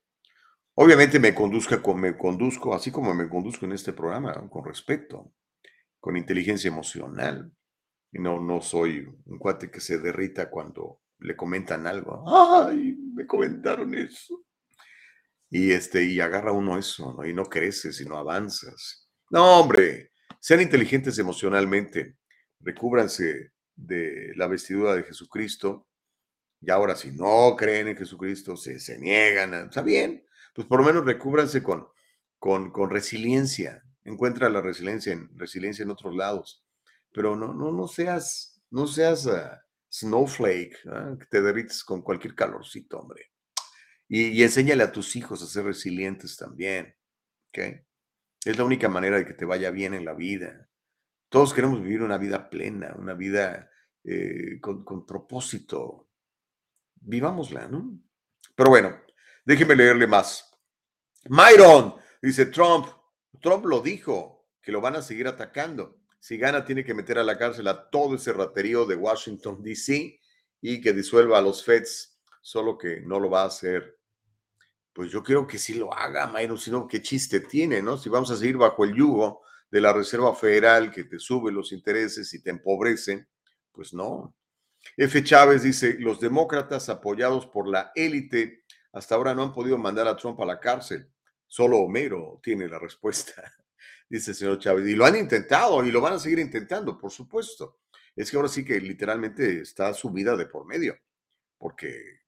[0.76, 5.34] Obviamente me, conduzca, me conduzco, así como me conduzco en este programa, con respeto,
[6.00, 7.52] con inteligencia emocional.
[8.12, 13.28] Y no, no soy un cuate que se derrita cuando le comentan algo, ay, me
[13.28, 14.46] comentaron eso.
[15.50, 17.26] Y, este, y agarra uno eso, ¿no?
[17.26, 19.10] Y no creces y no avanzas.
[19.32, 22.16] No, hombre, sean inteligentes emocionalmente,
[22.62, 25.89] recúbranse de la vestidura de Jesucristo.
[26.62, 30.86] Y ahora, si no creen en Jesucristo, se, se niegan, está bien, pues por lo
[30.86, 31.88] menos recúbranse con,
[32.38, 33.84] con, con resiliencia.
[34.04, 36.66] Encuentra la resiliencia en, resiliencia en otros lados.
[37.12, 40.78] Pero no, no, no seas, no seas ah, snowflake,
[41.20, 43.32] que te derrites con cualquier calorcito, hombre.
[44.08, 46.96] Y, enséñale a tus hijos a ser resilientes también.
[47.54, 50.68] Es la única manera de que te vaya bien en la vida.
[51.30, 53.70] Todos queremos vivir una vida plena, una vida
[54.04, 56.09] eh, con, con propósito.
[57.02, 58.00] Vivámosla, ¿no?
[58.56, 59.00] Pero bueno,
[59.46, 60.52] déjeme leerle más.
[61.26, 62.88] Myron dice Trump,
[63.42, 66.00] Trump lo dijo, que lo van a seguir atacando.
[66.20, 70.20] Si gana, tiene que meter a la cárcel a todo ese raterío de Washington, D.C.
[70.62, 73.98] y que disuelva a los Feds, solo que no lo va a hacer.
[74.92, 77.98] Pues yo creo que sí lo haga, Mayro, sino qué chiste tiene, ¿no?
[77.98, 79.42] Si vamos a seguir bajo el yugo
[79.72, 83.28] de la Reserva Federal que te sube los intereses y te empobrece,
[83.72, 84.36] pues no.
[84.98, 85.24] F.
[85.24, 90.16] Chávez dice, los demócratas apoyados por la élite hasta ahora no han podido mandar a
[90.16, 91.10] Trump a la cárcel.
[91.48, 93.34] Solo Homero tiene la respuesta,
[94.10, 94.88] dice el señor Chávez.
[94.88, 97.80] Y lo han intentado y lo van a seguir intentando, por supuesto.
[98.16, 100.98] Es que ahora sí que literalmente está su vida de por medio.
[101.58, 102.22] Porque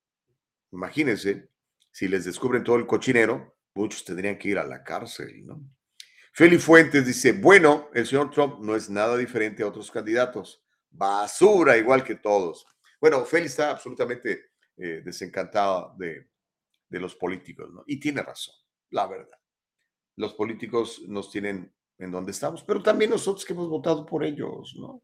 [0.72, 1.50] imagínense,
[1.92, 5.62] si les descubren todo el cochinero, muchos tendrían que ir a la cárcel, ¿no?
[6.34, 10.61] Feli Fuentes dice, bueno, el señor Trump no es nada diferente a otros candidatos.
[10.92, 12.66] Basura, igual que todos.
[13.00, 16.30] Bueno, Feli está absolutamente eh, desencantada de,
[16.90, 17.84] de los políticos, ¿no?
[17.88, 18.56] Y tiene razón,
[18.92, 19.40] la verdad.
[20.18, 24.76] Los políticos nos tienen en donde estamos, pero también nosotros que hemos votado por ellos,
[24.78, 25.02] ¿no?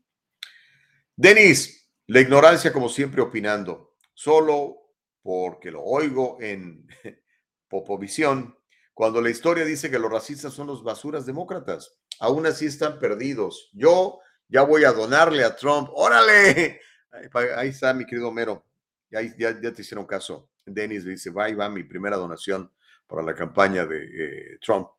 [1.15, 6.87] Denis, la ignorancia como siempre opinando, solo porque lo oigo en
[7.67, 8.57] Popovisión,
[8.93, 13.69] cuando la historia dice que los racistas son los basuras demócratas, aún así están perdidos.
[13.73, 16.81] Yo ya voy a donarle a Trump, órale,
[17.55, 18.65] ahí está mi querido Homero,
[19.09, 19.21] ya,
[19.73, 20.49] te hicieron caso.
[20.65, 22.71] Denis dice, va, y va mi primera donación
[23.07, 24.89] para la campaña de eh, Trump.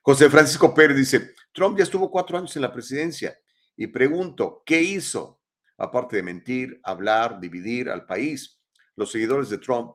[0.00, 3.38] José Francisco Pérez dice, Trump ya estuvo cuatro años en la presidencia
[3.76, 5.38] y pregunto, ¿qué hizo?
[5.78, 8.60] aparte de mentir, hablar, dividir al país.
[8.96, 9.92] Los seguidores de Trump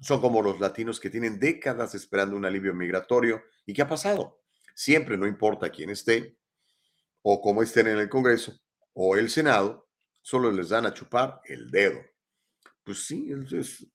[0.00, 3.42] son como los latinos que tienen décadas esperando un alivio migratorio.
[3.66, 4.40] ¿Y qué ha pasado?
[4.74, 6.37] Siempre, no importa quién esté,
[7.22, 8.58] o cómo estén en el Congreso
[8.94, 9.88] o el Senado,
[10.20, 12.00] solo les dan a chupar el dedo.
[12.84, 13.86] Pues sí, es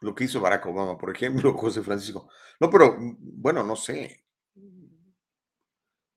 [0.00, 2.28] lo que hizo Barack Obama, por ejemplo, José Francisco.
[2.60, 4.24] No, pero bueno, no sé.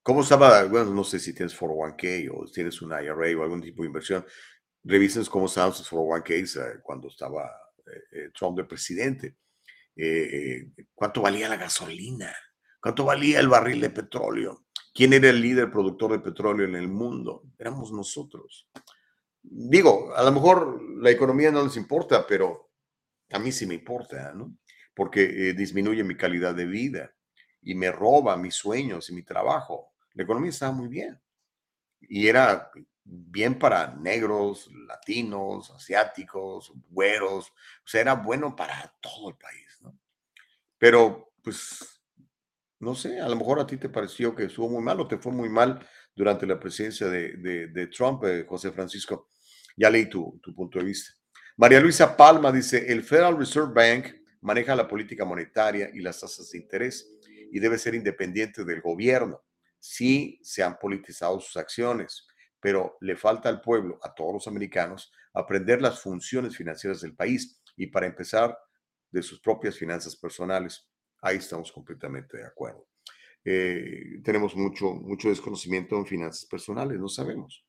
[0.03, 0.63] ¿Cómo estaba?
[0.65, 4.25] Bueno, no sé si tienes 401k o tienes un IRA o algún tipo de inversión.
[4.83, 7.51] Revisen cómo estaban sus 401ks eh, cuando estaba
[7.85, 9.37] eh, eh, Trump de presidente.
[10.93, 12.33] ¿Cuánto valía la gasolina?
[12.79, 14.66] ¿Cuánto valía el barril de petróleo?
[14.97, 17.43] ¿Quién era el líder productor de petróleo en el mundo?
[17.59, 18.67] Éramos nosotros.
[19.43, 22.71] Digo, a lo mejor la economía no les importa, pero
[23.29, 24.57] a mí sí me importa, ¿no?
[24.95, 27.13] Porque disminuye mi calidad de vida
[27.61, 29.93] y me roba mis sueños y mi trabajo.
[30.15, 31.21] La economía estaba muy bien.
[32.01, 32.71] Y era
[33.03, 37.49] bien para negros, latinos, asiáticos, güeros.
[37.49, 39.95] O sea, era bueno para todo el país, ¿no?
[40.79, 41.96] Pero, pues,
[42.79, 45.17] no sé, a lo mejor a ti te pareció que estuvo muy mal o te
[45.17, 45.79] fue muy mal
[46.15, 49.29] durante la presidencia de, Trump, eh, José Francisco.
[49.75, 51.13] Ya leí tu, tu punto de vista.
[51.57, 56.51] María Luisa Palma dice, el Federal Reserve Bank maneja la política monetaria y las tasas
[56.51, 57.17] de interés
[57.51, 59.41] y debe ser independiente del gobierno
[59.79, 62.27] sí se han politizado sus acciones,
[62.59, 67.61] pero le falta al pueblo, a todos los americanos, aprender las funciones financieras del país
[67.75, 68.57] y para empezar
[69.11, 70.87] de sus propias finanzas personales.
[71.27, 72.87] Ahí estamos completamente de acuerdo.
[73.43, 77.65] Eh, tenemos mucho, mucho desconocimiento en finanzas personales, no sabemos.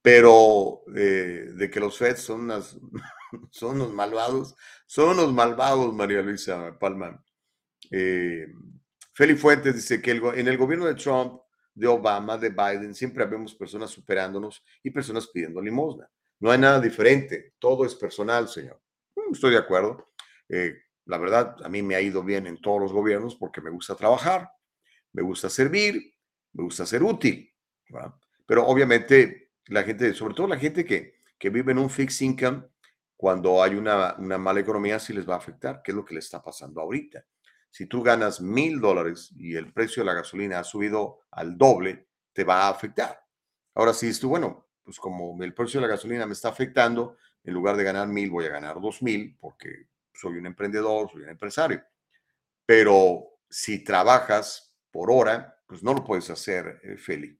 [0.00, 2.78] Pero eh, de que los Feds son, unas,
[3.50, 4.54] son unos malvados,
[4.86, 7.20] son unos malvados, María Luisa Palma.
[7.90, 8.46] Eh,
[9.12, 11.40] Feli Fuentes dice que en el gobierno de Trump,
[11.74, 16.08] de Obama, de Biden, siempre vemos personas superándonos y personas pidiendo limosna.
[16.38, 18.80] No hay nada diferente, todo es personal, señor.
[19.16, 20.12] Mm, estoy de acuerdo.
[20.48, 23.70] Eh, la verdad, a mí me ha ido bien en todos los gobiernos porque me
[23.70, 24.50] gusta trabajar,
[25.12, 26.14] me gusta servir,
[26.52, 27.52] me gusta ser útil.
[28.46, 32.64] Pero obviamente la gente, sobre todo la gente que, que vive en un fixed income,
[33.16, 36.14] cuando hay una, una mala economía, sí les va a afectar, que es lo que
[36.14, 37.24] le está pasando ahorita.
[37.70, 42.08] Si tú ganas mil dólares y el precio de la gasolina ha subido al doble,
[42.32, 43.20] te va a afectar.
[43.74, 47.54] Ahora, si tú, bueno, pues como el precio de la gasolina me está afectando, en
[47.54, 51.30] lugar de ganar mil, voy a ganar dos mil porque soy un emprendedor, soy un
[51.30, 51.82] empresario.
[52.64, 57.38] Pero si trabajas por hora, pues no lo puedes hacer, eh, Feli.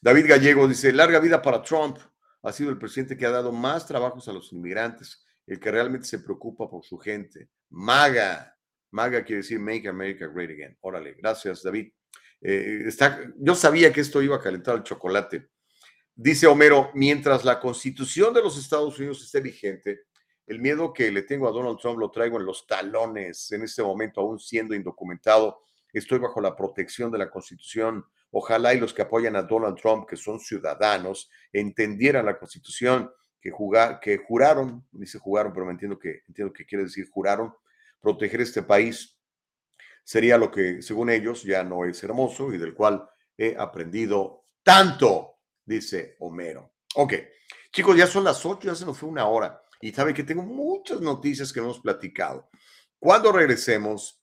[0.00, 1.98] David Gallego dice, larga vida para Trump.
[2.42, 6.06] Ha sido el presidente que ha dado más trabajos a los inmigrantes, el que realmente
[6.06, 7.48] se preocupa por su gente.
[7.70, 8.56] Maga,
[8.90, 10.78] MAGA quiere decir Make America Great Again.
[10.80, 11.92] Órale, gracias, David.
[12.40, 15.48] Eh, está, yo sabía que esto iba a calentar el chocolate.
[16.14, 20.02] Dice Homero, mientras la constitución de los Estados Unidos esté vigente,
[20.48, 23.52] el miedo que le tengo a Donald Trump lo traigo en los talones.
[23.52, 25.60] En este momento, aún siendo indocumentado,
[25.92, 28.04] estoy bajo la protección de la constitución.
[28.30, 33.50] Ojalá y los que apoyan a Donald Trump, que son ciudadanos, entendieran la constitución, que,
[33.50, 37.54] jugar, que juraron, dice jugaron, pero me entiendo que, entiendo que quiere decir juraron,
[38.00, 39.16] proteger este país
[40.02, 45.40] sería lo que, según ellos, ya no es hermoso y del cual he aprendido tanto,
[45.64, 46.72] dice Homero.
[46.94, 47.12] Ok,
[47.70, 50.42] chicos, ya son las ocho, ya se nos fue una hora y sabe que tengo
[50.42, 52.48] muchas noticias que hemos platicado.
[52.98, 54.22] Cuando regresemos,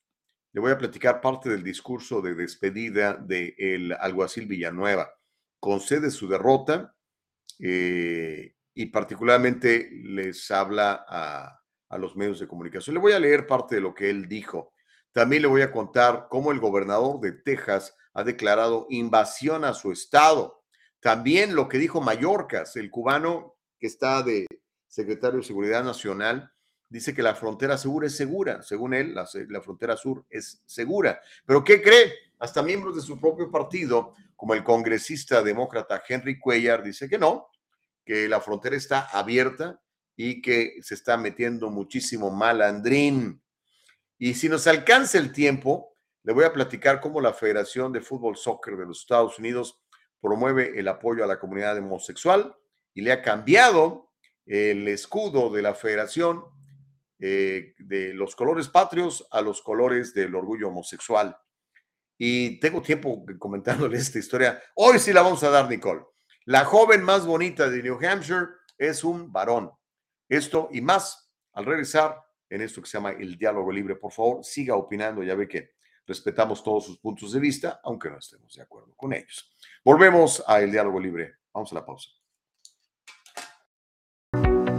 [0.51, 5.11] le voy a platicar parte del discurso de despedida del alguacil Villanueva.
[5.59, 6.95] Concede su derrota
[7.59, 12.93] eh, y particularmente les habla a, a los medios de comunicación.
[12.93, 14.73] Le voy a leer parte de lo que él dijo.
[15.11, 19.91] También le voy a contar cómo el gobernador de Texas ha declarado invasión a su
[19.91, 20.63] estado.
[20.99, 24.45] También lo que dijo Mallorcas, el cubano que está de
[24.95, 26.49] secretario de Seguridad Nacional,
[26.87, 28.61] dice que la frontera segura es segura.
[28.61, 31.19] Según él, la, la, frontera sur es segura.
[31.45, 32.13] Pero ¿qué cree?
[32.39, 37.49] Hasta miembros de su propio partido, como el congresista demócrata Henry Cuellar, dice que no,
[38.05, 39.81] que la frontera está abierta
[40.15, 43.41] y que se está metiendo muchísimo malandrín.
[44.17, 45.93] Y si nos alcanza el tiempo,
[46.23, 49.77] le voy a platicar cómo la Federación de Fútbol Soccer de los Estados Unidos
[50.21, 52.55] promueve el apoyo a la comunidad homosexual
[52.93, 54.04] y le ha cambiado
[54.45, 56.45] el escudo de la federación
[57.19, 61.37] eh, de los colores patrios a los colores del orgullo homosexual.
[62.17, 64.61] Y tengo tiempo comentándole esta historia.
[64.75, 66.03] Hoy sí la vamos a dar, Nicole.
[66.45, 69.71] La joven más bonita de New Hampshire es un varón.
[70.29, 73.95] Esto y más al regresar en esto que se llama el diálogo libre.
[73.95, 75.23] Por favor, siga opinando.
[75.23, 75.71] Ya ve que
[76.05, 79.51] respetamos todos sus puntos de vista, aunque no estemos de acuerdo con ellos.
[79.83, 81.35] Volvemos a el diálogo libre.
[81.51, 82.09] Vamos a la pausa.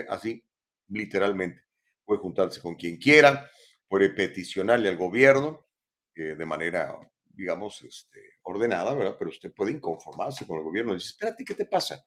[0.09, 0.43] Así,
[0.89, 1.63] literalmente.
[2.05, 3.51] Puede juntarse con quien quiera,
[3.89, 5.67] puede peticionarle al gobierno
[6.15, 6.97] eh, de manera
[7.37, 9.17] digamos, este, ordenada, ¿verdad?
[9.19, 12.03] Pero usted puede inconformarse con el gobierno y decir, espérate, ¿qué te pasa?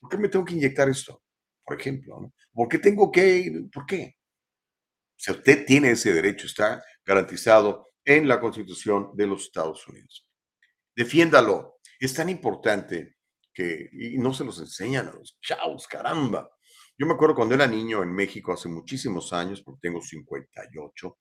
[0.00, 1.22] ¿Por qué me tengo que inyectar esto?
[1.64, 2.34] Por ejemplo, ¿no?
[2.52, 4.16] ¿Por qué tengo que, por qué?
[5.16, 10.26] Si usted tiene ese derecho, está garantizado en la Constitución de los Estados Unidos.
[10.94, 11.78] Defiéndalo.
[11.98, 13.16] Es tan importante
[13.52, 16.50] que, y no se los enseñan a los chavos, caramba.
[16.98, 21.18] Yo me acuerdo cuando era niño en México hace muchísimos años, porque tengo 58,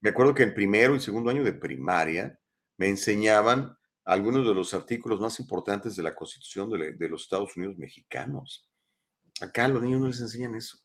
[0.00, 2.38] me acuerdo que en primero y segundo año de primaria
[2.78, 7.76] me enseñaban algunos de los artículos más importantes de la Constitución de, los Estados Unidos
[7.76, 8.66] mexicanos.
[9.42, 10.78] Acá los niños no les enseñan eso.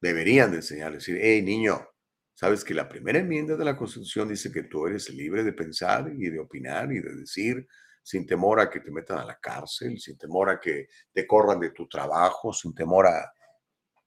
[0.00, 1.88] Deberían de enseñarles, decir, hey niño,
[2.34, 6.12] sabes que la primera enmienda de la Constitución dice que tú eres libre de pensar
[6.14, 7.66] y de opinar y de decir
[8.02, 11.60] sin temor a que te metan a la cárcel, sin temor a que te corran
[11.60, 13.32] de tu trabajo, sin temor a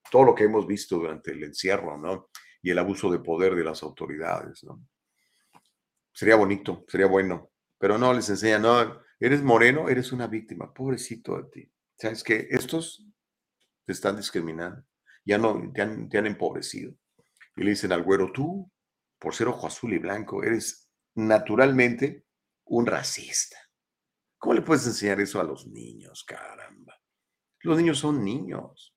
[0.09, 2.29] todo lo que hemos visto durante el encierro, ¿no?
[2.61, 4.81] Y el abuso de poder de las autoridades, ¿no?
[6.13, 7.51] Sería bonito, sería bueno.
[7.77, 11.71] Pero no, les enseña, no, eres moreno, eres una víctima, pobrecito de ti.
[11.97, 13.05] ¿Sabes que Estos
[13.85, 14.83] te están discriminando,
[15.25, 16.93] ya no, te han, te han empobrecido.
[17.55, 18.71] Y le dicen al güero, tú,
[19.19, 22.25] por ser ojo azul y blanco, eres naturalmente
[22.65, 23.57] un racista.
[24.37, 26.99] ¿Cómo le puedes enseñar eso a los niños, caramba?
[27.59, 28.95] Los niños son niños.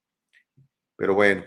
[0.96, 1.44] Pero bueno,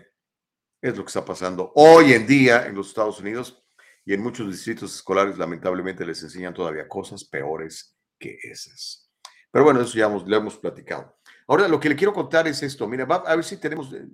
[0.82, 3.67] es lo que está pasando hoy en día en los Estados Unidos
[4.08, 9.12] y en muchos distritos escolares lamentablemente les enseñan todavía cosas peores que esas.
[9.52, 11.18] Pero bueno, eso ya lo hemos platicado.
[11.46, 12.88] Ahora lo que le quiero contar es esto.
[12.88, 14.08] Mira, a ver si tenemos, eh,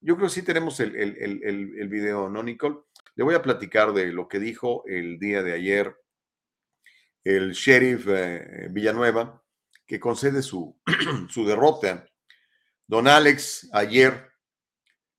[0.00, 2.76] yo creo que sí tenemos el, el, el, video, ¿no, Nicole?
[3.16, 5.96] Le voy a platicar de lo que dijo el día de ayer
[7.24, 9.42] el sheriff eh, Villanueva,
[9.84, 10.80] que concede su,
[11.28, 12.06] su derrota.
[12.86, 14.30] Don Alex ayer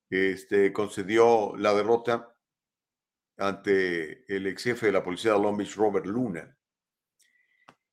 [0.10, 2.31] este, concedió la derrota
[3.42, 6.56] ante el ex jefe de la policía de Long Beach, Robert Luna.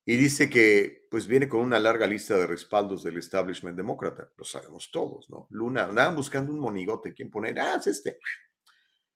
[0.04, 4.30] y dice que pues viene con una larga lista de respaldos del establishment demócrata.
[4.36, 5.46] Lo sabemos todos, ¿no?
[5.50, 7.58] Luna, andaban buscando un monigote, ¿quién poner?
[7.58, 8.18] Ah, es este.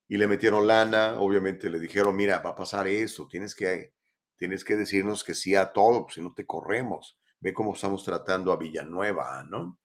[0.07, 3.93] Y le metieron lana, obviamente le dijeron, mira, va a pasar eso, tienes que,
[4.37, 7.19] tienes que decirnos que sí a todo, pues, si no te corremos.
[7.39, 9.79] Ve cómo estamos tratando a Villanueva, ¿no?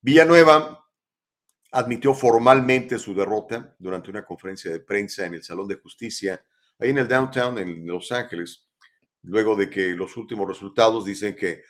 [0.00, 0.85] Villanueva
[1.72, 6.42] admitió formalmente su derrota durante una conferencia de prensa en el Salón de Justicia,
[6.78, 8.66] ahí en el downtown en Los Ángeles,
[9.22, 11.62] luego de que los últimos resultados dicen que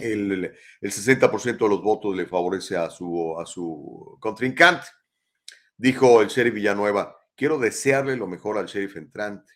[0.00, 4.86] el, el 60% de los votos le favorece a su, a su contrincante.
[5.76, 9.52] Dijo el sheriff Villanueva, quiero desearle lo mejor al sheriff entrante.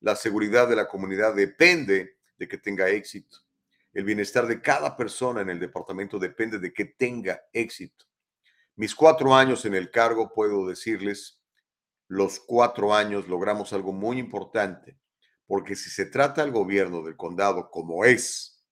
[0.00, 3.38] La seguridad de la comunidad depende de que tenga éxito.
[3.92, 8.06] El bienestar de cada persona en el departamento depende de que tenga éxito.
[8.76, 11.40] Mis cuatro años en el cargo, puedo decirles,
[12.08, 14.98] los cuatro años logramos algo muy importante,
[15.46, 18.64] porque si se trata al gobierno del condado como es,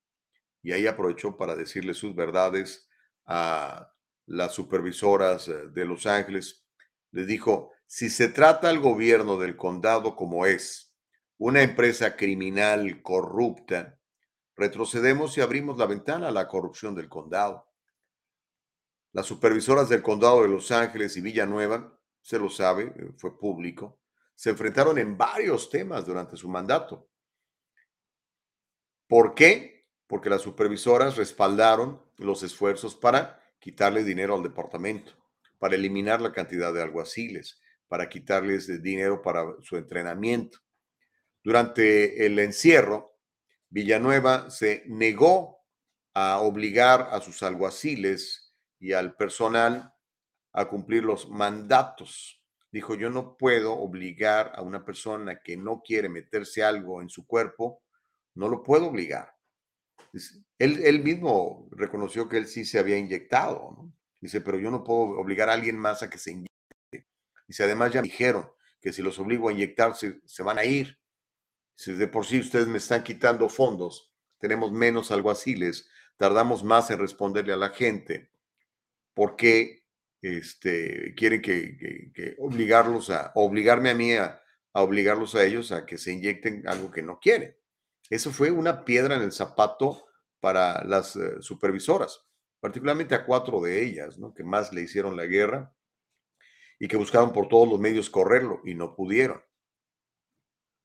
[0.62, 2.88] y ahí aprovechó para decirle sus verdades
[3.26, 3.92] a
[4.26, 6.64] las supervisoras eh, de Los Ángeles,
[7.10, 10.94] le dijo, si se trata al gobierno del condado como es,
[11.38, 13.97] una empresa criminal corrupta,
[14.58, 17.66] retrocedemos y abrimos la ventana a la corrupción del condado.
[19.12, 24.00] Las supervisoras del condado de Los Ángeles y Villanueva, se lo sabe, eh, fue público,
[24.34, 27.08] se enfrentaron en varios temas durante su mandato.
[29.06, 29.86] ¿Por qué?
[30.06, 35.12] Porque las supervisoras respaldaron los esfuerzos para quitarle dinero al departamento,
[35.58, 40.58] para eliminar la cantidad de alguaciles, para quitarles dinero para su entrenamiento.
[41.42, 43.17] Durante el encierro,
[43.70, 45.58] Villanueva se negó
[46.14, 49.92] a obligar a sus alguaciles y al personal
[50.52, 52.42] a cumplir los mandatos.
[52.70, 57.26] Dijo, yo no puedo obligar a una persona que no quiere meterse algo en su
[57.26, 57.82] cuerpo,
[58.34, 59.34] no lo puedo obligar.
[60.58, 63.90] Él, mismo reconoció que él sí se había inyectado.
[64.20, 67.06] Dice, pero yo no puedo obligar a alguien más a que se inyecte.
[67.46, 68.50] Dice, además ya me dijeron
[68.80, 70.98] que si los obligo a inyectarse, se van a ir.
[71.78, 76.98] Si de por sí ustedes me están quitando fondos, tenemos menos alguaciles, tardamos más en
[76.98, 78.32] responderle a la gente,
[79.14, 79.84] ¿por qué
[80.20, 86.10] este, quieren que, obligarlos a, obligarme a mí a, obligarlos a ellos a que se
[86.10, 87.56] inyecten algo que no quieren?
[88.10, 90.04] Eso fue una piedra en el zapato
[90.40, 92.26] para las eh, supervisoras,
[92.58, 94.34] particularmente a cuatro de ellas, ¿no?
[94.34, 95.72] que más le hicieron la guerra
[96.80, 99.40] y que buscaron por todos los medios correrlo y no pudieron.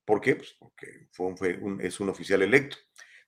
[0.04, 0.36] ¿Por qué?
[0.36, 1.34] Pues porque fue
[1.80, 2.76] es un oficial electo.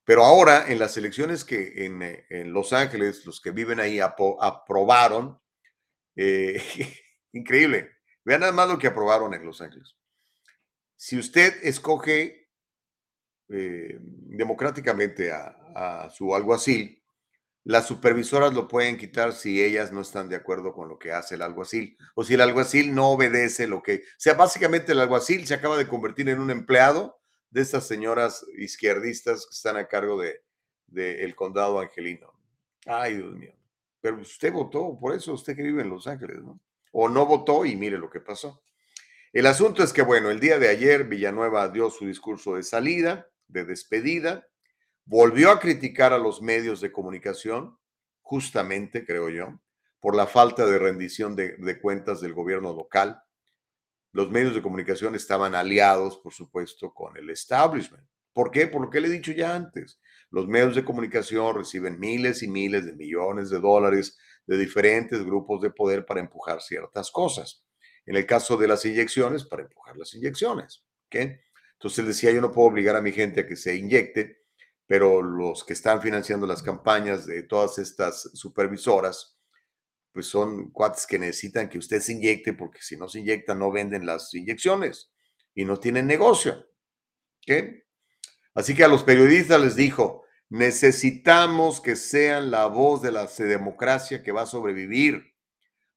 [0.07, 5.37] Pero ahora en las elecciones que en, eh, Los Ángeles, los que viven ahí aprobaron,
[6.15, 6.61] eh,
[7.33, 7.91] increíble,
[8.23, 9.97] vean nada más lo que aprobaron en Los Ángeles.
[10.95, 12.49] Si usted escoge
[13.49, 17.03] eh, democráticamente a, a su alguacil,
[17.67, 21.35] las supervisoras lo pueden quitar si ellas no están de acuerdo con lo que hace
[21.35, 23.95] el alguacil o si el alguacil no obedece lo que...
[23.95, 28.45] O sea, básicamente el alguacil se acaba de convertir en un empleado de estas señoras
[28.57, 30.41] izquierdistas que están a cargo de,
[30.95, 32.31] el condado angelino.
[32.85, 33.51] Ay, Dios mío.
[33.99, 36.61] Pero usted votó, por eso usted que vive en Los Ángeles, ¿no?
[36.93, 38.61] O no votó y mire lo que pasó.
[39.33, 43.27] El asunto es que, bueno, el día de ayer Villanueva dio su discurso de salida,
[43.49, 44.47] de despedida,
[45.07, 47.77] volvió a criticar a los medios de comunicación,
[48.21, 49.59] justamente, creo yo,
[49.99, 53.21] por la falta de rendición de, cuentas del gobierno local.
[54.11, 58.05] Los medios de comunicación estaban aliados, por supuesto, con el establishment.
[58.33, 58.67] ¿Por qué?
[58.67, 59.99] Por lo que le he dicho ya antes.
[60.29, 65.61] Los medios de comunicación reciben miles y miles de millones de dólares de diferentes grupos
[65.61, 67.63] de poder para empujar ciertas cosas.
[68.05, 70.83] En el caso de las inyecciones, para empujar las inyecciones.
[71.07, 71.37] ¿okay?
[71.73, 74.46] Entonces él decía, yo no puedo obligar a mi gente a que se inyecte
[74.87, 79.37] pero los que están financiando las campañas de todas estas supervisoras,
[80.13, 83.69] pues son cuates que necesitan que usted se inyecte, porque si no se inyecta no
[83.69, 85.11] venden las inyecciones
[85.53, 86.65] y no tienen negocio.
[87.41, 87.85] ¿Qué?
[88.55, 94.23] Así que a los periodistas les dijo, necesitamos que sean la voz de la democracia
[94.23, 95.35] que va a sobrevivir.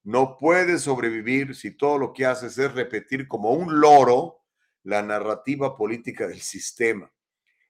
[0.02, 4.42] No puede sobrevivir si todo lo que haces es repetir como un loro
[4.82, 7.10] la narrativa política del sistema.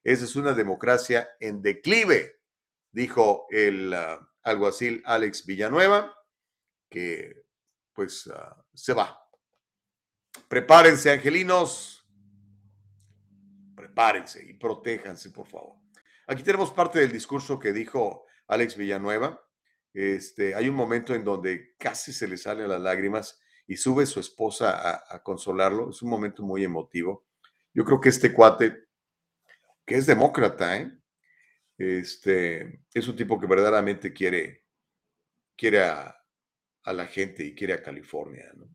[0.03, 2.39] Esa es una democracia en declive,
[2.91, 6.15] dijo el ah, alguacil Alex Villanueva,
[6.89, 7.43] que
[7.93, 9.17] pues ah, se va.
[10.47, 12.03] Prepárense, angelinos.
[13.75, 15.75] Prepárense y protéjanse, por favor.
[16.25, 19.39] Aquí tenemos parte del discurso que dijo Alex Villanueva.
[19.93, 24.19] Este, hay un momento en donde casi se le salen las lágrimas y sube su
[24.19, 25.91] esposa a, a consolarlo.
[25.91, 27.27] Es un momento muy emotivo.
[27.73, 28.90] Yo creo que este cuate
[29.85, 30.91] que es demócrata, ¿eh?
[31.77, 34.65] Este, es un tipo que verdaderamente quiere,
[35.55, 36.15] quiere a,
[36.85, 38.69] la gente y quiere a California, ¿no?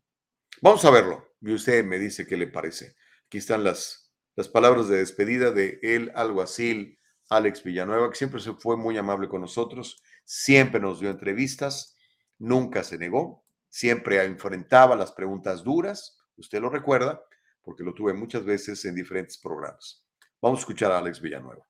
[0.61, 2.95] Vamos a verlo y usted me dice qué le parece.
[3.25, 8.53] Aquí están las, las palabras de despedida de el alguacil Alex Villanueva, que siempre se
[8.53, 11.95] fue muy amable con nosotros, siempre nos dio entrevistas,
[12.37, 17.21] nunca se negó, siempre enfrentaba las preguntas duras, usted lo recuerda,
[17.61, 20.06] porque lo tuve muchas veces en diferentes programas.
[20.41, 21.63] Vamos a escuchar a Alex Villanueva.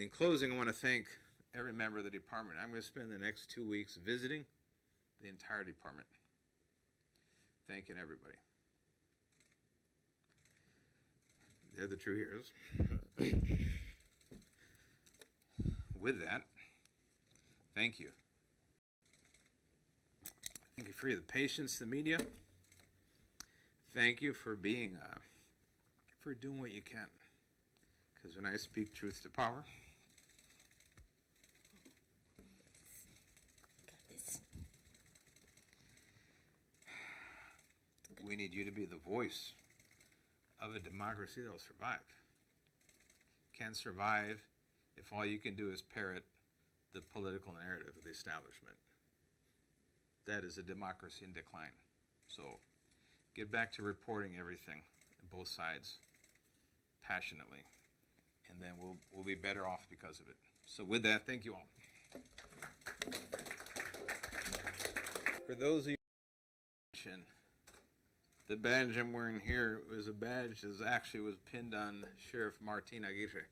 [0.00, 1.06] in closing, I want to thank
[1.54, 2.58] every member of the department.
[2.60, 4.44] I'm going to spend the next two weeks visiting
[5.20, 6.06] the entire department,
[7.68, 8.36] thanking everybody.
[11.76, 12.50] They're the true heroes.
[16.00, 16.42] With that,
[17.74, 18.08] thank you.
[20.76, 22.18] Thank you for the patience, the media.
[23.94, 25.18] Thank you for being, uh,
[26.20, 27.06] for doing what you can.
[28.14, 29.64] Because when I speak truth to power,
[38.24, 39.54] we need you to be the voice
[40.60, 41.98] of a democracy that will survive.
[43.58, 44.40] Can survive
[44.96, 46.22] if all you can do is parrot
[46.94, 48.76] the political narrative of the establishment.
[50.26, 51.74] That is a democracy in decline.
[52.28, 52.60] So
[53.40, 54.82] get back to reporting everything,
[55.32, 55.94] both sides,
[57.02, 57.64] passionately,
[58.50, 60.36] and then we'll, we'll be better off because of it.
[60.66, 61.66] So with that, thank you all.
[65.46, 65.96] For those of you
[68.46, 73.04] the badge I'm wearing here was a badge that actually was pinned on Sheriff Martin
[73.04, 73.46] Aguirre.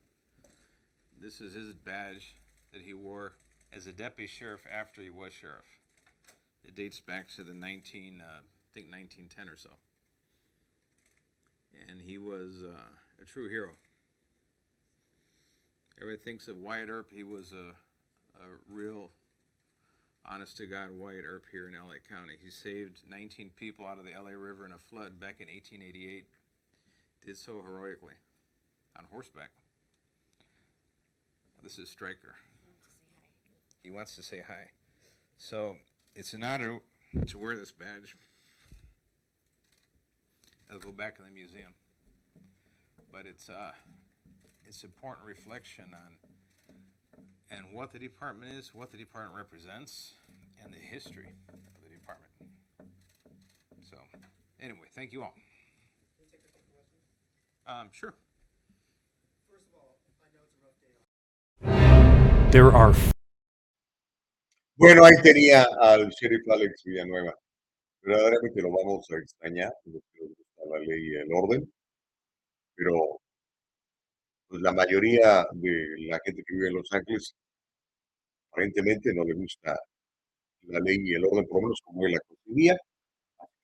[1.21, 2.35] This is his badge
[2.73, 3.31] that he wore
[3.73, 5.63] as a deputy sheriff after he was sheriff.
[6.67, 8.39] It dates back to the 19, uh,
[8.69, 9.69] I think 1910 or so.
[11.89, 13.69] And he was uh, a true hero.
[15.99, 17.09] Everybody thinks of Wyatt Earp.
[17.11, 17.73] He was a,
[18.41, 19.09] a real
[20.25, 22.35] honest to God White Earp here in LA County.
[22.41, 26.25] He saved 19 people out of the LA River in a flood back in 1888.
[27.25, 28.13] Did so heroically
[28.97, 29.49] on horseback.
[31.61, 32.35] This is Stryker.
[33.83, 34.69] He wants to say hi.
[35.37, 35.75] So
[36.15, 36.79] it's an honor
[37.27, 38.15] to wear this badge.
[40.71, 41.73] I'll go back in the museum.
[43.11, 43.71] But it's uh,
[44.65, 46.17] it's important reflection on
[47.51, 50.13] and what the department is, what the department represents,
[50.63, 52.31] and the history of the department.
[53.81, 53.97] So,
[54.61, 55.33] anyway, thank you all.
[57.67, 58.13] Um, sure.
[62.51, 62.93] There are
[64.77, 67.33] Bueno, ahí tenía al sheriff Alex Villanueva.
[68.01, 70.38] Verdaderamente lo vamos a extrañar, los que nos gusta
[70.69, 71.71] la ley y el orden,
[72.75, 73.19] pero
[74.47, 75.71] pues, la mayoría de
[76.07, 77.35] la gente que vive en Los Ángeles
[78.51, 79.77] aparentemente no le gusta
[80.63, 82.77] la ley y el orden, por lo menos como él la concebía.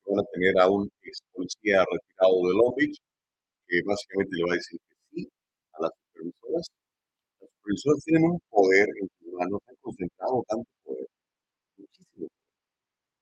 [0.08, 2.98] Van a tener a un ex policía retirado de Long Beach,
[3.68, 5.30] que básicamente le va a decir que sí
[5.74, 6.68] a las supervisoras.
[7.42, 11.08] Las supervisoras tienen un poder en sus manos, han concentrado tanto poder,
[11.78, 12.28] muchísimo.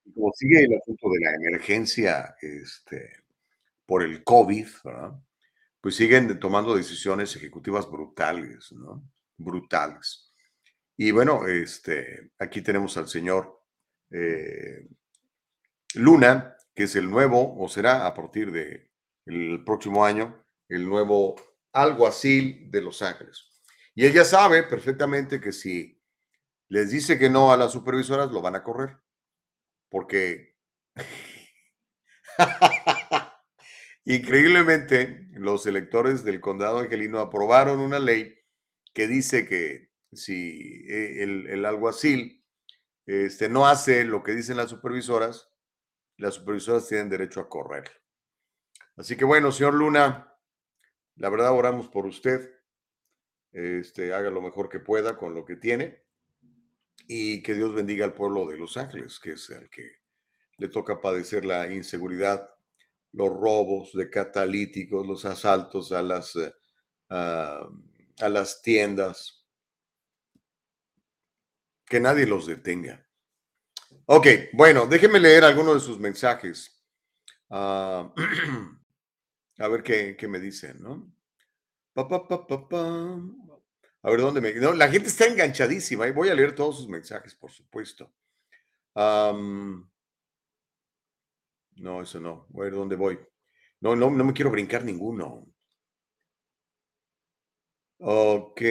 [0.05, 3.22] Y como sigue el asunto de la emergencia este,
[3.85, 4.67] por el COVID,
[5.81, 9.03] pues siguen tomando decisiones ejecutivas brutales, ¿no?
[9.37, 10.33] Brutales.
[10.95, 13.61] Y bueno, este, aquí tenemos al señor
[14.11, 14.87] eh,
[15.95, 18.89] Luna, que es el nuevo, o será a partir del
[19.25, 21.35] el próximo año, el nuevo
[21.71, 23.49] alguacil de Los Ángeles.
[23.95, 25.99] Y ella sabe perfectamente que si
[26.69, 28.97] les dice que no a las supervisoras, lo van a correr.
[29.89, 30.55] Porque
[34.05, 38.35] increíblemente los electores del condado angelino aprobaron una ley
[38.93, 42.43] que dice que si eh, el, alguacil
[43.05, 45.49] este, no hace lo que dicen las supervisoras,
[46.17, 47.91] las supervisoras tienen derecho a correr.
[48.95, 50.37] Así que bueno, señor Luna,
[51.15, 52.51] la verdad oramos por usted.
[53.51, 56.03] Este, haga lo mejor que pueda con lo que tiene
[57.07, 60.03] y que Dios bendiga al pueblo de Los Ángeles, que es el que
[60.57, 62.52] le toca padecer la inseguridad,
[63.13, 66.51] los robos de catalíticos, los asaltos a las, uh,
[67.09, 69.45] a las tiendas,
[71.85, 73.05] que nadie los detenga.
[74.05, 76.83] Ok, bueno, déjenme leer algunos de sus mensajes.
[77.49, 78.09] Uh,
[79.59, 81.13] a ver qué, qué, me dicen, ¿no?
[81.93, 82.47] Pa, pa, pa,
[84.01, 84.53] a ver dónde me.
[84.55, 88.11] No, la gente está enganchadísima y voy a leer todos sus mensajes, por supuesto.
[91.77, 92.45] No, eso no.
[92.49, 93.19] Voy a ver dónde voy.
[93.81, 95.47] No, no, no me quiero brincar ninguno.
[97.99, 98.61] Ok.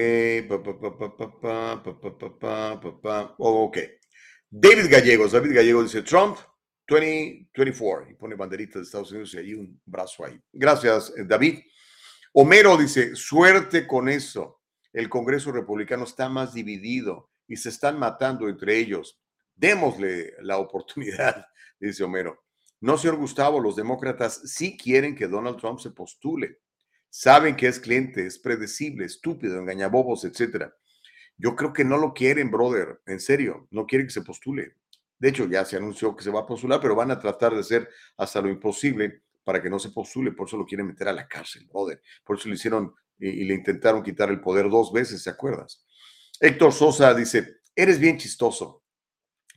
[3.39, 3.79] Ok.
[4.51, 5.33] David Gallegos.
[5.33, 6.39] David Gallegos dice Trump
[6.87, 8.11] 2024.
[8.11, 10.39] Y pone banderita de Estados Unidos y hay un brazo ahí.
[10.53, 11.61] Gracias, David.
[12.35, 14.61] Homero dice, suerte con eso.
[14.93, 19.19] El Congreso republicano está más dividido y se están matando entre ellos.
[19.55, 21.47] Démosle la oportunidad,
[21.81, 22.43] dice Homero.
[22.83, 26.59] No, señor Gustavo, los demócratas sí quieren que Donald Trump se postule.
[27.09, 30.75] Saben que es cliente, es predecible, estúpido, engañabobos, etcétera.
[31.37, 33.01] Yo creo que no lo quieren, brother.
[33.07, 34.79] En serio, no quieren que se postule.
[35.17, 37.61] De hecho, ya se anunció que se va a postular, pero van a tratar de
[37.61, 40.33] hacer hasta lo imposible para que no se postule.
[40.33, 42.03] Por eso lo quieren meter a la cárcel, brother.
[42.25, 45.87] Por eso le hicieron y, y le intentaron quitar el poder dos veces, ¿se acuerdas?
[46.41, 48.83] Héctor Sosa dice, eres bien chistoso.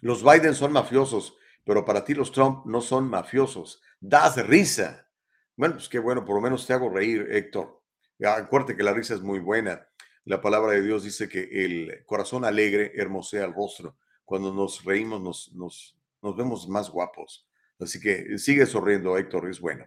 [0.01, 1.35] Los Biden son mafiosos,
[1.65, 3.81] pero para ti los Trump no son mafiosos.
[3.99, 5.09] Das risa.
[5.57, 7.81] Bueno, pues qué bueno, por lo menos te hago reír, Héctor.
[8.17, 9.85] Ya, Acuérdate que la risa es muy buena.
[10.25, 13.97] La palabra de Dios dice que el corazón alegre hermosea el rostro.
[14.23, 17.47] Cuando nos reímos nos, nos, nos vemos más guapos.
[17.79, 19.85] Así que sigue sonriendo, Héctor, es bueno.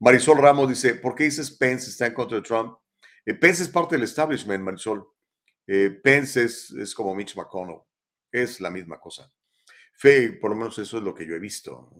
[0.00, 2.76] Marisol Ramos dice, ¿por qué dices Pence está en contra de Trump?
[3.24, 5.06] Eh, Pence es parte del establishment, Marisol.
[5.66, 7.80] Eh, Pence es, es como Mitch McConnell.
[8.30, 9.32] Es la misma cosa.
[9.96, 11.90] Fe, por lo menos eso es lo que yo he visto.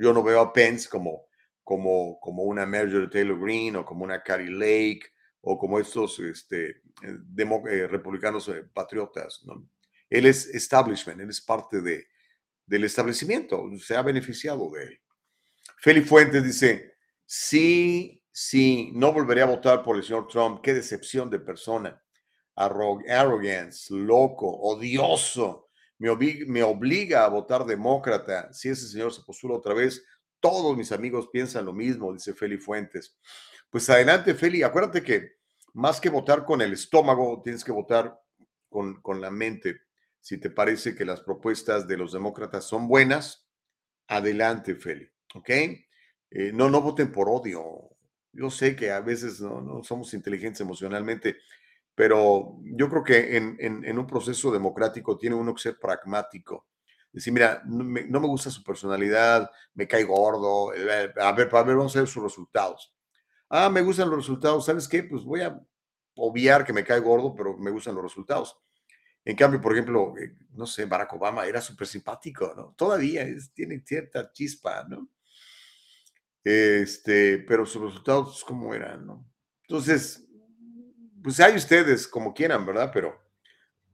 [0.00, 1.26] Yo no veo a Pence como,
[1.62, 5.02] como, como una Marjorie Taylor Greene o como una Carrie Lake
[5.42, 9.44] o como estos este, eh, demo- eh, republicanos eh, patriotas.
[10.10, 12.06] Él es establishment, él es parte de,
[12.66, 15.00] del establecimiento, se ha beneficiado de él.
[15.78, 16.94] Feli Fuentes dice,
[17.24, 22.02] sí, sí, no volveré a votar por el señor Trump, qué decepción de persona.
[22.56, 25.67] Arro- arrogance, loco, odioso,
[25.98, 28.52] me, obli- me obliga a votar demócrata.
[28.52, 30.04] Si ese señor se postula otra vez,
[30.40, 33.16] todos mis amigos piensan lo mismo, dice Feli Fuentes.
[33.70, 34.62] Pues adelante, Feli.
[34.62, 35.38] Acuérdate que
[35.74, 38.18] más que votar con el estómago, tienes que votar
[38.68, 39.80] con, con la mente.
[40.20, 43.46] Si te parece que las propuestas de los demócratas son buenas,
[44.06, 45.08] adelante, Feli.
[45.34, 45.50] ¿Ok?
[45.50, 47.90] Eh, no, no voten por odio.
[48.32, 51.38] Yo sé que a veces no, no somos inteligentes emocionalmente,
[51.98, 56.68] pero yo creo que en, un proceso democrático tiene uno que ser pragmático.
[57.10, 61.76] Decir, mira, no me, gusta su personalidad, me cae gordo, eh, a ver, a ver,
[61.76, 62.94] vamos a ver sus resultados.
[63.48, 65.02] Ah, me gustan los resultados, ¿sabes qué?
[65.02, 65.60] Pues voy a
[66.14, 68.56] obviar que me cae gordo, pero me gustan los resultados.
[69.24, 72.74] En cambio, por ejemplo, eh, no sé, Barack Obama era súper simpático, ¿no?
[72.78, 75.08] Todavía tiene cierta chispa, ¿no?
[76.44, 79.28] Este, pero sus resultados, ¿cómo eran, no?
[79.62, 80.27] Entonces,
[81.22, 82.90] pues hay ustedes como quieran, ¿verdad?
[82.92, 83.20] Pero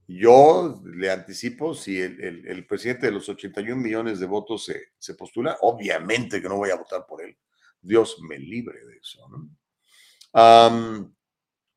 [0.07, 5.15] yo le anticipo, si el, el- presidente de los 81 millones de votos se, se
[5.15, 7.37] postula, obviamente que no voy a votar por él.
[7.81, 9.49] Dios me libre de eso, ¿no?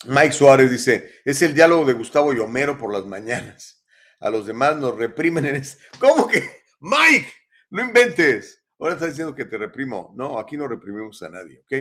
[0.06, 3.84] Mike Suárez dice, es el diálogo de Gustavo y Homero por las mañanas.
[4.20, 5.78] A los demás nos reprimen en es...
[5.98, 6.62] ¿Cómo que?
[6.80, 7.32] Mike,
[7.70, 8.57] no inventes.
[8.78, 10.14] Ahora estás diciendo que te reprimo.
[10.16, 11.72] No, aquí no reprimimos a nadie, ¿ok?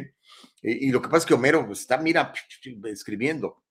[0.64, 2.34] Y, y lo que pasa es que Homero pues, está, mira,
[2.86, 3.64] escribiendo.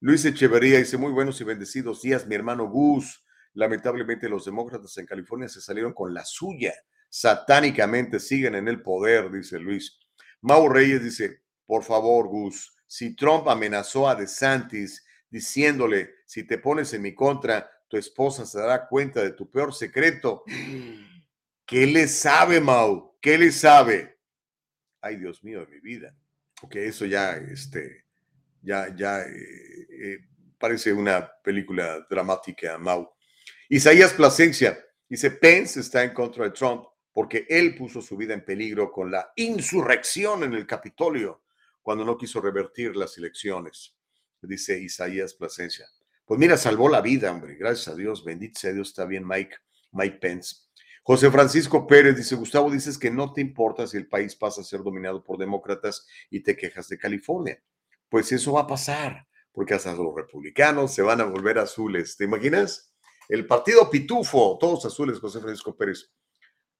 [0.00, 3.24] Luis Echeverría dice, muy buenos y bendecidos días, mi hermano Gus.
[3.54, 6.72] Lamentablemente los demócratas en California se salieron con la suya.
[7.08, 9.98] Satánicamente siguen en el poder, dice Luis.
[10.40, 16.92] Mau Reyes dice, por favor, Gus, si Trump amenazó a DeSantis diciéndole, si te pones
[16.94, 20.42] en mi contra, tu esposa se dará cuenta de tu peor secreto.
[21.72, 23.16] ¿Qué le sabe, Mau?
[23.18, 24.18] ¿Qué le sabe?
[25.00, 26.14] Ay, Dios mío de mi vida.
[26.60, 28.04] Ok, eso ya, este,
[28.60, 30.18] ya, ya eh, eh,
[30.58, 33.10] parece una película dramática, Mau.
[33.70, 34.78] Isaías Plasencia
[35.08, 39.10] dice, Pence está en contra de Trump porque él puso su vida en peligro con
[39.10, 41.44] la insurrección en el Capitolio
[41.80, 43.96] cuando no quiso revertir las elecciones,
[44.42, 45.86] dice Isaías Plasencia.
[46.26, 49.56] Pues mira, salvó la vida, hombre, gracias a Dios, bendito sea Dios, está bien Mike,
[49.92, 50.56] Mike Pence.
[51.04, 54.64] José Francisco Pérez dice, Gustavo, dices que no te importa si el país pasa a
[54.64, 57.60] ser dominado por demócratas y te quejas de California.
[58.08, 62.16] Pues eso va a pasar, porque hasta los republicanos se van a volver azules.
[62.16, 62.92] ¿Te imaginas?
[63.28, 66.12] El partido pitufo, todos azules, José Francisco Pérez.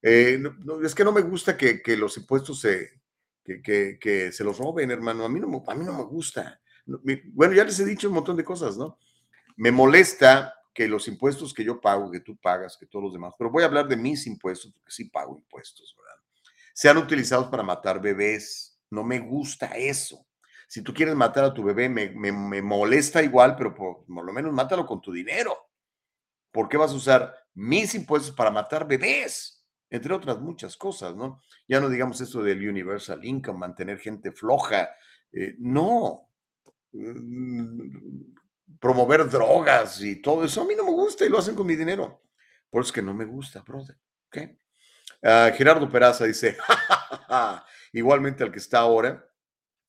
[0.03, 0.41] Eh,
[0.85, 3.01] es que no me gusta que, que los impuestos se,
[3.45, 5.25] que, que, que, se los roben, hermano.
[5.25, 6.61] A mí no, a mí no me gusta.
[6.85, 8.99] Bueno, ya les he dicho un montón de cosas, ¿no?
[9.57, 13.35] Me molesta que los impuestos que yo pago, que tú pagas, que todos los demás,
[13.39, 16.21] pero voy a hablar de mis impuestos, porque sí pago impuestos, ¿verdad?
[16.75, 18.81] Sean utilizados para matar bebés.
[18.91, 20.27] No me gusta eso.
[20.69, 24.25] Si tú quieres matar a tu bebé, me, me, me molesta igual, pero por, por,
[24.25, 25.55] lo menos mátalo con tu dinero.
[26.51, 29.63] ¿Por qué vas a usar mis impuestos para matar bebés?
[29.93, 31.43] entre otras muchas cosas, ¿no?
[31.69, 34.89] Ya no digamos esto del Universal Income, mantener gente floja,
[35.31, 36.31] eh, no.
[38.81, 41.77] Promover drogas y todo eso a mí no me gusta y lo hacen con mi
[41.77, 42.23] dinero.
[42.71, 43.97] Por eso es que no me gusta, brother.
[45.23, 46.57] Ah, Gerardo Peraza dice,
[47.93, 49.25] igualmente al que está ahora,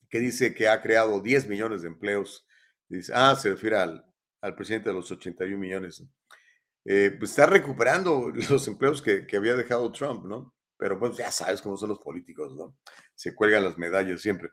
[0.08, 2.46] que dice que ha creado 10 millones de empleos.
[2.88, 4.04] Dice, ah, se refiere al,
[4.40, 6.04] al presidente de los 81 millones.
[6.84, 10.54] Eh, pues está recuperando los empleos que, que, había dejado Trump, ¿no?
[10.76, 12.76] Pero pues ya sabes cómo son los políticos, ¿no?
[13.14, 14.50] Se cuelgan las medallas siempre.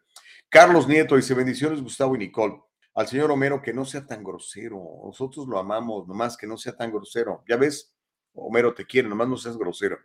[0.50, 2.62] Carlos Nieto dice, bendiciones Gustavo y Nicole.
[2.94, 4.82] Al señor Homero que no sea tan grosero.
[5.06, 7.44] Nosotros lo amamos, nomás que no sea tan grosero.
[7.48, 7.94] Ya ves,
[8.34, 9.98] Homero te quiere, nomás no seas grosero.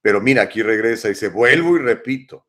[0.00, 2.46] Pero mira, aquí regresa y dice, vuelvo y repito,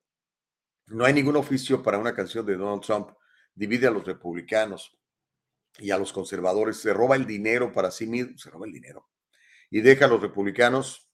[0.87, 3.11] no hay ningún oficio para una canción de Donald Trump.
[3.53, 4.97] Divide a los republicanos
[5.77, 9.07] y a los conservadores, se roba el dinero para sí mismo, se roba el dinero
[9.73, 11.09] y deja a los republicanos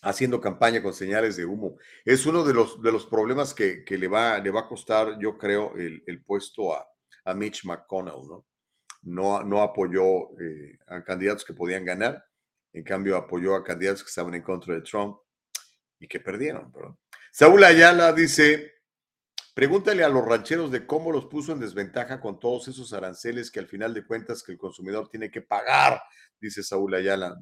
[0.00, 1.76] haciendo campaña con señales de humo.
[2.02, 5.18] Es uno de los, de los problemas que, que le, va, le va a costar,
[5.20, 6.88] yo creo, el, el puesto a,
[7.28, 8.46] a, Mitch McConnell, ¿no?
[9.02, 12.24] No, no apoyó eh, a candidatos que podían ganar,
[12.72, 15.18] en cambio apoyó a candidatos que estaban en contra de Trump
[16.00, 16.72] y que perdieron.
[16.72, 16.98] Pero...
[17.30, 18.72] Saúl Ayala dice,
[19.54, 23.60] pregúntale a los rancheros de cómo los puso en desventaja con todos esos aranceles que
[23.60, 26.02] al final de cuentas que el consumidor tiene que pagar,
[26.40, 27.36] dice Saúl Ayala.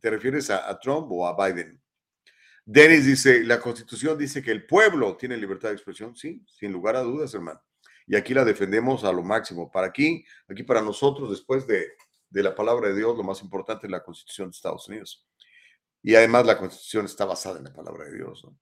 [0.00, 1.80] ¿Te refieres a, a Trump o a Biden?
[2.64, 6.14] Dennis dice, la constitución dice que el pueblo tiene libertad de expresión.
[6.14, 7.60] Sí, sin lugar a dudas, hermano.
[8.10, 9.70] Y aquí la defendemos a lo máximo.
[9.70, 11.92] Para aquí, aquí para nosotros, después de,
[12.28, 15.28] de la palabra de Dios, lo más importante es la constitución de Estados Unidos.
[16.02, 18.44] Y además la constitución está basada en la palabra de Dios.
[18.44, 18.58] ¿no?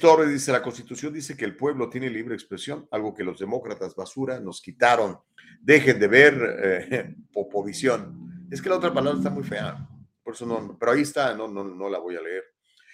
[0.00, 3.94] Torres dice, la constitución dice que el pueblo tiene libre expresión, algo que los demócratas
[3.94, 5.18] basura nos quitaron.
[5.60, 8.48] Dejen de ver eh, popovisión.
[8.50, 9.76] Es que la otra palabra está muy fea.
[10.22, 12.44] Por eso no, pero ahí está, no, no, no la voy a leer.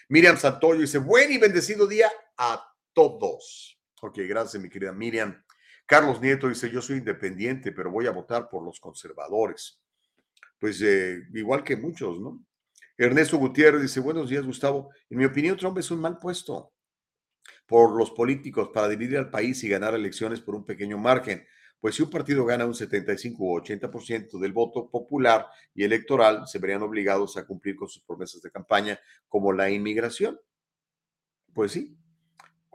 [0.09, 2.61] Miriam Santoyo dice, buen y bendecido día a
[2.93, 3.79] todos.
[4.03, 5.46] Ok, gracias, mi querida Miriam.
[5.87, 9.81] Carlos Nieto dice, yo soy independiente, pero voy a votar por los conservadores.
[10.59, 12.45] Pues eh, igual que muchos, ¿no?
[12.99, 14.91] Ernesto Gutiérrez dice, buenos días, Gustavo.
[15.11, 16.73] En mi opinión, Trump es un mal puesto
[17.67, 21.47] por los políticos para dividir al país y ganar elecciones por un pequeño margen.
[21.79, 26.59] Pues si un partido gana un 75 o 80% del voto popular y electoral, se
[26.59, 28.99] verían obligados a cumplir con sus promesas de campaña,
[29.29, 30.41] como la inmigración.
[31.53, 31.97] Pues sí.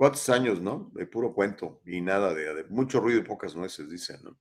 [0.01, 0.89] ¿Cuántos años, no?
[0.95, 4.35] De puro cuento y nada de, mucho ruido y pocas nueces, dicen, ¿no?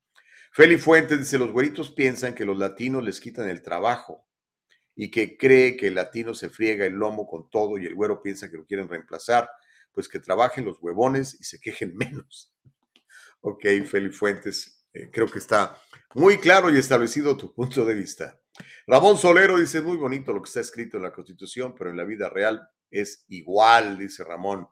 [0.53, 4.27] Feli Fuentes dice, los güeritos piensan que los latinos les quitan el trabajo
[4.97, 8.23] y que cree que el latino se friega el lomo con todo y el güero
[8.23, 9.51] piensa que lo quieren reemplazar,
[9.93, 12.55] pues que trabajen los huevones y se quejen menos.
[13.43, 15.79] Ok, Feli Fuentes, eh, creo que está
[16.15, 18.41] muy claro y establecido tu punto de vista.
[18.87, 22.05] Ramón Solero dice, muy bonito lo que está escrito en la Constitución, pero en la
[22.05, 24.67] vida real es igual, dice Ramón.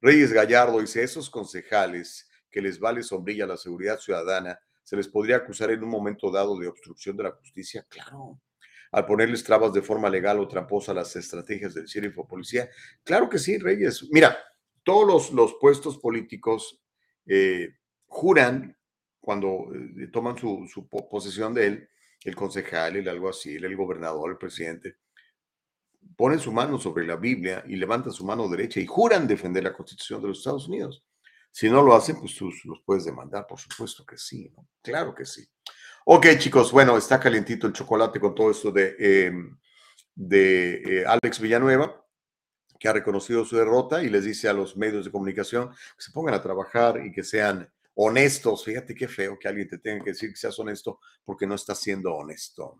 [0.00, 5.36] Reyes Gallardo dice, esos concejales que les vale sombrilla la seguridad ciudadana, ¿se les podría
[5.36, 7.86] acusar en un momento dado de obstrucción de la justicia?
[7.88, 8.40] Claro.
[8.92, 12.68] Al ponerles trabas de forma legal o tramposa a las estrategias del sheriff o policía.
[13.04, 14.08] Claro que sí, Reyes.
[14.10, 14.36] Mira,
[14.82, 16.82] todos los, los puestos políticos
[17.26, 18.76] eh, juran
[19.20, 21.88] cuando eh, toman su, su, posesión de él,
[22.24, 24.96] el concejal, el alguacil, el gobernador, el presidente,
[26.16, 29.72] ponen su mano sobre la Biblia y levantan su mano derecha y juran defender la
[29.72, 31.04] constitución de los Estados Unidos.
[31.50, 34.68] Si no lo hacen, pues tú los puedes demandar, por supuesto que sí, ¿no?
[34.82, 35.44] Claro que sí.
[36.04, 39.32] Ok, chicos, bueno, está calientito el chocolate con todo esto de, eh,
[40.14, 42.00] de Alex Villanueva
[42.80, 46.12] que ha reconocido su derrota y les dice a los medios de comunicación que se
[46.12, 48.64] pongan a trabajar y que sean honestos.
[48.64, 51.78] Fíjate qué feo que alguien te tenga que decir que seas honesto porque no estás
[51.78, 52.78] siendo honesto.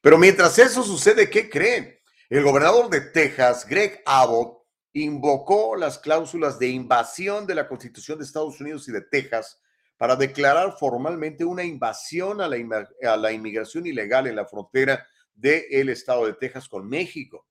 [0.00, 1.97] Pero mientras eso sucede, ¿qué creen?
[2.30, 8.26] El gobernador de Texas, Greg Abbott, invocó las cláusulas de invasión de la Constitución de
[8.26, 9.62] Estados Unidos y de Texas
[9.96, 16.34] para declarar formalmente una invasión a la, inmigración ilegal en la frontera del estado de
[16.34, 17.46] Texas con México.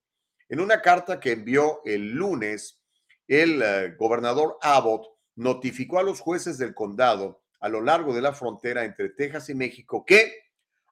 [0.48, 2.80] En una carta que envió el lunes,
[3.28, 8.32] el uh, gobernador Abbott notificó a los jueces del condado a lo largo de la
[8.32, 10.36] frontera entre Texas y México que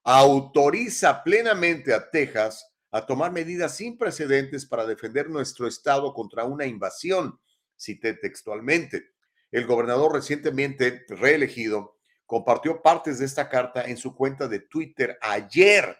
[0.03, 6.65] autoriza plenamente a Texas a tomar medidas sin precedentes para defender nuestro estado contra una
[6.65, 7.37] invasión,
[7.75, 9.09] cité textualmente.
[9.51, 15.97] El gobernador recientemente reelegido compartió partes de esta carta en su cuenta de Twitter ayer.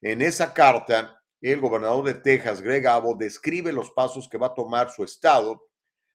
[0.00, 4.54] En esa carta, el gobernador de Texas, Greg Abbott, describe los pasos que va a
[4.54, 5.68] tomar su estado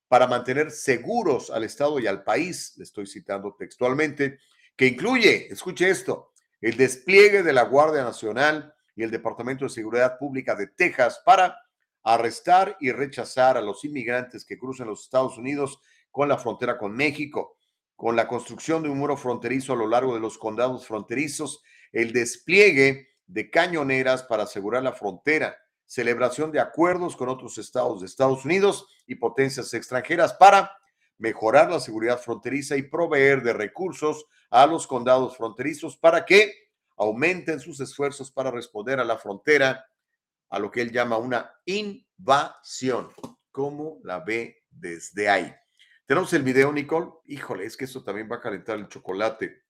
[0.07, 4.39] para mantener seguros al estado y al país, le estoy citando textualmente,
[4.76, 10.18] que incluye, escuche esto, el despliegue de la Guardia Nacional y el Departamento de Seguridad
[10.18, 11.57] Pública de Texas para
[12.03, 15.80] arrestar y rechazar a los inmigrantes que cruzan los Estados Unidos
[16.11, 17.57] con la frontera con México,
[17.95, 22.11] con la construcción de un muro fronterizo a lo largo de los condados fronterizos, el
[22.11, 28.45] despliegue de cañoneras para asegurar la frontera, celebración de acuerdos con otros estados de Estados
[28.45, 30.72] Unidos y potencias extranjeras para
[31.18, 36.62] mejorar la seguridad fronteriza y proveer de recursos a los condados fronterizos para que
[36.98, 39.86] aumenten sus esfuerzos para responder a la frontera,
[40.49, 43.10] a lo que él llama una invasión.
[43.52, 45.53] ¿Cómo la ve desde ahí?
[46.06, 47.11] Tenemos el video, Nicole.
[47.26, 49.64] Híjole, es que esto también va a calentar el chocolate.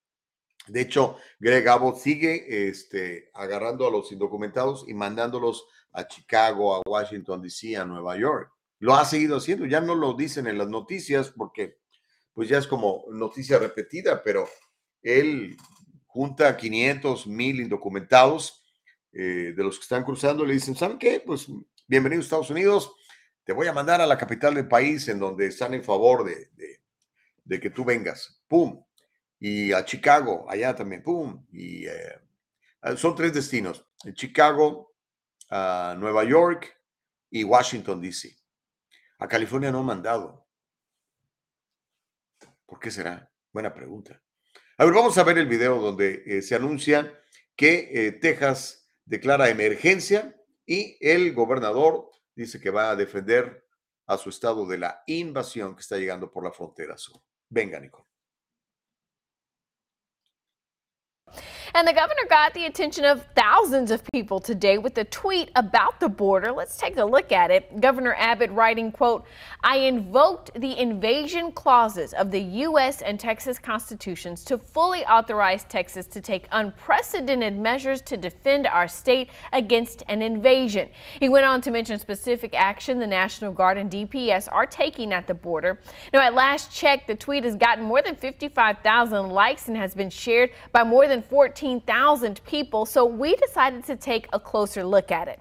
[0.68, 6.82] De hecho, Greg Abbott sigue este, agarrando a los indocumentados y mandándolos a Chicago, a
[6.86, 8.52] Washington, D.C., a Nueva York.
[8.80, 11.78] Lo ha seguido haciendo, ya no lo dicen en las noticias porque
[12.34, 14.50] pues ya es como noticia repetida, pero
[15.02, 15.56] él
[16.14, 18.64] junta 500, mil indocumentados
[19.11, 21.19] eh, de los que están cruzando, le dicen, ¿saben qué?
[21.19, 21.48] Pues
[21.88, 22.94] bienvenido a Estados Unidos,
[23.44, 26.52] te voy a mandar a la capital del país en donde están en favor de,
[27.44, 28.44] de, que tú vengas.
[28.48, 28.85] ¡Pum!
[29.40, 31.44] Y a Chicago, allá también, ¡pum!
[31.52, 32.22] Y eh,
[32.84, 34.94] ah, son tres destinos, en Chicago,
[35.49, 36.80] a Nueva York
[37.31, 38.38] y Washington, D.C.
[39.18, 40.45] A California no han mandado.
[42.68, 43.31] ¿Por qué será?
[43.52, 44.22] Buena pregunta.
[44.78, 47.14] A ver, vamos a ver el video donde eh, se anuncia
[47.56, 50.36] que eh, Texas declara emergencia
[50.66, 53.68] y el gobernador dice que va a defender
[54.08, 57.22] a su estado de la invasión que está llegando por la frontera sur.
[57.50, 58.08] Venga, Nicole.
[61.76, 66.00] And the governor got the attention of thousands of people today with a tweet about
[66.00, 66.52] the border.
[66.52, 67.82] Let's take a look at it.
[67.82, 69.26] Governor Abbott writing, quote,
[69.64, 73.02] I invoked the invasion clauses of the U.S.
[73.02, 79.32] and Texas constitutions to fully authorize Texas to take unprecedented measures to defend our state
[79.52, 80.90] against an invasion.
[81.20, 85.26] He went on to mention specific action the National Guard and DPS are taking at
[85.26, 85.80] the border.
[86.14, 90.12] Now, at last check, the tweet has gotten more than 55,000 likes and has been
[90.12, 95.14] shared by more than 14 14,000 people, so we decided to take a closer look
[95.14, 95.40] at it.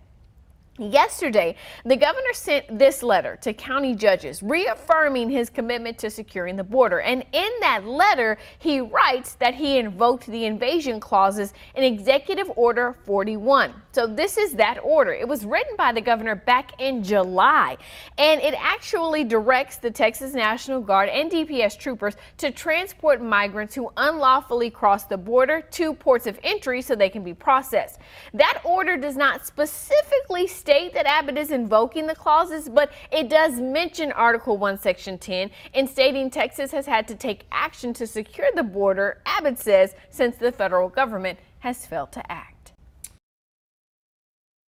[0.78, 6.62] Yesterday, the governor sent this letter to county judges reaffirming his commitment to securing the
[6.62, 7.00] border.
[7.00, 12.96] And in that letter, he writes that he invoked the invasion clauses in Executive Order
[13.04, 13.74] 41.
[13.92, 15.12] So this is that order.
[15.12, 17.76] It was written by the governor back in July,
[18.16, 23.92] and it actually directs the Texas National Guard and DPS troopers to transport migrants who
[23.98, 27.98] unlawfully cross the border to ports of entry so they can be processed.
[28.32, 33.60] That order does not specifically state that Abbott is invoking the clauses, but it does
[33.60, 38.48] mention Article 1, Section 10 in stating Texas has had to take action to secure
[38.54, 42.51] the border, Abbott says, since the federal government has failed to act.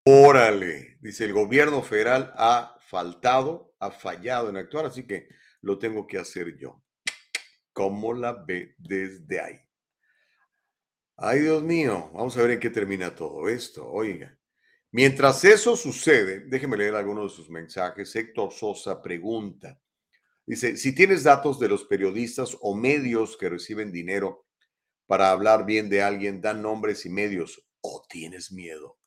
[0.06, 5.30] Órale, dice el gobierno federal ha faltado, ha fallado en actuar, así que
[5.62, 6.84] lo tengo que hacer yo.
[7.72, 9.60] ¿Cómo la ve desde ahí?
[11.16, 13.90] Ay, Dios mío, vamos a ver en qué termina todo esto.
[13.90, 14.38] Oiga,
[14.92, 18.14] mientras eso sucede, déjeme leer algunos de sus mensajes.
[18.14, 19.80] Héctor Sosa pregunta,
[20.46, 24.48] dice, si tienes datos de los periodistas o medios que reciben dinero
[25.08, 28.98] para hablar bien de alguien, dan nombres y medios, o tienes miedo.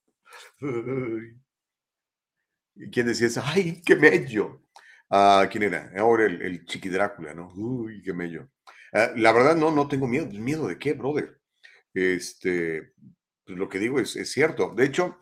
[2.93, 3.43] ¿Quién decía eso?
[3.45, 4.63] ¡Ay, qué mello!
[5.11, 5.91] Ah, ¿Quién era?
[5.99, 7.53] Ahora el, el Chiqui Drácula, ¿no?
[7.55, 8.49] ¡Uy, qué mello!
[8.93, 10.27] Ah, la verdad, no, no tengo miedo.
[10.27, 11.41] ¿Miedo de qué, brother?
[11.95, 12.93] Este,
[13.45, 14.73] pues lo que digo es, es cierto.
[14.75, 15.19] De hecho,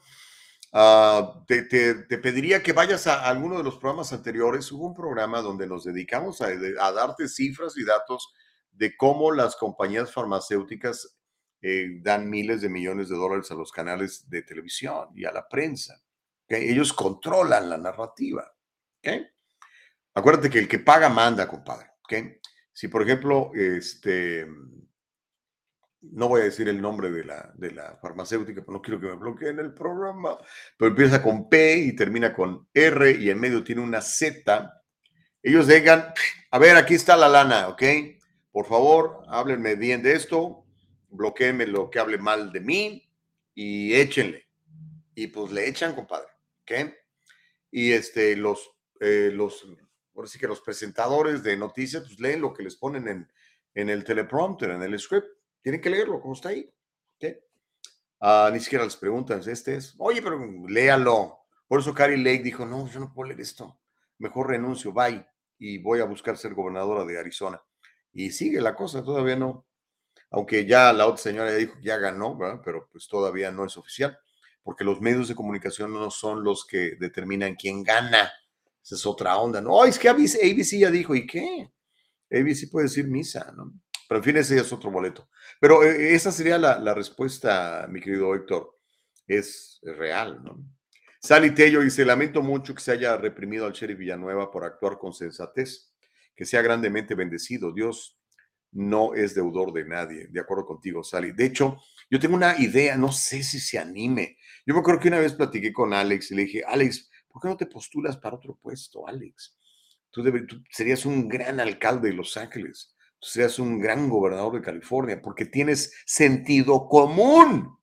[0.72, 4.70] ah, te, te, te, pediría que vayas a alguno de los programas anteriores.
[4.72, 8.32] Hubo un programa donde nos dedicamos a, a darte cifras y datos
[8.70, 11.16] de cómo las compañías farmacéuticas
[11.66, 15.48] eh, dan miles de millones de dólares a los canales de televisión y a la
[15.48, 15.98] prensa.
[16.46, 18.54] Ellos controlan la narrativa.
[20.12, 21.86] Acuérdate que el que paga manda, compadre.
[22.70, 24.46] Si, por ejemplo, este,
[26.02, 29.14] no voy a decir el nombre de la, de la farmacéutica, no quiero que me
[29.14, 30.36] bloqueen el programa,
[30.76, 34.82] pero empieza con P y termina con R y en medio tiene una Z.
[35.42, 36.12] Ellos digan,
[36.50, 37.82] a ver, aquí está la lana, ¿ok?
[38.52, 40.63] Por favor, háblenme bien de esto,
[41.14, 43.08] bloqueenme lo que hable mal de mí
[43.54, 44.46] y échenle.
[45.14, 46.28] Y pues le echan, compadre.
[46.62, 46.92] ¿Ok?
[47.70, 48.70] Y este, los,
[49.00, 49.66] eh, los,
[50.14, 53.32] ahora sí que los presentadores de noticias, pues leen lo que les ponen en,
[53.74, 55.26] en el teleprompter, en el script.
[55.62, 56.72] Tienen que leerlo, como está ahí.
[57.16, 57.36] ¿Ok?
[58.20, 60.38] Ah, ni siquiera les preguntan, este es, oye, pero
[60.68, 61.40] léalo.
[61.66, 63.78] Por eso Carrie Lake dijo, no, yo no puedo leer esto.
[64.18, 65.26] Mejor renuncio, bye.
[65.58, 67.62] Y voy a buscar ser gobernadora de Arizona.
[68.12, 69.66] Y sigue la cosa, todavía no,
[70.34, 72.60] aunque ya la otra señora ya dijo que ya ganó, ¿verdad?
[72.64, 74.18] pero pues todavía no es oficial.
[74.62, 78.32] porque los medios de comunicación no son los que determinan quién gana.
[78.82, 79.84] Esa es otra onda, ¿no?
[79.84, 81.70] es que ABC ya dijo, ¿y qué?
[82.30, 83.72] ABC puede decir misa, ¿no?
[84.08, 85.28] Pero en fin, ese es otro boleto.
[85.60, 88.76] Pero eh, esa sería la, respuesta, mi querido Héctor.
[89.26, 90.58] Es, real, ¿no?
[91.20, 95.14] Sally Tello dice, lamento mucho que se haya reprimido al sheriff Villanueva por actuar con
[95.14, 95.90] sensatez,
[96.34, 97.72] que sea grandemente bendecido.
[97.72, 98.18] Dios
[98.74, 100.26] no es deudor de nadie.
[100.28, 101.32] De acuerdo contigo, Sally.
[101.32, 101.78] De hecho,
[102.10, 104.36] yo tengo una idea, no sé si se anime.
[104.66, 107.48] Yo me acuerdo que una vez platiqué con Alex y le dije, Alex, ¿por qué
[107.48, 109.56] no te postulas para otro puesto, Alex?
[110.10, 115.20] Tú, tú serías un gran alcalde de Los Ángeles, serías un gran gobernador de California,
[115.22, 117.78] porque tienes sentido común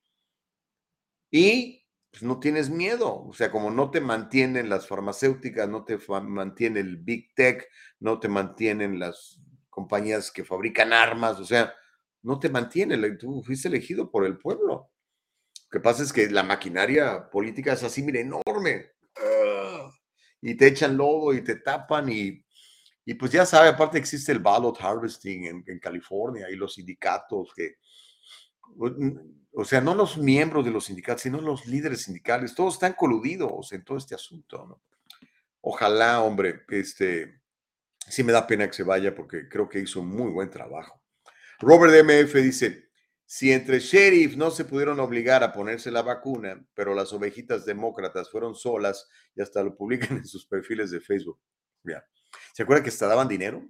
[1.30, 3.24] y pues, no tienes miedo.
[3.24, 7.66] O sea, como no te mantienen las farmacéuticas, no te mantiene el Big Tech,
[7.98, 9.40] no te mantienen las
[9.72, 11.74] compañías que fabrican armas, o sea,
[12.22, 13.18] no te mantienen.
[13.18, 14.90] Tú fuiste elegido por el pueblo.
[15.64, 18.92] Lo que pasa es que la maquinaria política es así, mire, enorme.
[19.16, 19.90] ¡ah!
[20.42, 22.44] y te echan lodo y te tapan y,
[23.04, 27.52] y pues ya sabe, aparte existe el ballot harvesting en, en California y los sindicatos
[27.54, 27.76] que,
[29.54, 33.72] o sea, no los miembros de los sindicatos, sino los líderes sindicales, todos están coludidos
[33.72, 34.82] en todo este asunto, ¿no?
[35.64, 37.41] Ojalá, hombre, este,
[38.08, 41.02] sí me da pena que se vaya porque creo que hizo un muy buen trabajo.
[41.58, 42.90] Robert MF dice,
[43.24, 48.30] si entre sheriff no se pudieron obligar a ponerse la vacuna, pero las ovejitas demócratas
[48.30, 51.40] fueron solas y hasta lo publican en sus perfiles de Facebook.
[52.52, 53.66] ¿Se acuerdan que hasta daban dinero?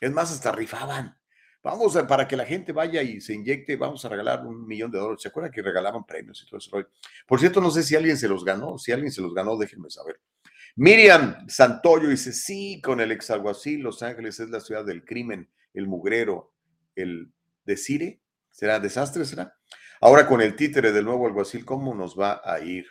[0.00, 1.16] Es más, hasta rifaban.
[1.62, 4.98] Vamos para que la gente vaya y se inyecte, vamos a regalar un millón de
[4.98, 5.22] dólares.
[5.22, 6.70] ¿Se acuerdan que regalaban premios y todo eso?
[7.26, 8.78] Por cierto, no sé si alguien se los ganó.
[8.78, 10.20] Si alguien se los ganó, déjenme saber.
[10.76, 15.86] Miriam Santoyo dice, sí, con el exalguacil, Los Ángeles es la ciudad del crimen, el
[15.86, 16.52] mugrero,
[16.94, 17.32] el
[17.64, 18.20] decire.
[18.50, 19.24] ¿Será desastre?
[19.24, 19.56] ¿Será?
[20.00, 22.86] Ahora con el títere del nuevo alguacil, ¿cómo nos va a ir?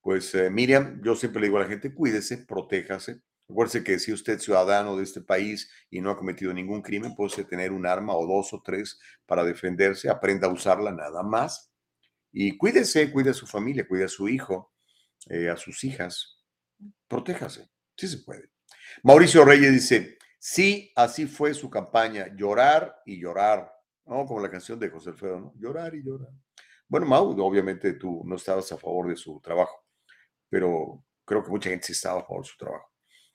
[0.00, 3.22] Pues eh, Miriam, yo siempre le digo a la gente, cuídese, protéjase,
[3.52, 7.14] Recuerde que si usted es ciudadano de este país y no ha cometido ningún crimen,
[7.14, 11.70] puede tener un arma o dos o tres para defenderse, aprenda a usarla nada más.
[12.32, 14.72] Y cuídese, cuide a su familia, cuide a su hijo,
[15.28, 16.41] eh, a sus hijas.
[17.08, 18.50] Protéjase, sí se puede.
[19.02, 23.72] Mauricio Reyes dice, sí, así fue su campaña, llorar y llorar,
[24.06, 24.26] ¿no?
[24.26, 25.52] Como la canción de José Alfredo, ¿no?
[25.56, 26.30] Llorar y llorar.
[26.88, 29.86] Bueno, Mau, obviamente tú no estabas a favor de su trabajo,
[30.48, 32.92] pero creo que mucha gente sí estaba a favor de su trabajo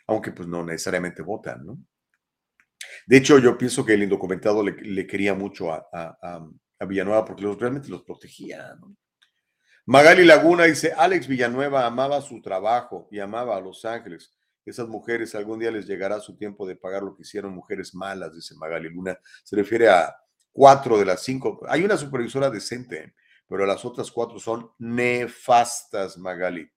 [0.08, 1.78] aunque pues no necesariamente votan, ¿no?
[3.06, 6.48] De hecho, yo pienso que el indocumentado le, quería mucho a,
[6.88, 8.96] Villanueva porque los, realmente los protegía, ¿no?
[9.90, 14.34] Magali Laguna dice, Alex Villanueva amaba su trabajo y amaba a Los Ángeles.
[14.66, 18.36] Esas mujeres algún día les llegará su tiempo de pagar lo que hicieron mujeres malas,
[18.36, 19.18] dice Magali Luna.
[19.46, 20.14] Se refiere a
[20.52, 21.62] cuatro de las cinco.
[21.70, 23.16] Hay una supervisora decente,
[23.48, 26.70] pero las otras cuatro son nefastas, Magali.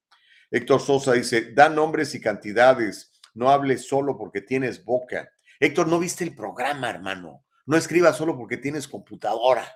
[0.49, 5.32] Héctor Sosa dice, da nombres y cantidades no hables solo porque tienes boca.
[5.59, 7.45] Héctor, ¿no viste el programa, hermano?
[7.66, 9.66] No escribas solo porque tienes computadora.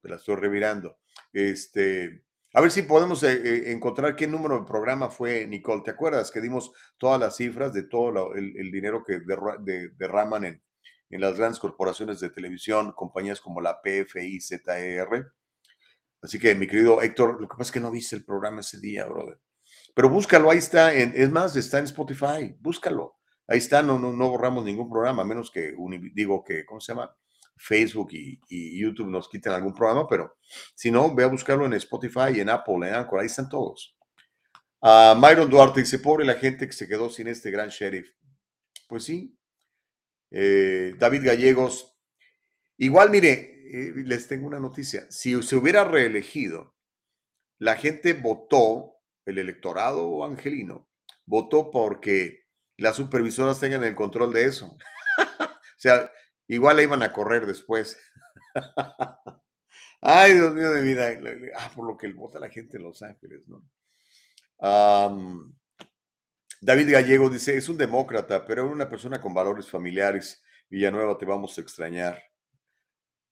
[0.00, 0.98] Te la estoy revirando.
[1.32, 5.82] Este, a ver si podemos eh, eh, encontrar qué número de programa fue, Nicole.
[5.82, 9.20] ¿Te acuerdas que dimos todas las cifras de todo el, dinero que
[9.96, 10.62] derraman en,
[11.08, 15.32] en, las grandes corporaciones de televisión, compañías como la PFI, ZER?
[16.20, 18.78] Así que, mi querido Héctor, lo que pasa es que no viste el programa ese
[18.78, 19.40] día, brother.
[19.94, 23.16] Pero búscalo, ahí está, es más, está en Spotify, búscalo.
[23.46, 25.74] Ahí está, no, no, no borramos ningún programa, a menos que,
[26.14, 27.14] digo que, ¿cómo se llama?
[27.62, 30.36] Facebook y, YouTube nos quiten algún programa, pero
[30.74, 33.96] si no, ve a buscarlo en Spotify, en Apple, en Anchor, ahí están todos.
[34.80, 38.10] Uh, Myron Duarte dice, pobre la gente que se quedó sin este gran sheriff.
[38.88, 39.38] Pues sí.
[40.30, 41.94] Eh, David Gallegos,
[42.78, 45.06] igual mire, eh, les tengo una noticia.
[45.10, 46.74] Si se hubiera reelegido,
[47.58, 50.88] la gente votó el electorado angelino
[51.26, 52.44] votó porque
[52.76, 54.76] las supervisoras tengan el control de eso.
[55.40, 56.10] o sea,
[56.54, 57.98] igual le iban a correr después.
[60.00, 61.08] Ay, Dios mío de vida.
[61.56, 63.62] Ah, por lo que vota la gente en Los Ángeles, ¿no?
[66.60, 70.42] David Gallego dice, es un demócrata, pero una persona con valores familiares.
[70.68, 72.22] Villanueva, te vamos a extrañar.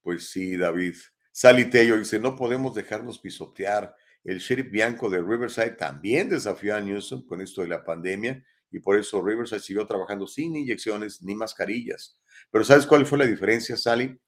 [0.03, 0.97] Pues sí, David.
[1.31, 3.95] Sally Tello dice, no podemos dejarnos pisotear.
[4.25, 8.81] El sheriff Bianco de Riverside también desafió a Newsom con esto de la pandemia y
[8.81, 12.19] por eso Riverside siguió trabajando sin inyecciones ni mascarillas.
[12.51, 14.19] Pero ¿sabes cuál fue la diferencia, Sally?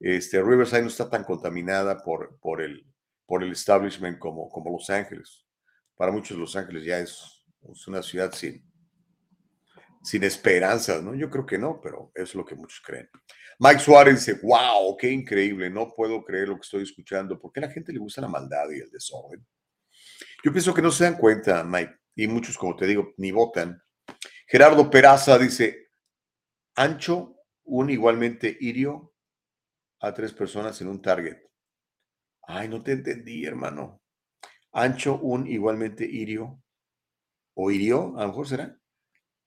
[0.00, 2.86] Este, Riverside no está tan contaminada por, por, el,
[3.26, 5.44] por el establishment como, como Los Ángeles.
[5.96, 8.64] Para muchos Los Ángeles ya es, es una ciudad sin,
[10.02, 11.14] sin esperanzas, ¿no?
[11.14, 13.08] Yo creo que no, pero es lo que muchos creen.
[13.58, 17.40] Mike Suárez dice, wow, qué increíble, no puedo creer lo que estoy escuchando.
[17.40, 19.44] ¿Por qué a la gente le gusta la maldad y el desorden?
[20.44, 23.82] Yo pienso que no se dan cuenta, Mike, y muchos, como te digo, ni votan.
[24.50, 25.90] Gerardo Peraza dice,
[26.74, 29.14] Ancho, un igualmente irio
[30.00, 31.36] a tres personas en un target.
[32.46, 34.00] Ay, no te entendí, hermano.
[34.72, 36.62] Ancho, un igualmente irio,
[37.56, 38.80] o hirió, a lo mejor será,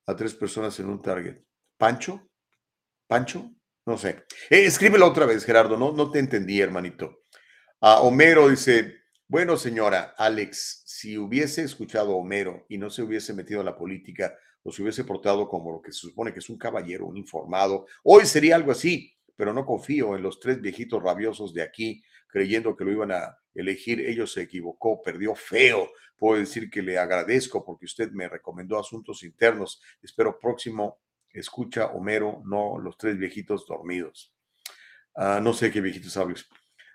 [0.06, 1.42] a tres personas en un target.
[1.78, 2.30] Pancho,
[3.08, 3.56] Pancho,
[3.88, 4.26] no sé.
[4.52, 7.24] Eh, escríbelo otra vez, Gerardo, no, no te entendí, hermanito.
[7.80, 13.34] A Homero dice, bueno, señora Alex, si hubiese escuchado a Homero y no se hubiese
[13.34, 16.50] metido en la política o se hubiese portado como lo que se supone que es
[16.50, 21.02] un caballero, un informado, hoy sería algo así, pero no confío en los tres viejitos
[21.02, 24.00] rabiosos de aquí creyendo que lo iban a elegir.
[24.00, 25.92] Ellos se equivocó, perdió feo.
[26.18, 29.82] Puedo decir que le agradezco porque usted me recomendó asuntos internos.
[30.02, 31.00] Espero próximo
[31.34, 34.34] escucha Homero, no los tres viejitos dormidos.
[35.16, 36.50] Ah, no sé qué viejitos sabios.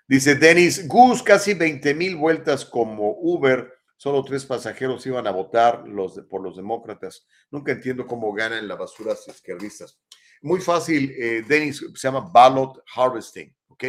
[0.07, 5.83] Dice Denis, Gus, casi 20 mil vueltas como Uber, solo tres pasajeros iban a votar
[6.29, 7.27] por los demócratas.
[7.51, 9.99] Nunca entiendo cómo ganan las basuras izquierdistas.
[10.41, 13.83] Muy fácil, eh, Denis, se llama ballot harvesting, ¿ok?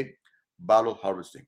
[0.57, 1.47] Ballot harvesting.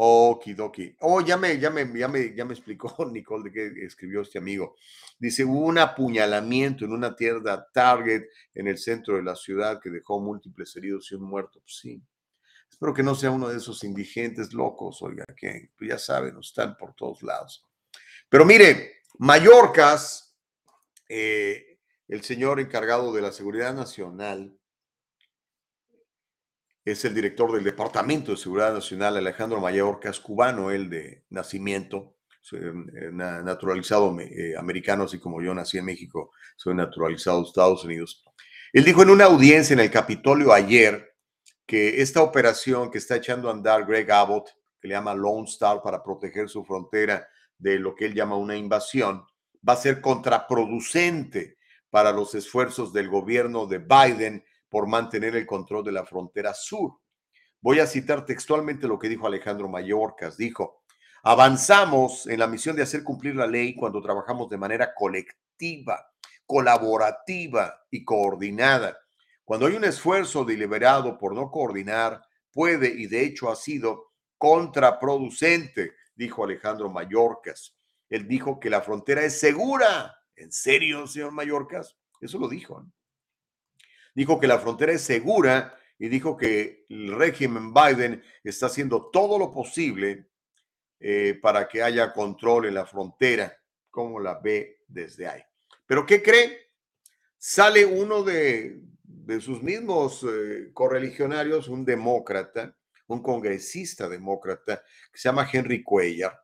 [0.00, 0.94] Okidoki.
[1.00, 4.38] Oh, ya me, ya me, ya me, ya me explicó Nicole de qué escribió este
[4.38, 4.76] amigo.
[5.18, 8.22] Dice, hubo un apuñalamiento en una tienda Target
[8.54, 11.58] en el centro de la ciudad que dejó múltiples heridos y un muerto.
[11.60, 12.00] Pues sí.
[12.70, 16.76] Espero que no sea uno de esos indigentes locos, oiga, que pues ya saben, están
[16.76, 17.67] por todos lados.
[18.28, 20.36] Pero mire, Mallorcas,
[21.08, 21.78] eh,
[22.08, 24.54] el señor encargado de la seguridad nacional,
[26.84, 32.16] es el director del Departamento de Seguridad Nacional, Alejandro Mallorcas, cubano, él de nacimiento,
[32.52, 32.72] eh,
[33.12, 38.24] naturalizado eh, americano, así como yo nací en México, soy naturalizado de Estados Unidos.
[38.72, 41.14] Él dijo en una audiencia en el Capitolio ayer
[41.66, 44.48] que esta operación que está echando a andar Greg Abbott,
[44.80, 47.28] que le llama Lone Star para proteger su frontera
[47.58, 49.24] de lo que él llama una invasión,
[49.68, 51.58] va a ser contraproducente
[51.90, 56.98] para los esfuerzos del gobierno de Biden por mantener el control de la frontera sur.
[57.60, 60.36] Voy a citar textualmente lo que dijo Alejandro Mayorkas.
[60.36, 60.82] Dijo,
[61.22, 66.12] avanzamos en la misión de hacer cumplir la ley cuando trabajamos de manera colectiva,
[66.46, 68.96] colaborativa y coordinada.
[69.44, 72.22] Cuando hay un esfuerzo deliberado por no coordinar,
[72.52, 77.74] puede y de hecho ha sido contraproducente, dijo Alejandro Mayorkas.
[78.10, 80.14] Él dijo que la frontera es segura.
[80.36, 81.96] ¿En serio, señor Mayorkas?
[82.20, 82.84] Eso lo dijo
[84.18, 89.38] dijo que la frontera es segura y dijo que el régimen Biden está haciendo todo
[89.38, 90.28] lo posible
[90.98, 93.56] eh, para que haya control en la frontera,
[93.90, 95.42] como la ve desde ahí.
[95.86, 96.72] Pero ¿qué cree?
[97.36, 98.80] Sale uno de,
[99.40, 102.76] sus mismos eh, correligionarios, un demócrata,
[103.08, 104.82] un congresista demócrata,
[105.12, 106.38] que se llama Henry Cuellar,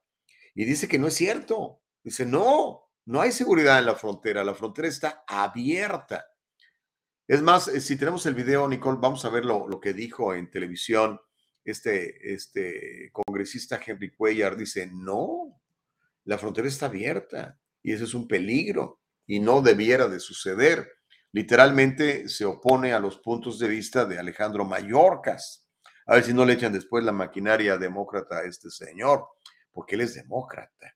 [0.54, 1.80] y dice que no es cierto.
[2.02, 6.26] Dice, no, no hay seguridad en la frontera, la frontera está abierta.
[7.26, 10.50] Es más, eh, si tenemos el video, Nicole, vamos a ver lo, que dijo en
[10.50, 11.20] televisión
[11.64, 14.56] este, este congresista Henry Cuellar.
[14.56, 15.60] Dice, no,
[16.24, 20.92] la frontera está abierta y ese es un peligro y no debiera de suceder.
[21.32, 25.63] Literalmente se opone a los puntos de vista de Alejandro Mayorkas.
[26.06, 29.26] A ver si no le echan después la maquinaria demócrata a este señor,
[29.72, 30.94] porque él es demócrata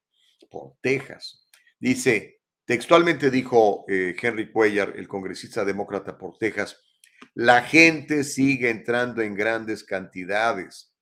[0.50, 1.46] por Texas.
[1.78, 6.78] Dice, Textualmente dijo eh, Henry Cuellar, el congresista demócrata por Texas,
[7.32, 10.92] la gente sigue entrando en grandes cantidades.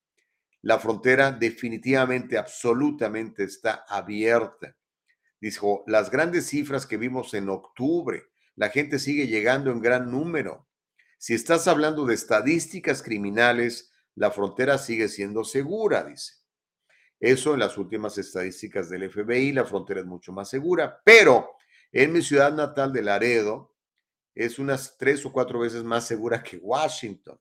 [0.63, 4.77] La frontera definitivamente, absolutamente está abierta.
[5.41, 8.23] Dijo, las grandes cifras que vimos en octubre,
[8.55, 10.69] la gente sigue llegando en gran número.
[11.19, 16.35] Si estás hablando de estadísticas criminales, la frontera sigue siendo segura, dice.
[17.21, 21.53] Eso en las últimas estadísticas del FBI, la frontera es mucho más segura, pero
[21.93, 23.75] en mi ciudad natal de Laredo
[24.35, 27.39] es unas tres o cuatro veces más segura que Washington.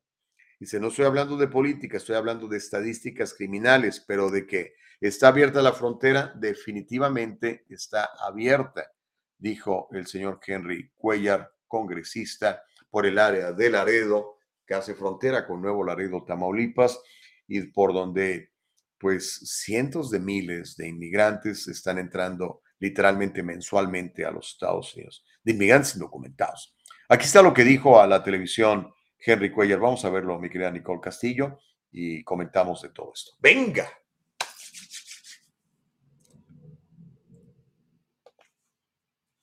[0.60, 5.28] Dice, no estoy hablando de política, estoy hablando de estadísticas criminales, pero de que está
[5.28, 8.94] abierta la frontera, definitivamente está abierta,
[9.38, 14.35] dijo el señor Henry Cuellar, congresista por el área de Laredo,
[14.66, 17.00] que hace frontera con Nuevo Laredo, Tamaulipas,
[17.48, 18.52] y por donde
[18.98, 25.52] pues cientos de miles de inmigrantes están entrando literalmente mensualmente a los Estados Unidos, de
[25.52, 26.76] inmigrantes indocumentados.
[27.10, 29.80] Aquí está lo que dijo a la televisión Henry Cuellar.
[29.80, 31.60] Vamos a verlo, mi querida Nicole Castillo,
[31.92, 33.32] y comentamos de todo esto.
[33.40, 33.88] ¡Venga!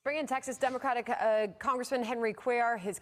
[0.04, 2.76] Bring in Texas Democratic uh, Congressman Henry Cuellar.
[2.76, 2.98] His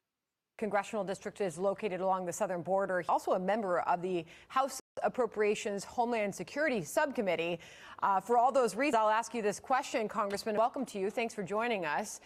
[0.60, 3.02] congressional district is located along the southern border.
[3.08, 7.58] Also a member of the House Appropriations Homeland Security Subcommittee.
[8.02, 10.56] Uh, for all those reasons, I'll ask you this question, Congressman.
[10.56, 11.08] Welcome to you.
[11.08, 12.20] Thanks for joining us.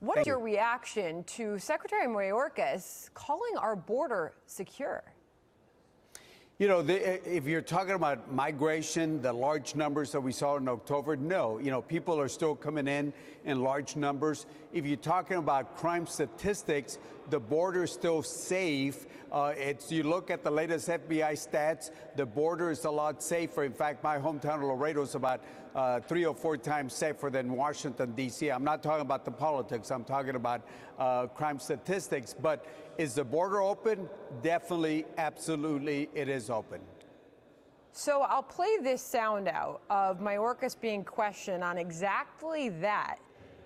[0.00, 5.04] What is your reaction to Secretary Mayorkas calling our border secure?
[6.60, 10.68] You know, the, if you're talking about migration, the large numbers that we saw in
[10.68, 11.58] October, no.
[11.58, 13.14] You know, people are still coming in
[13.46, 14.44] in large numbers.
[14.70, 16.98] If you're talking about crime statistics,
[17.30, 19.06] the border is still safe.
[19.32, 23.64] Uh, it's you look at the latest FBI stats, the border is a lot safer.
[23.64, 25.40] In fact, my hometown of Laredo is about
[25.74, 28.50] uh, three or four times safer than Washington D.C.
[28.50, 29.90] I'm not talking about the politics.
[29.90, 30.62] I'm talking about
[30.98, 32.34] uh, crime statistics.
[32.34, 32.66] But
[32.98, 34.08] is the border open?
[34.42, 36.80] Definitely, absolutely, it is open.
[37.92, 43.18] So I'll play this sound out of Mayorkas being questioned on exactly that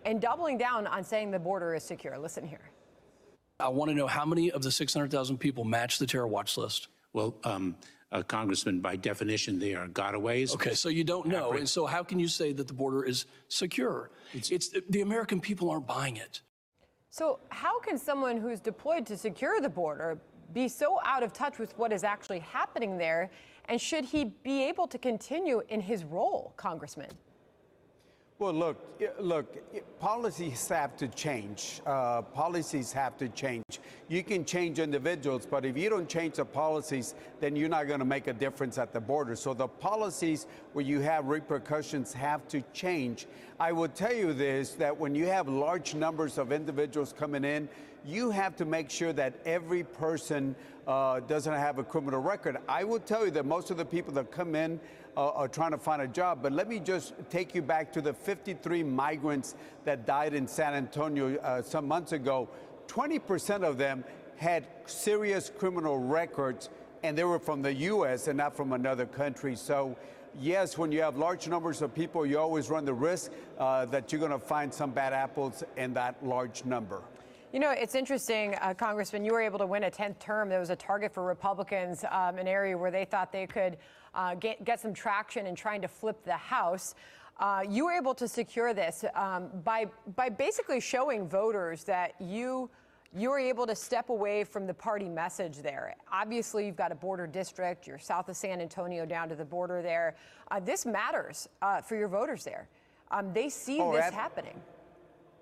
[0.05, 2.19] and doubling down on saying the border is secure.
[2.19, 2.71] Listen here.
[3.65, 6.89] I want to know how many of the 600,000 people match the terror watch list.
[7.15, 7.77] Well, um,
[8.13, 10.53] uh, Congressman, by definition, they are gotaways.
[10.53, 11.53] Okay, so you don't know.
[11.53, 14.11] And so how can you say that the border is secure?
[14.35, 16.43] It's, it's the American people aren't buying it.
[17.09, 20.19] So how can someone who's deployed to secure the border
[20.53, 23.31] be so out of touch with what is actually happening there?
[23.71, 27.11] And should he be able to continue in his role, Congressman?
[28.45, 31.81] Well, look, look, policies have to change.
[31.87, 33.81] Uh, policies have to change.
[34.09, 38.01] You can change individuals, but if you don't change the policies, then you're not going
[38.01, 39.35] to make a difference at the border.
[39.35, 43.29] So the policies where you have repercussions have to change.
[43.59, 47.67] I will tell you this that when you have large numbers of individuals coming in,
[48.05, 50.55] you have to make sure that every person
[50.87, 52.59] uh, doesn't have a criminal record.
[52.69, 54.79] I will tell you that most of the people that come in
[55.17, 56.41] are trying to find a job.
[56.43, 59.55] But let me just take you back to the 53 migrants
[59.85, 62.49] that died in San Antonio uh, some months ago.
[62.89, 64.05] 20% of them
[64.37, 66.69] had serious criminal records,
[67.03, 68.29] and they were from the U.S.
[68.29, 69.57] and not from another country.
[69.57, 69.97] So,
[70.41, 74.11] yes, when you have large numbers of people, you always run the risk uh, that
[74.11, 77.03] you're going to find some bad apples in that large number.
[77.53, 80.49] You know, it's interesting, uh, Congressman, you were able to win a 10th term.
[80.49, 83.77] That was a target for Republicans, um, an area where they thought they could
[84.15, 86.95] uh, get, get some traction in trying to flip the House.
[87.39, 92.71] Uh, you were able to secure this um, by, by basically showing voters that you
[93.17, 95.95] you were able to step away from the party message there.
[96.13, 97.87] Obviously, you've got a border district.
[97.87, 100.17] You're south of San Antonio down to the border there.
[100.51, 102.69] Uh, this matters uh, for your voters there.
[103.13, 104.61] Um, they see oh, this happening.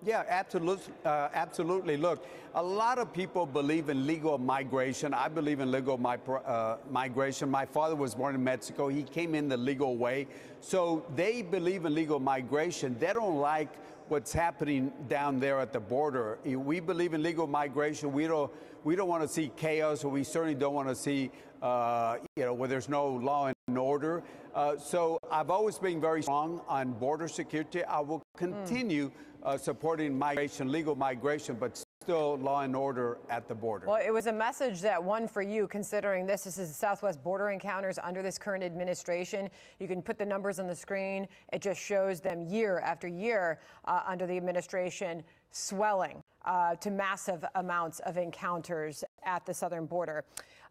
[0.04, 0.92] Yeah, absolutely.
[1.04, 1.96] Uh, absolutely.
[1.96, 2.26] Look,
[2.56, 5.14] a lot of people believe in legal migration.
[5.14, 7.48] I believe in legal mi- uh, migration.
[7.48, 8.88] My father was born in Mexico.
[8.88, 10.26] He came in the legal way.
[10.60, 12.96] So they believe in legal migration.
[12.98, 13.68] They don't like
[14.08, 16.38] what's happening down there at the border.
[16.44, 18.12] We believe in legal migration.
[18.12, 18.50] We don't,
[18.82, 21.30] we don't want to see chaos, or we certainly don't want to see,
[21.62, 24.24] uh, you know, where there's no law and order.
[24.54, 27.84] Uh, so I've always been very strong on border security.
[27.84, 29.08] I will continue.
[29.08, 29.12] Mm
[29.44, 33.86] uh, supporting migration, legal migration, but still law and order at the border.
[33.86, 36.44] Well, it was a message that won for you, considering this.
[36.44, 39.48] This is the Southwest border encounters under this current administration.
[39.78, 41.28] You can put the numbers on the screen.
[41.52, 47.44] It just shows them year after year uh, under the administration swelling uh, to massive
[47.54, 50.24] amounts of encounters at the southern border.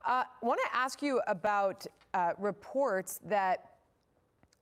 [0.04, 3.71] I uh, want to ask you about uh, reports that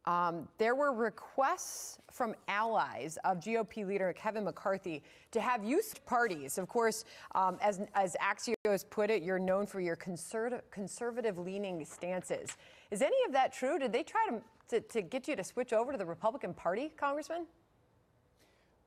[0.05, 6.57] um, there were requests from allies of GOP leader Kevin McCarthy to have youth parties.
[6.57, 7.05] Of course,
[7.35, 12.57] um, as, as Axios put it, you're known for your conservative, conservative leaning stances.
[12.91, 13.77] Is any of that true?
[13.77, 16.91] Did they try to, to, to get you to switch over to the Republican Party,
[16.97, 17.45] Congressman?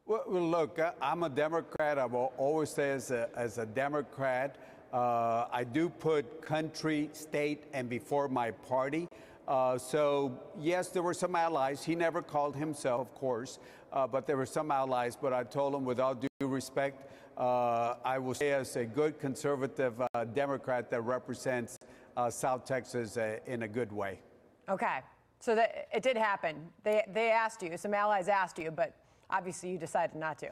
[0.05, 1.99] Well, look, I'm a Democrat.
[1.99, 4.57] I will always say as a, as a Democrat,
[4.93, 9.09] uh, I do put country, state, and before my party.
[9.49, 11.83] Uh, so, yes, there were some allies.
[11.85, 13.59] He never called himself, of course,
[13.93, 15.17] uh, but there were some allies.
[15.17, 19.95] But I told him, without due respect, uh, I will say as a good conservative
[20.01, 21.79] uh, Democrat that represents
[22.17, 24.21] uh, South Texas uh, in a good way.
[24.69, 25.01] Okay.
[25.41, 26.69] So that, it did happen.
[26.85, 28.95] They, they asked you, some allies asked you, but
[29.29, 30.51] obviously you decided not to.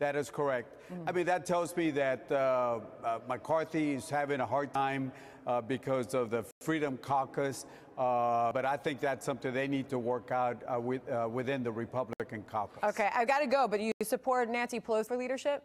[0.00, 0.74] That is correct.
[0.92, 1.08] Mm-hmm.
[1.08, 5.12] I mean, that tells me that uh, uh, McCarthy is having a hard time
[5.46, 7.66] uh, because of the Freedom Caucus.
[7.96, 11.62] Uh, but I think that's something they need to work out uh, with, uh, within
[11.62, 12.82] the Republican caucus.
[12.82, 13.68] Okay, I've got to go.
[13.68, 15.62] But you support Nancy Pelosi for leadership?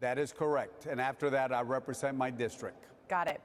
[0.00, 0.86] That is correct.
[0.86, 2.86] And after that, I represent my district.
[3.08, 3.40] Got it.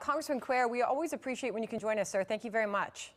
[0.00, 2.22] Congressman Cuellar, we always appreciate when you can join us, sir.
[2.24, 3.12] Thank you very much.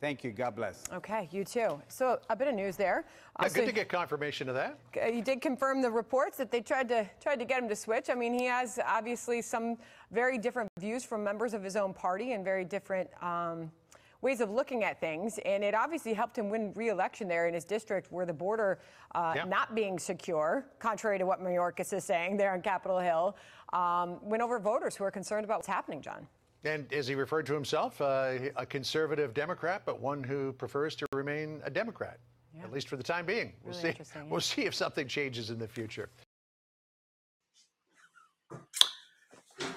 [0.00, 0.32] Thank you.
[0.32, 0.82] God bless.
[0.92, 1.80] Okay, you too.
[1.88, 3.04] So a bit of news there.
[3.40, 4.78] Yeah, Uh, so good to get confirmation of that.
[5.02, 7.76] Uh, You did confirm the reports that they tried to tried to get him to
[7.76, 8.10] switch.
[8.10, 9.78] I mean, he has obviously some
[10.10, 13.70] very different views from members of his own party and very different um,
[14.20, 15.38] ways of looking at things.
[15.44, 18.80] And it obviously helped him win re-election there in his district, where the border
[19.14, 19.44] uh, Yeah.
[19.44, 23.36] not being secure, contrary to what Mayorkas is saying there on Capitol Hill,
[23.72, 26.26] um, win over voters who are concerned about what's happening, John.
[26.64, 31.06] And as he referred to himself, uh, a conservative Democrat, but one who prefers to
[31.12, 32.18] remain a Democrat,
[32.62, 33.52] at least for the time being.
[33.62, 33.88] We'll Really see.
[33.88, 34.30] interesting, yeah.
[34.30, 36.08] We'll see if something changes in the future.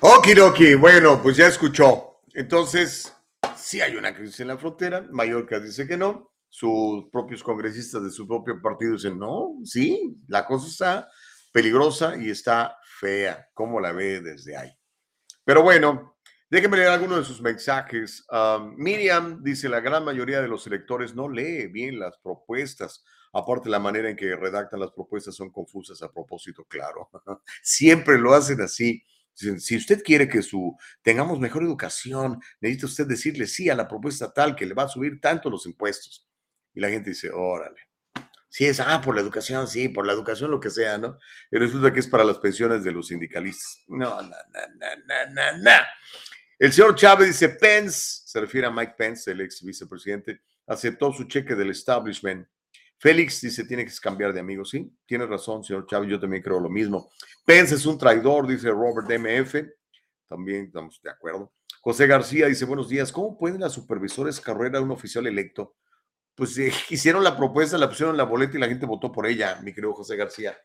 [0.02, 2.22] Okidoki, bueno, pues ya escuchó.
[2.34, 3.14] Entonces,
[3.56, 5.06] sí hay una crisis en la frontera.
[5.12, 6.32] Mallorca dice que no.
[6.50, 11.10] Sus propios congresistas de su propio partido dicen, no, sí, la cosa está
[11.52, 13.50] peligrosa y está fea.
[13.54, 14.72] ¿Cómo la ve desde ahí?
[15.44, 16.17] Pero bueno,
[16.50, 18.26] déjenme leer algunos de sus mensajes.
[18.76, 23.04] Miriam dice, la gran mayoría de los electores no lee bien las propuestas.
[23.34, 27.10] Aparte, la manera en que redactan las propuestas son confusas a propósito, claro.
[27.62, 29.04] Siempre lo hacen así.
[29.34, 34.34] Si usted quiere que su tengamos mejor educación, necesita usted decirle sí a la propuesta
[34.34, 36.28] tal que le va a subir tanto los impuestos.
[36.74, 37.88] Y la gente dice, órale.
[38.50, 41.20] Sí, es, ah, por la educación, sí, por la educación, lo que sea, ¿no?
[41.52, 43.84] Y resulta que es para las pensiones de los sindicalistas.
[43.88, 45.72] No, no, no, no, no, no.
[46.60, 51.26] El señor Chávez dice, Pence, se refiere a Mike Pence, el ex vicepresidente, aceptó su
[51.26, 52.48] cheque del establishment.
[52.98, 54.66] Félix dice, tiene que cambiar de amigo.
[54.66, 57.12] Sí, tiene razón, señor Chávez, yo también creo lo mismo.
[57.46, 59.56] Pence es un traidor, dice Robert MF.
[60.28, 61.54] También estamos de acuerdo.
[61.80, 65.76] José García dice, buenos días, ¿cómo pueden las supervisores carrera a un oficial electo?
[66.34, 69.28] Pues eh, hicieron la propuesta, la pusieron en la boleta y la gente votó por
[69.28, 70.58] ella, mi querido José García.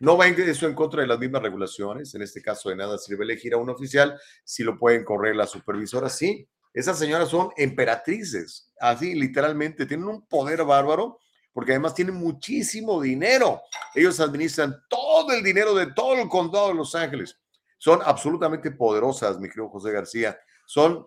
[0.00, 2.14] No va eso en contra de las mismas regulaciones.
[2.14, 5.50] En este caso, de nada sirve elegir a un oficial si lo pueden correr las
[5.50, 6.16] supervisoras.
[6.16, 11.18] Sí, esas señoras son emperatrices, así literalmente, tienen un poder bárbaro
[11.54, 13.62] porque además tienen muchísimo dinero.
[13.94, 17.40] Ellos administran todo el dinero de todo el condado de Los Ángeles.
[17.78, 20.38] Son absolutamente poderosas, mi querido José García.
[20.66, 21.06] Son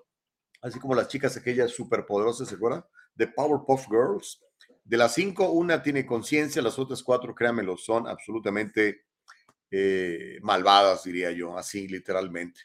[0.63, 2.83] así como las chicas aquellas superpoderosas, ¿se acuerdan?
[3.13, 4.41] De Powerpuff Girls.
[4.89, 9.03] De las cinco, una tiene conciencia, las otras cuatro, créanmelo, son absolutamente
[9.69, 12.61] eh, malvadas, diría yo, así literalmente.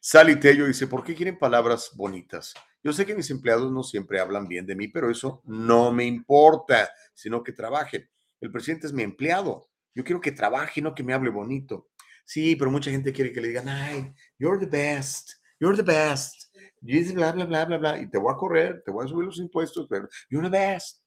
[0.00, 2.52] Sally Tello dice, ¿por qué quieren palabras bonitas?
[2.82, 6.04] Yo sé que mis empleados no siempre hablan bien de mí, pero eso no me
[6.04, 8.10] importa, sino que trabajen.
[8.40, 9.70] El presidente es mi empleado.
[9.94, 11.90] Yo quiero que trabaje, no que me hable bonito.
[12.24, 15.30] Sí, pero mucha gente quiere que le digan, ay, you're the best,
[15.60, 16.52] you're the best.
[16.82, 18.00] Y bla, bla, bla, bla, bla.
[18.00, 21.04] Y te voy a correr, te voy a subir los impuestos, pero you're the best.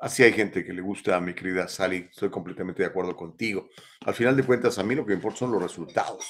[0.00, 2.08] Así hay gente que le gusta a mi querida Sally.
[2.10, 3.68] Estoy completamente de acuerdo contigo.
[4.06, 6.24] Al final de cuentas, a mí lo que me importa son los resultados.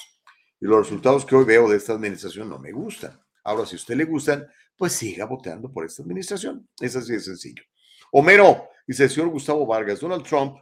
[0.59, 3.19] Y los resultados que hoy veo de esta administración no me gustan.
[3.43, 6.67] Ahora, si a usted le gustan, pues siga votando por esta administración.
[6.79, 7.63] Es así de sencillo.
[8.11, 10.57] Homero, dice el señor Gustavo Vargas, Donald Trump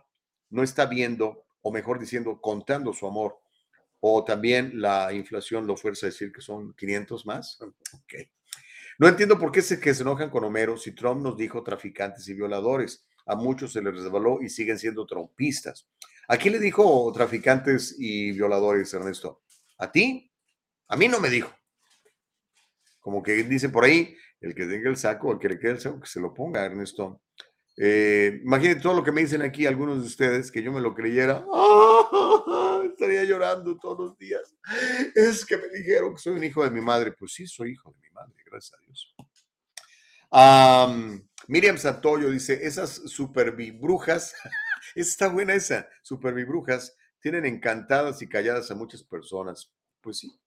[0.49, 3.39] no está viendo, o mejor diciendo, contando su amor,
[4.01, 7.59] o también la inflación lo fuerza a decir que son 500 más.
[7.93, 8.36] Ok.
[8.99, 12.27] No entiendo por qué se, que se enojan con Homero si Trump nos dijo traficantes
[12.27, 13.05] y violadores.
[13.27, 15.87] A muchos se les resbaló y siguen siendo trumpistas.
[16.27, 19.43] ¿A quién le dijo traficantes y violadores, Ernesto?
[19.77, 20.31] ¿A ti?
[20.87, 21.53] A mí no me dijo.
[22.99, 25.79] Como que dice por ahí, el que tenga el saco, el que le quede el
[25.79, 27.21] saco, que se lo ponga, Ernesto.
[27.79, 30.95] Eh, imagínate todo lo que me dicen aquí algunos de ustedes, que yo me lo
[30.95, 31.45] creyera.
[31.53, 32.81] ¡Ah!
[32.85, 34.55] Estaría llorando todos los días.
[35.13, 37.11] Es que me dijeron que soy un hijo de mi madre.
[37.11, 38.06] Pues sí, soy hijo de mi
[38.45, 39.15] gracias a Dios.
[40.29, 44.35] Am, Miriam Santoyo dice, esas supervibrujas,
[44.95, 49.71] está buena esa, supervibrujas, tienen encantadas y calladas a muchas personas.
[50.01, 50.39] Pues sí.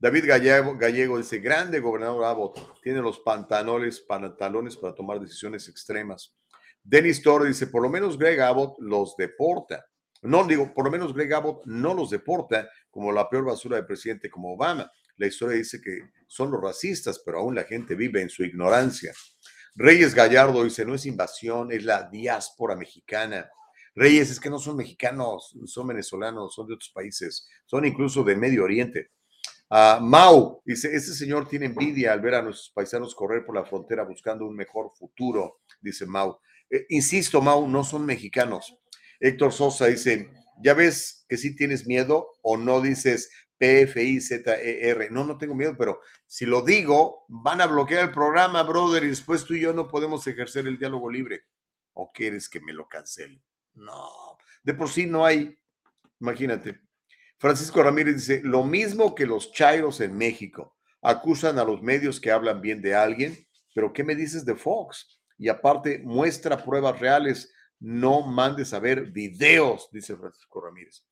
[0.00, 6.32] David Gallego, Gallego dice, grande gobernador Abbott, tiene los pantalones, pantalones para tomar decisiones extremas.
[6.84, 9.84] Denis Torre dice, por lo menos Greg Abbott los deporta.
[10.22, 13.84] No digo, por lo menos Greg Abbott no los deporta como la peor basura de
[13.84, 14.90] presidente como Obama.
[15.18, 19.12] La historia dice que son los racistas, pero aún la gente vive en su ignorancia.
[19.74, 23.48] Reyes Gallardo dice, no es invasión, es la diáspora mexicana.
[23.94, 28.36] Reyes, es que no son mexicanos, son venezolanos, son de otros países, son incluso de
[28.36, 29.10] Medio Oriente.
[29.70, 33.64] Ah, Mau dice, este señor tiene envidia al ver a nuestros paisanos correr por la
[33.64, 36.38] frontera buscando un mejor futuro, dice Mau.
[36.70, 38.76] Eh, insisto, Mau, no son mexicanos.
[39.20, 40.30] Héctor Sosa dice,
[40.62, 45.10] ¿ya ves que sí tienes miedo o no dices P-F-I-Z-E-R?
[45.10, 49.08] No, no tengo miedo, pero si lo digo, van a bloquear el programa, brother, y
[49.08, 51.42] después tú y yo no podemos ejercer el diálogo libre.
[51.92, 53.42] ¿O quieres que me lo cancele?
[53.74, 55.56] No, de por sí no hay,
[56.20, 56.80] imagínate.
[57.38, 62.30] Francisco Ramírez dice, lo mismo que los chairos en México, acusan a los medios que
[62.30, 65.20] hablan bien de alguien, pero ¿qué me dices de Fox?
[65.36, 71.04] Y aparte, muestra pruebas reales, no mandes a ver videos, dice Francisco Ramírez.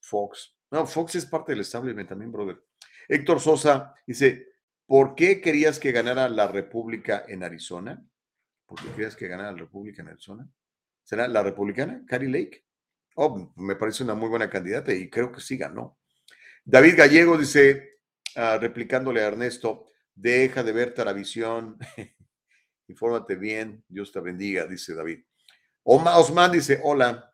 [0.00, 0.56] Fox.
[0.70, 2.62] No, Fox es parte del establishment también, brother.
[3.08, 4.52] Héctor Sosa dice,
[4.86, 8.04] ¿por qué querías que ganara la República en Arizona?
[8.66, 10.48] ¿Por qué querías que ganara la República en Arizona?
[11.02, 12.64] ¿Será la republicana, Carrie Lake?
[13.16, 15.98] Oh, me parece una muy buena candidata y creo que sí ganó.
[16.64, 17.98] David Gallego dice,
[18.36, 21.78] ah, replicándole a Ernesto, deja de ver televisión,
[22.86, 25.24] infórmate bien, Dios te bendiga, dice David.
[25.82, 27.26] Osman dice, hola.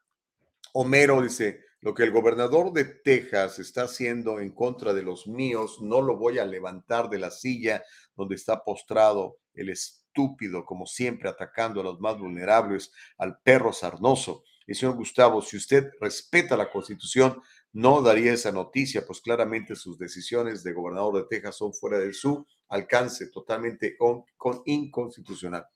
[0.73, 5.79] Homero dice, lo que el gobernador de Texas está haciendo en contra de los míos,
[5.81, 7.83] no lo voy a levantar de la silla
[8.17, 14.45] donde está postrado el estúpido, como siempre, atacando a los más vulnerables, al perro sarnoso.
[14.67, 17.41] Y señor Gustavo, si usted respeta la constitución,
[17.73, 22.13] no daría esa noticia, pues claramente sus decisiones de gobernador de Texas son fuera de
[22.13, 24.25] su alcance, totalmente con,
[24.65, 25.67] inconstitucional.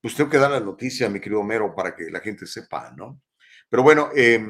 [0.00, 3.20] Pues tengo que dar la noticia, mi querido Homero, para que la gente sepa, ¿no?
[3.68, 4.40] Pero bueno, eh,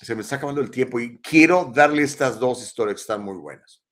[0.00, 3.36] se me está acabando el tiempo y quiero darle estas dos historias que están muy
[3.36, 3.82] buenas.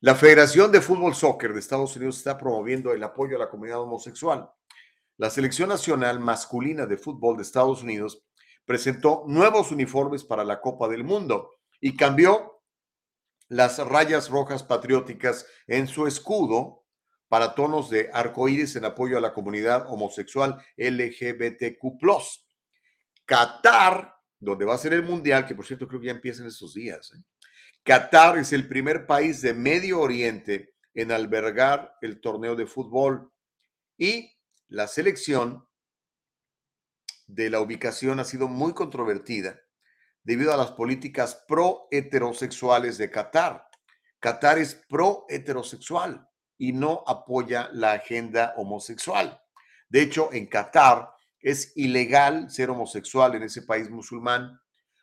[0.00, 3.80] La Federación de Fútbol Soccer de Estados Unidos está promoviendo el apoyo a la comunidad
[3.80, 4.50] homosexual.
[5.16, 8.24] La Selección Nacional Masculina de Fútbol de Estados Unidos
[8.64, 12.62] presentó nuevos uniformes para la Copa del Mundo y cambió
[13.48, 16.84] las rayas rojas patrióticas en su escudo
[17.28, 21.80] para tonos de arcoíris en apoyo a la comunidad homosexual LGBTQ.
[23.24, 26.48] Qatar donde va a ser el Mundial, que por cierto creo que ya empieza en
[26.48, 27.12] estos días.
[27.14, 27.22] ¿eh?
[27.84, 33.32] Qatar es el primer país de Medio Oriente en albergar el torneo de fútbol
[33.96, 34.32] y
[34.68, 35.64] la selección
[37.28, 39.60] de la ubicación ha sido muy controvertida
[40.24, 43.64] debido a las políticas pro heterosexuales de Qatar.
[44.18, 46.28] Qatar es pro heterosexual
[46.58, 49.40] y no apoya la agenda homosexual.
[49.88, 51.11] De hecho, en Qatar
[51.42, 54.60] es ilegal ser homosexual en ese país musulmán.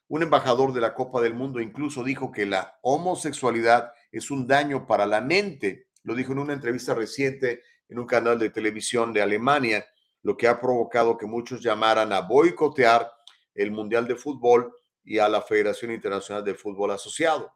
[0.08, 4.88] Un embajador de la Copa del Mundo incluso dijo que la homosexualidad es un daño
[4.88, 5.90] para la mente.
[6.04, 9.86] Lo dijo en una entrevista reciente en un canal de televisión de Alemania,
[10.24, 13.12] lo que ha provocado que muchos llamaran a boicotear
[13.54, 17.52] el Mundial de Fútbol y a la Federación Internacional de Fútbol Asociado.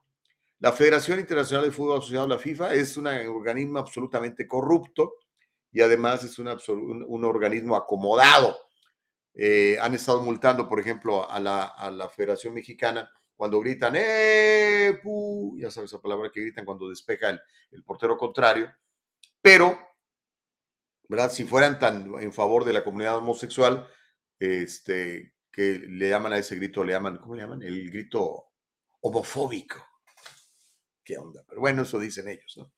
[0.59, 5.13] La Federación Internacional de Fútbol Asociado, la FIFA, es un organismo absolutamente corrupto
[5.71, 6.47] y además es un,
[7.07, 8.57] un organismo acomodado
[9.35, 15.01] eh, han estado multando, por ejemplo, a la, Federación Mexicana cuando gritan, ¡eh!
[15.57, 17.29] Ya sabes esa palabra que gritan cuando despeja
[17.71, 18.71] el, portero contrario.
[19.41, 19.77] Pero,
[21.09, 21.31] ¿verdad?
[21.31, 23.87] Si fueran tan en favor de la comunidad homosexual,
[24.39, 27.61] este, que le llaman a ese grito, le llaman, ¿cómo le llaman?
[27.63, 28.51] El grito
[29.01, 29.85] homofóbico.
[31.03, 31.43] ¿Qué onda?
[31.47, 32.71] Pero bueno, eso dicen ellos, ¿no?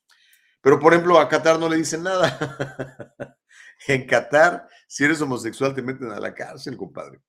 [0.62, 3.38] Pero, por ejemplo, a Qatar no le dicen nada.
[3.88, 7.20] en Qatar, si eres homosexual, te meten a la cárcel, compadre.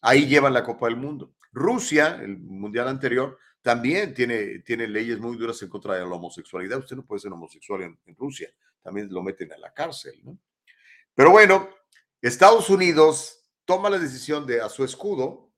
[0.00, 1.34] Ahí llevan la Copa del Mundo.
[1.52, 6.80] Rusia, el mundial anterior, también tiene, tiene leyes muy duras en contra de la homosexualidad.
[6.80, 8.50] Usted no puede ser homosexual en, Rusia.
[8.82, 10.38] También lo meten a la cárcel, ¿no?
[11.14, 11.70] Pero bueno,
[12.20, 15.50] Estados Unidos toma la decisión de a su escudo,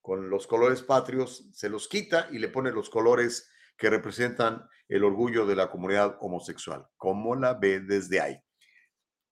[0.00, 5.04] con los colores patrios, se los quita y le pone los colores que representan el
[5.04, 6.86] orgullo de la comunidad homosexual.
[6.96, 8.38] ¿Cómo la ve desde ahí?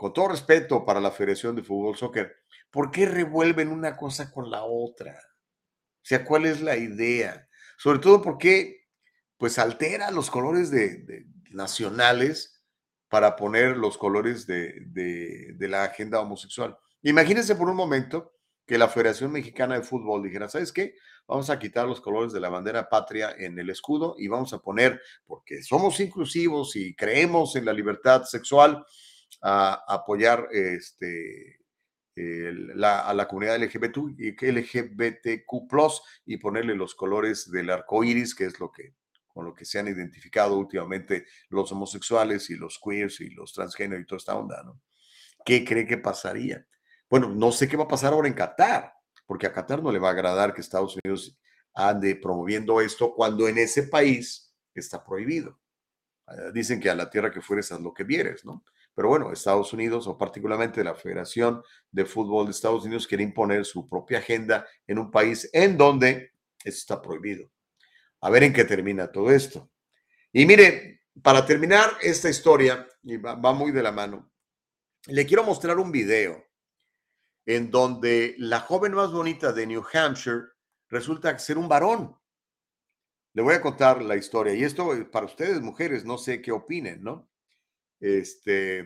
[0.03, 2.35] Con todo respeto para la Federación de Fútbol Soccer,
[2.73, 5.13] ¿por qué revuelven una cosa con la otra?
[5.13, 7.49] O sea, ¿cuál es la idea?
[7.79, 8.89] Sobre todo porque,
[9.37, 12.65] pues, altera los colores de, nacionales
[13.09, 16.77] para poner los colores de, de la agenda homosexual.
[17.03, 18.33] Imagínense por un momento
[18.67, 20.97] que la Federación Mexicana de Fútbol dijera, ¿sabes qué?
[21.29, 24.59] Vamos a quitar los colores de la bandera patria en el escudo y vamos a
[24.59, 28.85] poner, porque somos inclusivos y creemos en la libertad sexual,
[29.41, 31.61] a apoyar este,
[32.17, 33.97] a la comunidad LGBT,
[34.43, 35.53] LGBTQ
[36.27, 38.95] y ponerle los colores del arco iris, que es lo que
[39.33, 44.01] con lo que se han identificado últimamente los homosexuales y los queers y los transgénero
[44.01, 44.81] y toda esta onda, ¿no?
[45.45, 46.67] ¿Qué cree que pasaría?
[47.09, 48.93] Bueno, no sé qué va a pasar ahora en Qatar,
[49.27, 51.39] porque a Qatar no le va a agradar que Estados Unidos
[51.75, 55.59] ande promoviendo esto cuando en ese país está prohibido.
[56.27, 58.65] Ah, dicen que a la tierra que fueres haz lo que vieres, ¿no?
[58.95, 63.65] Pero bueno, Estados Unidos o particularmente la Federación de Fútbol de Estados Unidos quiere imponer
[63.65, 66.33] su propia agenda en un país en donde
[66.63, 67.49] eso está prohibido.
[68.21, 69.71] A ver en qué termina todo esto.
[70.33, 74.31] Y mire, para terminar esta historia, y va, va muy de la mano,
[75.07, 76.45] le quiero mostrar un video
[77.47, 80.45] en donde la joven más bonita de New Hampshire
[80.89, 82.17] resulta ser un varón.
[83.35, 84.55] Le voy a contar la historia.
[84.55, 87.29] Y esto para ustedes, mujeres, no sé qué opinen, ¿no?
[88.03, 88.85] Este,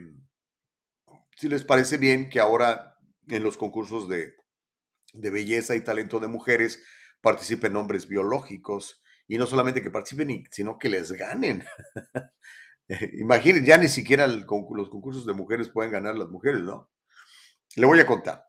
[1.37, 2.99] si les parece bien que ahora
[3.29, 4.35] en los concursos de,
[5.15, 6.83] de belleza y talento de mujeres
[7.23, 11.65] participen hombres biológicos y no solamente que participen, sino que les ganen.
[13.15, 16.91] Imaginen, ya ni siquiera los concursos de mujeres pueden ganar las mujeres, ¿no?
[17.75, 18.45] Le voy a contar.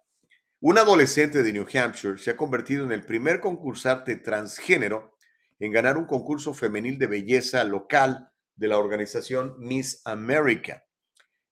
[0.60, 5.16] Un adolescente de New Hampshire se ha convertido en el primer concursante transgénero
[5.60, 10.84] en ganar un concurso femenil de belleza local de la organización Miss America.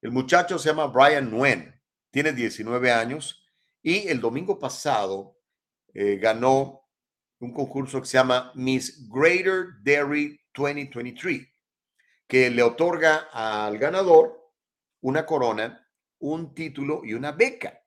[0.02, 3.48] El muchacho se llama Brian Nguyen, tiene 19 años
[3.82, 5.38] y el domingo pasado
[5.94, 6.82] eh, ganó
[7.40, 11.48] un concurso que se llama Miss Greater Dairy 2023,
[12.28, 14.52] que le otorga al ganador
[15.02, 15.88] una corona,
[16.20, 17.80] un título y una beca.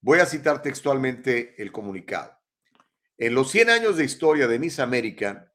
[0.00, 2.36] Voy a citar textualmente el comunicado.
[3.16, 5.52] En los 100 años de historia de Miss América,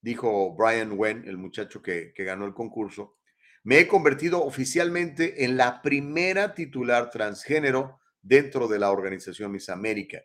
[0.00, 3.16] dijo Brian Wen, el muchacho que, ganó el concurso,
[3.64, 10.22] me he convertido oficialmente en la primera titular transgénero dentro de la organización Miss América.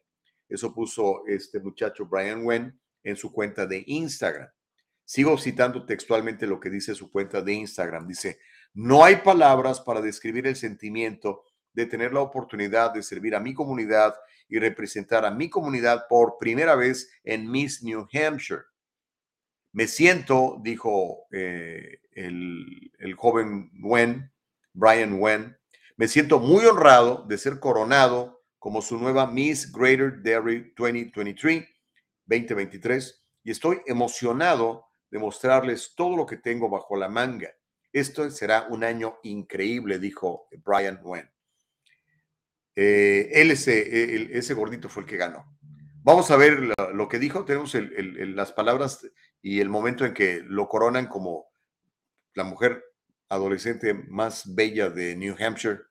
[0.48, 4.50] Eso puso este muchacho Brian Wen en su cuenta de Instagram.
[5.04, 8.08] Sigo citando textualmente lo que dice su cuenta de Instagram.
[8.08, 8.40] Dice,
[8.74, 11.44] no hay palabras para describir el sentimiento
[11.74, 14.16] de tener la oportunidad de servir a mi comunidad
[14.48, 18.62] y representar a mi comunidad por primera vez en Miss New Hampshire.
[19.74, 24.32] Me siento, dijo eh, el, el, joven Wen,
[24.72, 25.58] Brian Wen,
[25.98, 31.68] me siento muy honrado de ser coronado como su nueva Miss Greater Dairy 2023,
[32.26, 37.50] 2023, y estoy emocionado de mostrarles todo lo que tengo bajo la manga.
[37.92, 41.30] Esto será un año increíble, dijo Brian Wen.
[42.76, 45.46] Eh, él, ese, ese gordito fue el que ganó.
[46.04, 47.46] Vamos a ver lo, que dijo.
[47.46, 49.08] Tenemos las palabras
[49.44, 51.46] y el momento en que lo coronan como
[52.34, 52.84] la mujer
[53.30, 55.82] adolescente más bella de New Hampshire,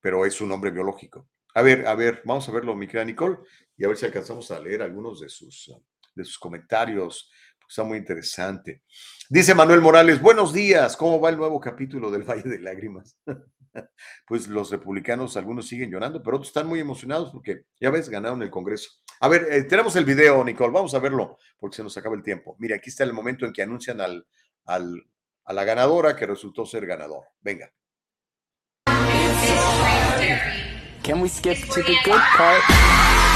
[0.00, 1.28] pero es un hombre biológico.
[1.54, 3.38] A ver, a ver, vamos a verlo, mi querida Nicole,
[3.78, 5.74] y a ver si alcanzamos a leer algunos de sus,
[6.14, 7.30] de sus comentarios.
[7.66, 8.82] Está muy interesante.
[9.30, 13.18] Dice Manuel Morales, buenos días, ¿cómo va el nuevo capítulo del Valle de Lágrimas?
[14.28, 18.42] pues los republicanos, algunos siguen llorando, pero otros están muy emocionados porque, ya ves, ganaron
[18.42, 18.90] el Congreso.
[19.20, 22.22] A ver, eh, tenemos el video, Nicole, vamos a verlo porque se nos acaba el
[22.22, 22.56] tiempo.
[22.58, 24.26] Mira, aquí está el momento en que anuncian al,
[24.64, 25.08] al,
[25.44, 27.24] a la ganadora que resultó ser ganador.
[27.40, 27.72] Venga.
[31.02, 33.35] Can we skip to the good?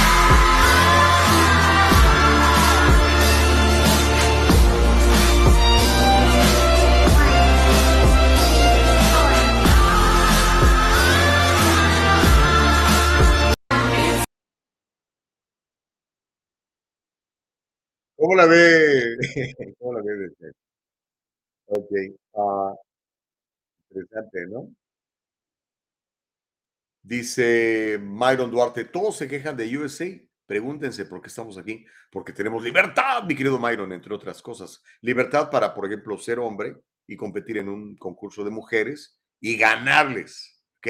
[18.20, 19.16] ¿Cómo la ve?
[19.78, 20.30] ¿Cómo la ve?
[21.68, 21.90] Ok.
[22.34, 22.74] ah,
[23.88, 24.68] interesante, ¿no?
[27.02, 30.04] Dice Myron Duarte, todos se quejan de USA.
[30.44, 31.86] Pregúntense por qué estamos aquí.
[32.10, 34.82] Porque tenemos libertad, mi querido Myron, entre otras cosas.
[35.00, 36.76] Libertad para, por ejemplo, ser hombre
[37.06, 40.62] y competir en un concurso de mujeres y ganarles.
[40.76, 40.88] ¿Ok?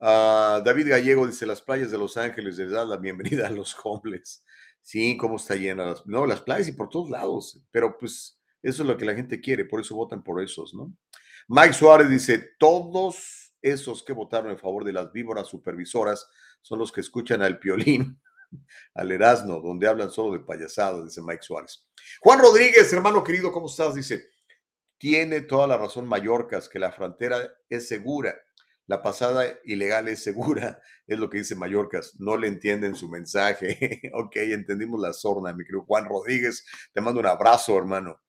[0.00, 3.76] Ah, David Gallego dice, las playas de Los Ángeles les dan la bienvenida a los
[3.84, 4.42] homeless.
[4.82, 7.60] Sí, cómo está llena las, no, las playas y por todos lados.
[7.70, 10.92] Pero pues eso es lo que la gente quiere, por eso votan por esos, ¿no?
[11.48, 16.28] Mike Suárez dice, todos esos que votaron en favor de las víboras supervisoras
[16.60, 18.20] son los que escuchan al piolín,
[18.94, 21.84] al Erasmo, donde hablan solo de payasadas, dice Mike Suárez.
[22.20, 23.94] Juan Rodríguez, hermano querido, ¿cómo estás?
[23.94, 24.30] Dice,
[24.98, 28.34] tiene toda la razón Mallorcas, que la frontera es segura
[28.86, 32.14] la pasada ilegal es segura, es lo que dice Mallorcas.
[32.18, 34.10] No le entienden su mensaje.
[34.14, 36.64] ok, entendimos la sorna, mi querido Juan Rodríguez.
[36.92, 38.20] Te mando un abrazo, hermano.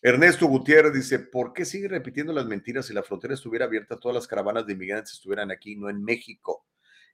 [0.00, 4.14] Ernesto Gutiérrez dice, ¿por qué sigue repitiendo las mentiras si la frontera estuviera abierta, todas
[4.14, 6.66] las caravanas de inmigrantes estuvieran aquí, no en México?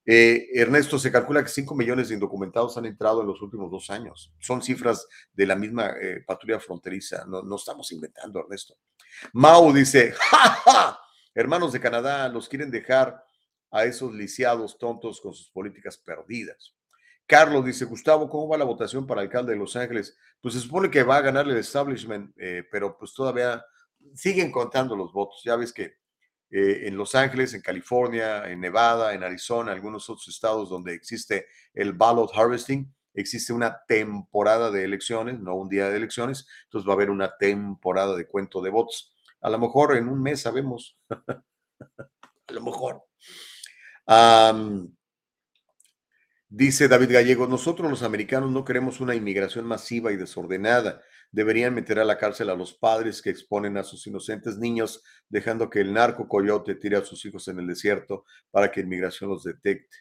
[0.06, 3.88] Eh, Ernesto, se calcula que 5 millones de indocumentados han entrado en los últimos dos
[3.88, 4.34] años.
[4.38, 7.24] Son cifras de la misma eh, patrulla fronteriza.
[7.26, 8.76] No, no estamos inventando, Ernesto.
[9.32, 11.03] Mau dice, ¡ja, ja!
[11.34, 13.24] Hermanos de Canadá, los quieren dejar
[13.70, 16.74] a esos lisiados tontos con sus políticas perdidas.
[17.26, 20.16] Carlos dice, Gustavo, ¿cómo va la votación para alcalde de Los Ángeles?
[20.40, 23.64] Pues se supone que va a ganar el establishment, eh, pero pues todavía
[24.14, 25.42] siguen contando los votos.
[25.44, 25.96] Ya ves que
[26.50, 31.46] eh, en Los Ángeles, en California, en Nevada, en Arizona, algunos otros estados donde existe
[31.72, 36.92] el ballot harvesting, existe una temporada de elecciones, no un día de elecciones, entonces va
[36.92, 39.13] a haber una temporada de cuento de votos.
[39.44, 40.98] A lo mejor en un mes sabemos.
[41.10, 43.02] a lo mejor.
[46.48, 51.02] dice David Gallego, nosotros los americanos no queremos una inmigración masiva y desordenada.
[51.30, 55.68] Deberían meter a la cárcel a los padres que exponen a sus inocentes niños, dejando
[55.68, 59.44] que el narco coyote tire a sus hijos en el desierto para que inmigración los
[59.44, 59.98] detecte.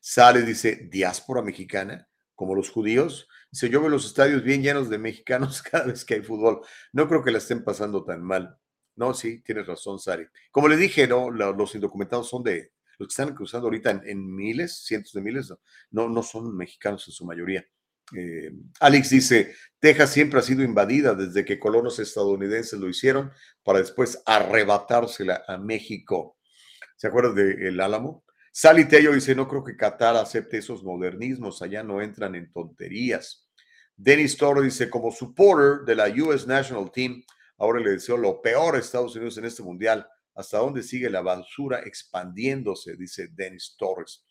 [0.00, 2.08] Sale, dice, diáspora mexicana,
[2.42, 3.28] como los judíos.
[3.52, 6.60] Dice, yo veo los estadios bien llenos de mexicanos cada vez que hay fútbol.
[6.92, 8.58] No creo que la estén pasando tan mal.
[8.96, 10.26] No, sí, tienes razón, Sari.
[10.50, 14.82] Como le dije, no, los indocumentados son de, los que están cruzando ahorita en, miles,
[14.84, 15.54] cientos de miles,
[15.92, 17.64] no, no son mexicanos en su mayoría.
[18.12, 18.50] Eh,
[18.80, 23.30] Alex dice, Texas siempre ha sido invadida desde que colonos estadounidenses lo hicieron
[23.62, 26.38] para después arrebatársela a México.
[26.96, 28.24] ¿Se acuerdan del Álamo?
[28.54, 33.48] Sally Tello dice, no creo que Qatar acepte esos modernismos, allá no entran en tonterías.
[33.96, 37.22] Dennis Toro dice, como supporter de la US National Team,
[37.56, 40.06] ahora le deseo lo peor a Estados Unidos en este mundial.
[40.34, 42.94] ¿Hasta dónde sigue la basura expandiéndose?
[42.94, 44.22] Dice Dennis Torres.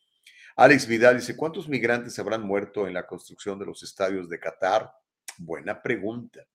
[0.56, 4.92] Alex Vidal dice, ¿cuántos migrantes habrán muerto en la construcción de los estadios de Qatar?
[5.40, 6.46] Buena pregunta.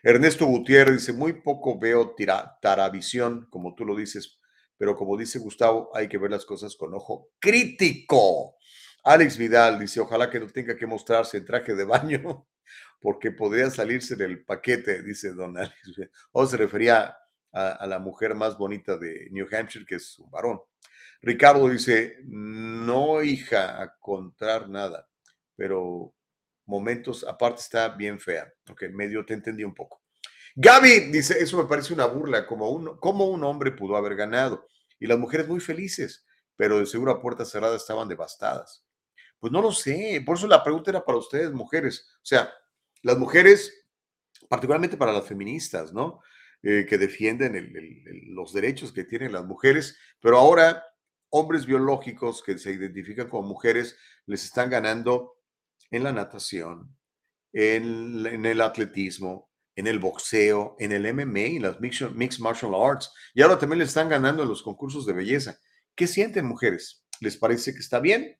[0.00, 2.14] Ernesto Gutiérrez dice, muy poco veo
[2.62, 4.38] taravisión, como tú lo dices,
[4.78, 8.56] pero como dice Gustavo, hay que ver las cosas con ojo crítico.
[9.04, 12.46] Alex Vidal dice, ojalá que no tenga que mostrarse en traje de baño,
[13.00, 15.74] porque podría salirse del paquete, dice Don Alex.
[16.32, 17.16] O se refería
[17.52, 20.60] a, la mujer más bonita de New Hampshire, que es un varón.
[21.22, 25.08] Ricardo dice, no, hija, a contar nada,
[25.56, 26.12] pero
[26.66, 28.52] momentos, aparte está bien fea.
[28.70, 30.02] Ok, medio te entendí un poco.
[30.56, 34.66] Gaby dice, eso me parece una burla, como un, como un hombre pudo haber ganado.
[34.98, 36.24] Y las mujeres muy felices,
[36.56, 38.82] pero de seguro a puerta cerrada estaban devastadas.
[39.38, 42.08] Pues no lo sé, por eso la pregunta era para ustedes, mujeres.
[42.16, 42.52] O sea,
[43.02, 43.72] las mujeres,
[44.48, 46.20] particularmente para las feministas, ¿no?
[46.62, 47.72] Eh, que defienden
[48.34, 50.82] los derechos que tienen las mujeres, pero ahora
[51.30, 55.36] hombres biológicos que se identifican como mujeres les están ganando
[55.90, 56.96] en la natación,
[57.52, 63.42] en, el atletismo, en el boxeo, en el MMA, en las mixed, martial arts, y
[63.42, 65.58] ahora también le están ganando en los concursos de belleza.
[65.94, 67.04] ¿Qué sienten mujeres?
[67.20, 68.36] ¿Les parece que está bien?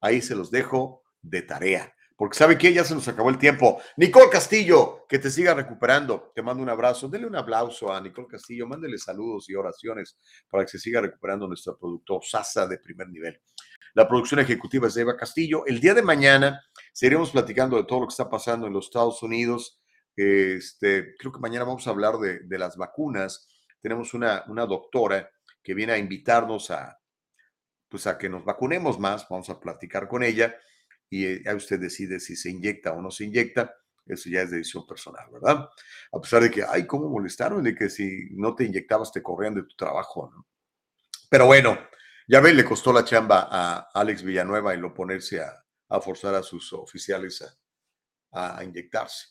[0.00, 3.80] Ahí se los dejo de tarea porque sabe que ya se nos acabó el tiempo.
[3.96, 6.30] Nicole Castillo, que te siga recuperando.
[6.34, 7.08] Te mando un abrazo.
[7.08, 8.66] Dele un aplauso a Nicole Castillo.
[8.66, 10.18] Mándele saludos y oraciones
[10.50, 13.40] para que se siga recuperando nuestro productor Sasa de primer nivel.
[13.94, 15.64] La producción ejecutiva es de Eva Castillo.
[15.64, 16.60] El día de mañana
[16.92, 19.79] seguiremos platicando de todo lo que está pasando en los Estados Unidos.
[20.16, 23.48] Este, creo que mañana vamos a hablar de, las vacunas.
[23.80, 25.30] Tenemos una, una doctora
[25.62, 26.98] que viene a invitarnos a,
[27.88, 29.26] pues a que nos vacunemos más.
[29.28, 30.54] Vamos a platicar con ella
[31.08, 33.74] y eh, usted decide si se inyecta o no se inyecta.
[34.06, 35.68] Eso ya es decisión personal, ¿verdad?
[36.12, 39.54] A pesar de que, ay, cómo molestaron, de que si no te inyectabas te corrían
[39.54, 40.46] de tu trabajo, ¿no?
[41.28, 41.78] Pero bueno,
[42.26, 46.42] ya ven, le costó la chamba a Alex Villanueva en lo ponerse a, forzar a
[46.42, 47.42] sus oficiales
[48.32, 49.28] a, a, inyectarse.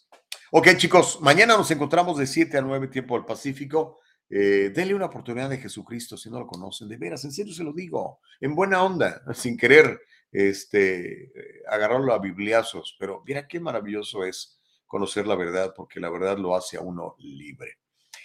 [0.52, 4.00] Ok, chicos, mañana nos encontramos de 7 a 9 tiempo del Pacífico.
[4.28, 7.64] Eh, denle una oportunidad de Jesucristo si no lo conocen, de veras, en serio se
[7.64, 10.02] lo digo, en buena onda, sin querer
[10.32, 11.32] este,
[11.68, 16.56] agarrarlo a bibliazos, pero mira qué maravilloso es conocer la verdad, porque la verdad lo
[16.56, 17.78] hace a uno libre.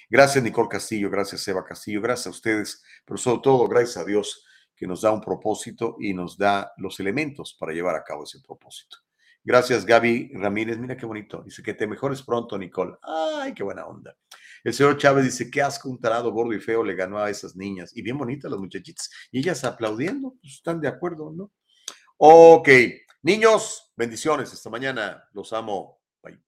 [0.09, 4.47] Gracias, Nicole Castillo, gracias, Eva Castillo, gracias a ustedes, pero sobre todo, gracias a Dios
[4.75, 8.41] que nos da un propósito y nos da los elementos para llevar a cabo ese
[8.41, 9.04] propósito.
[9.47, 10.79] Gracias, Gaby Ramírez.
[10.79, 11.43] Mira qué bonito.
[11.43, 12.97] Dice que te mejores pronto, Nicole.
[13.03, 14.17] Ay, qué buena onda.
[14.65, 17.55] El señor Chávez dice, qué asco, un tarado gordo y feo le ganó a esas
[17.55, 17.95] niñas.
[17.95, 19.11] Y bien bonitas las muchachitas.
[19.31, 21.53] Y ellas aplaudiendo, pues están de acuerdo, ¿no?
[22.17, 22.69] Ok,
[23.21, 24.51] niños, bendiciones.
[24.55, 26.01] Esta mañana los amo.
[26.23, 26.41] Bye.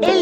[0.00, 0.21] El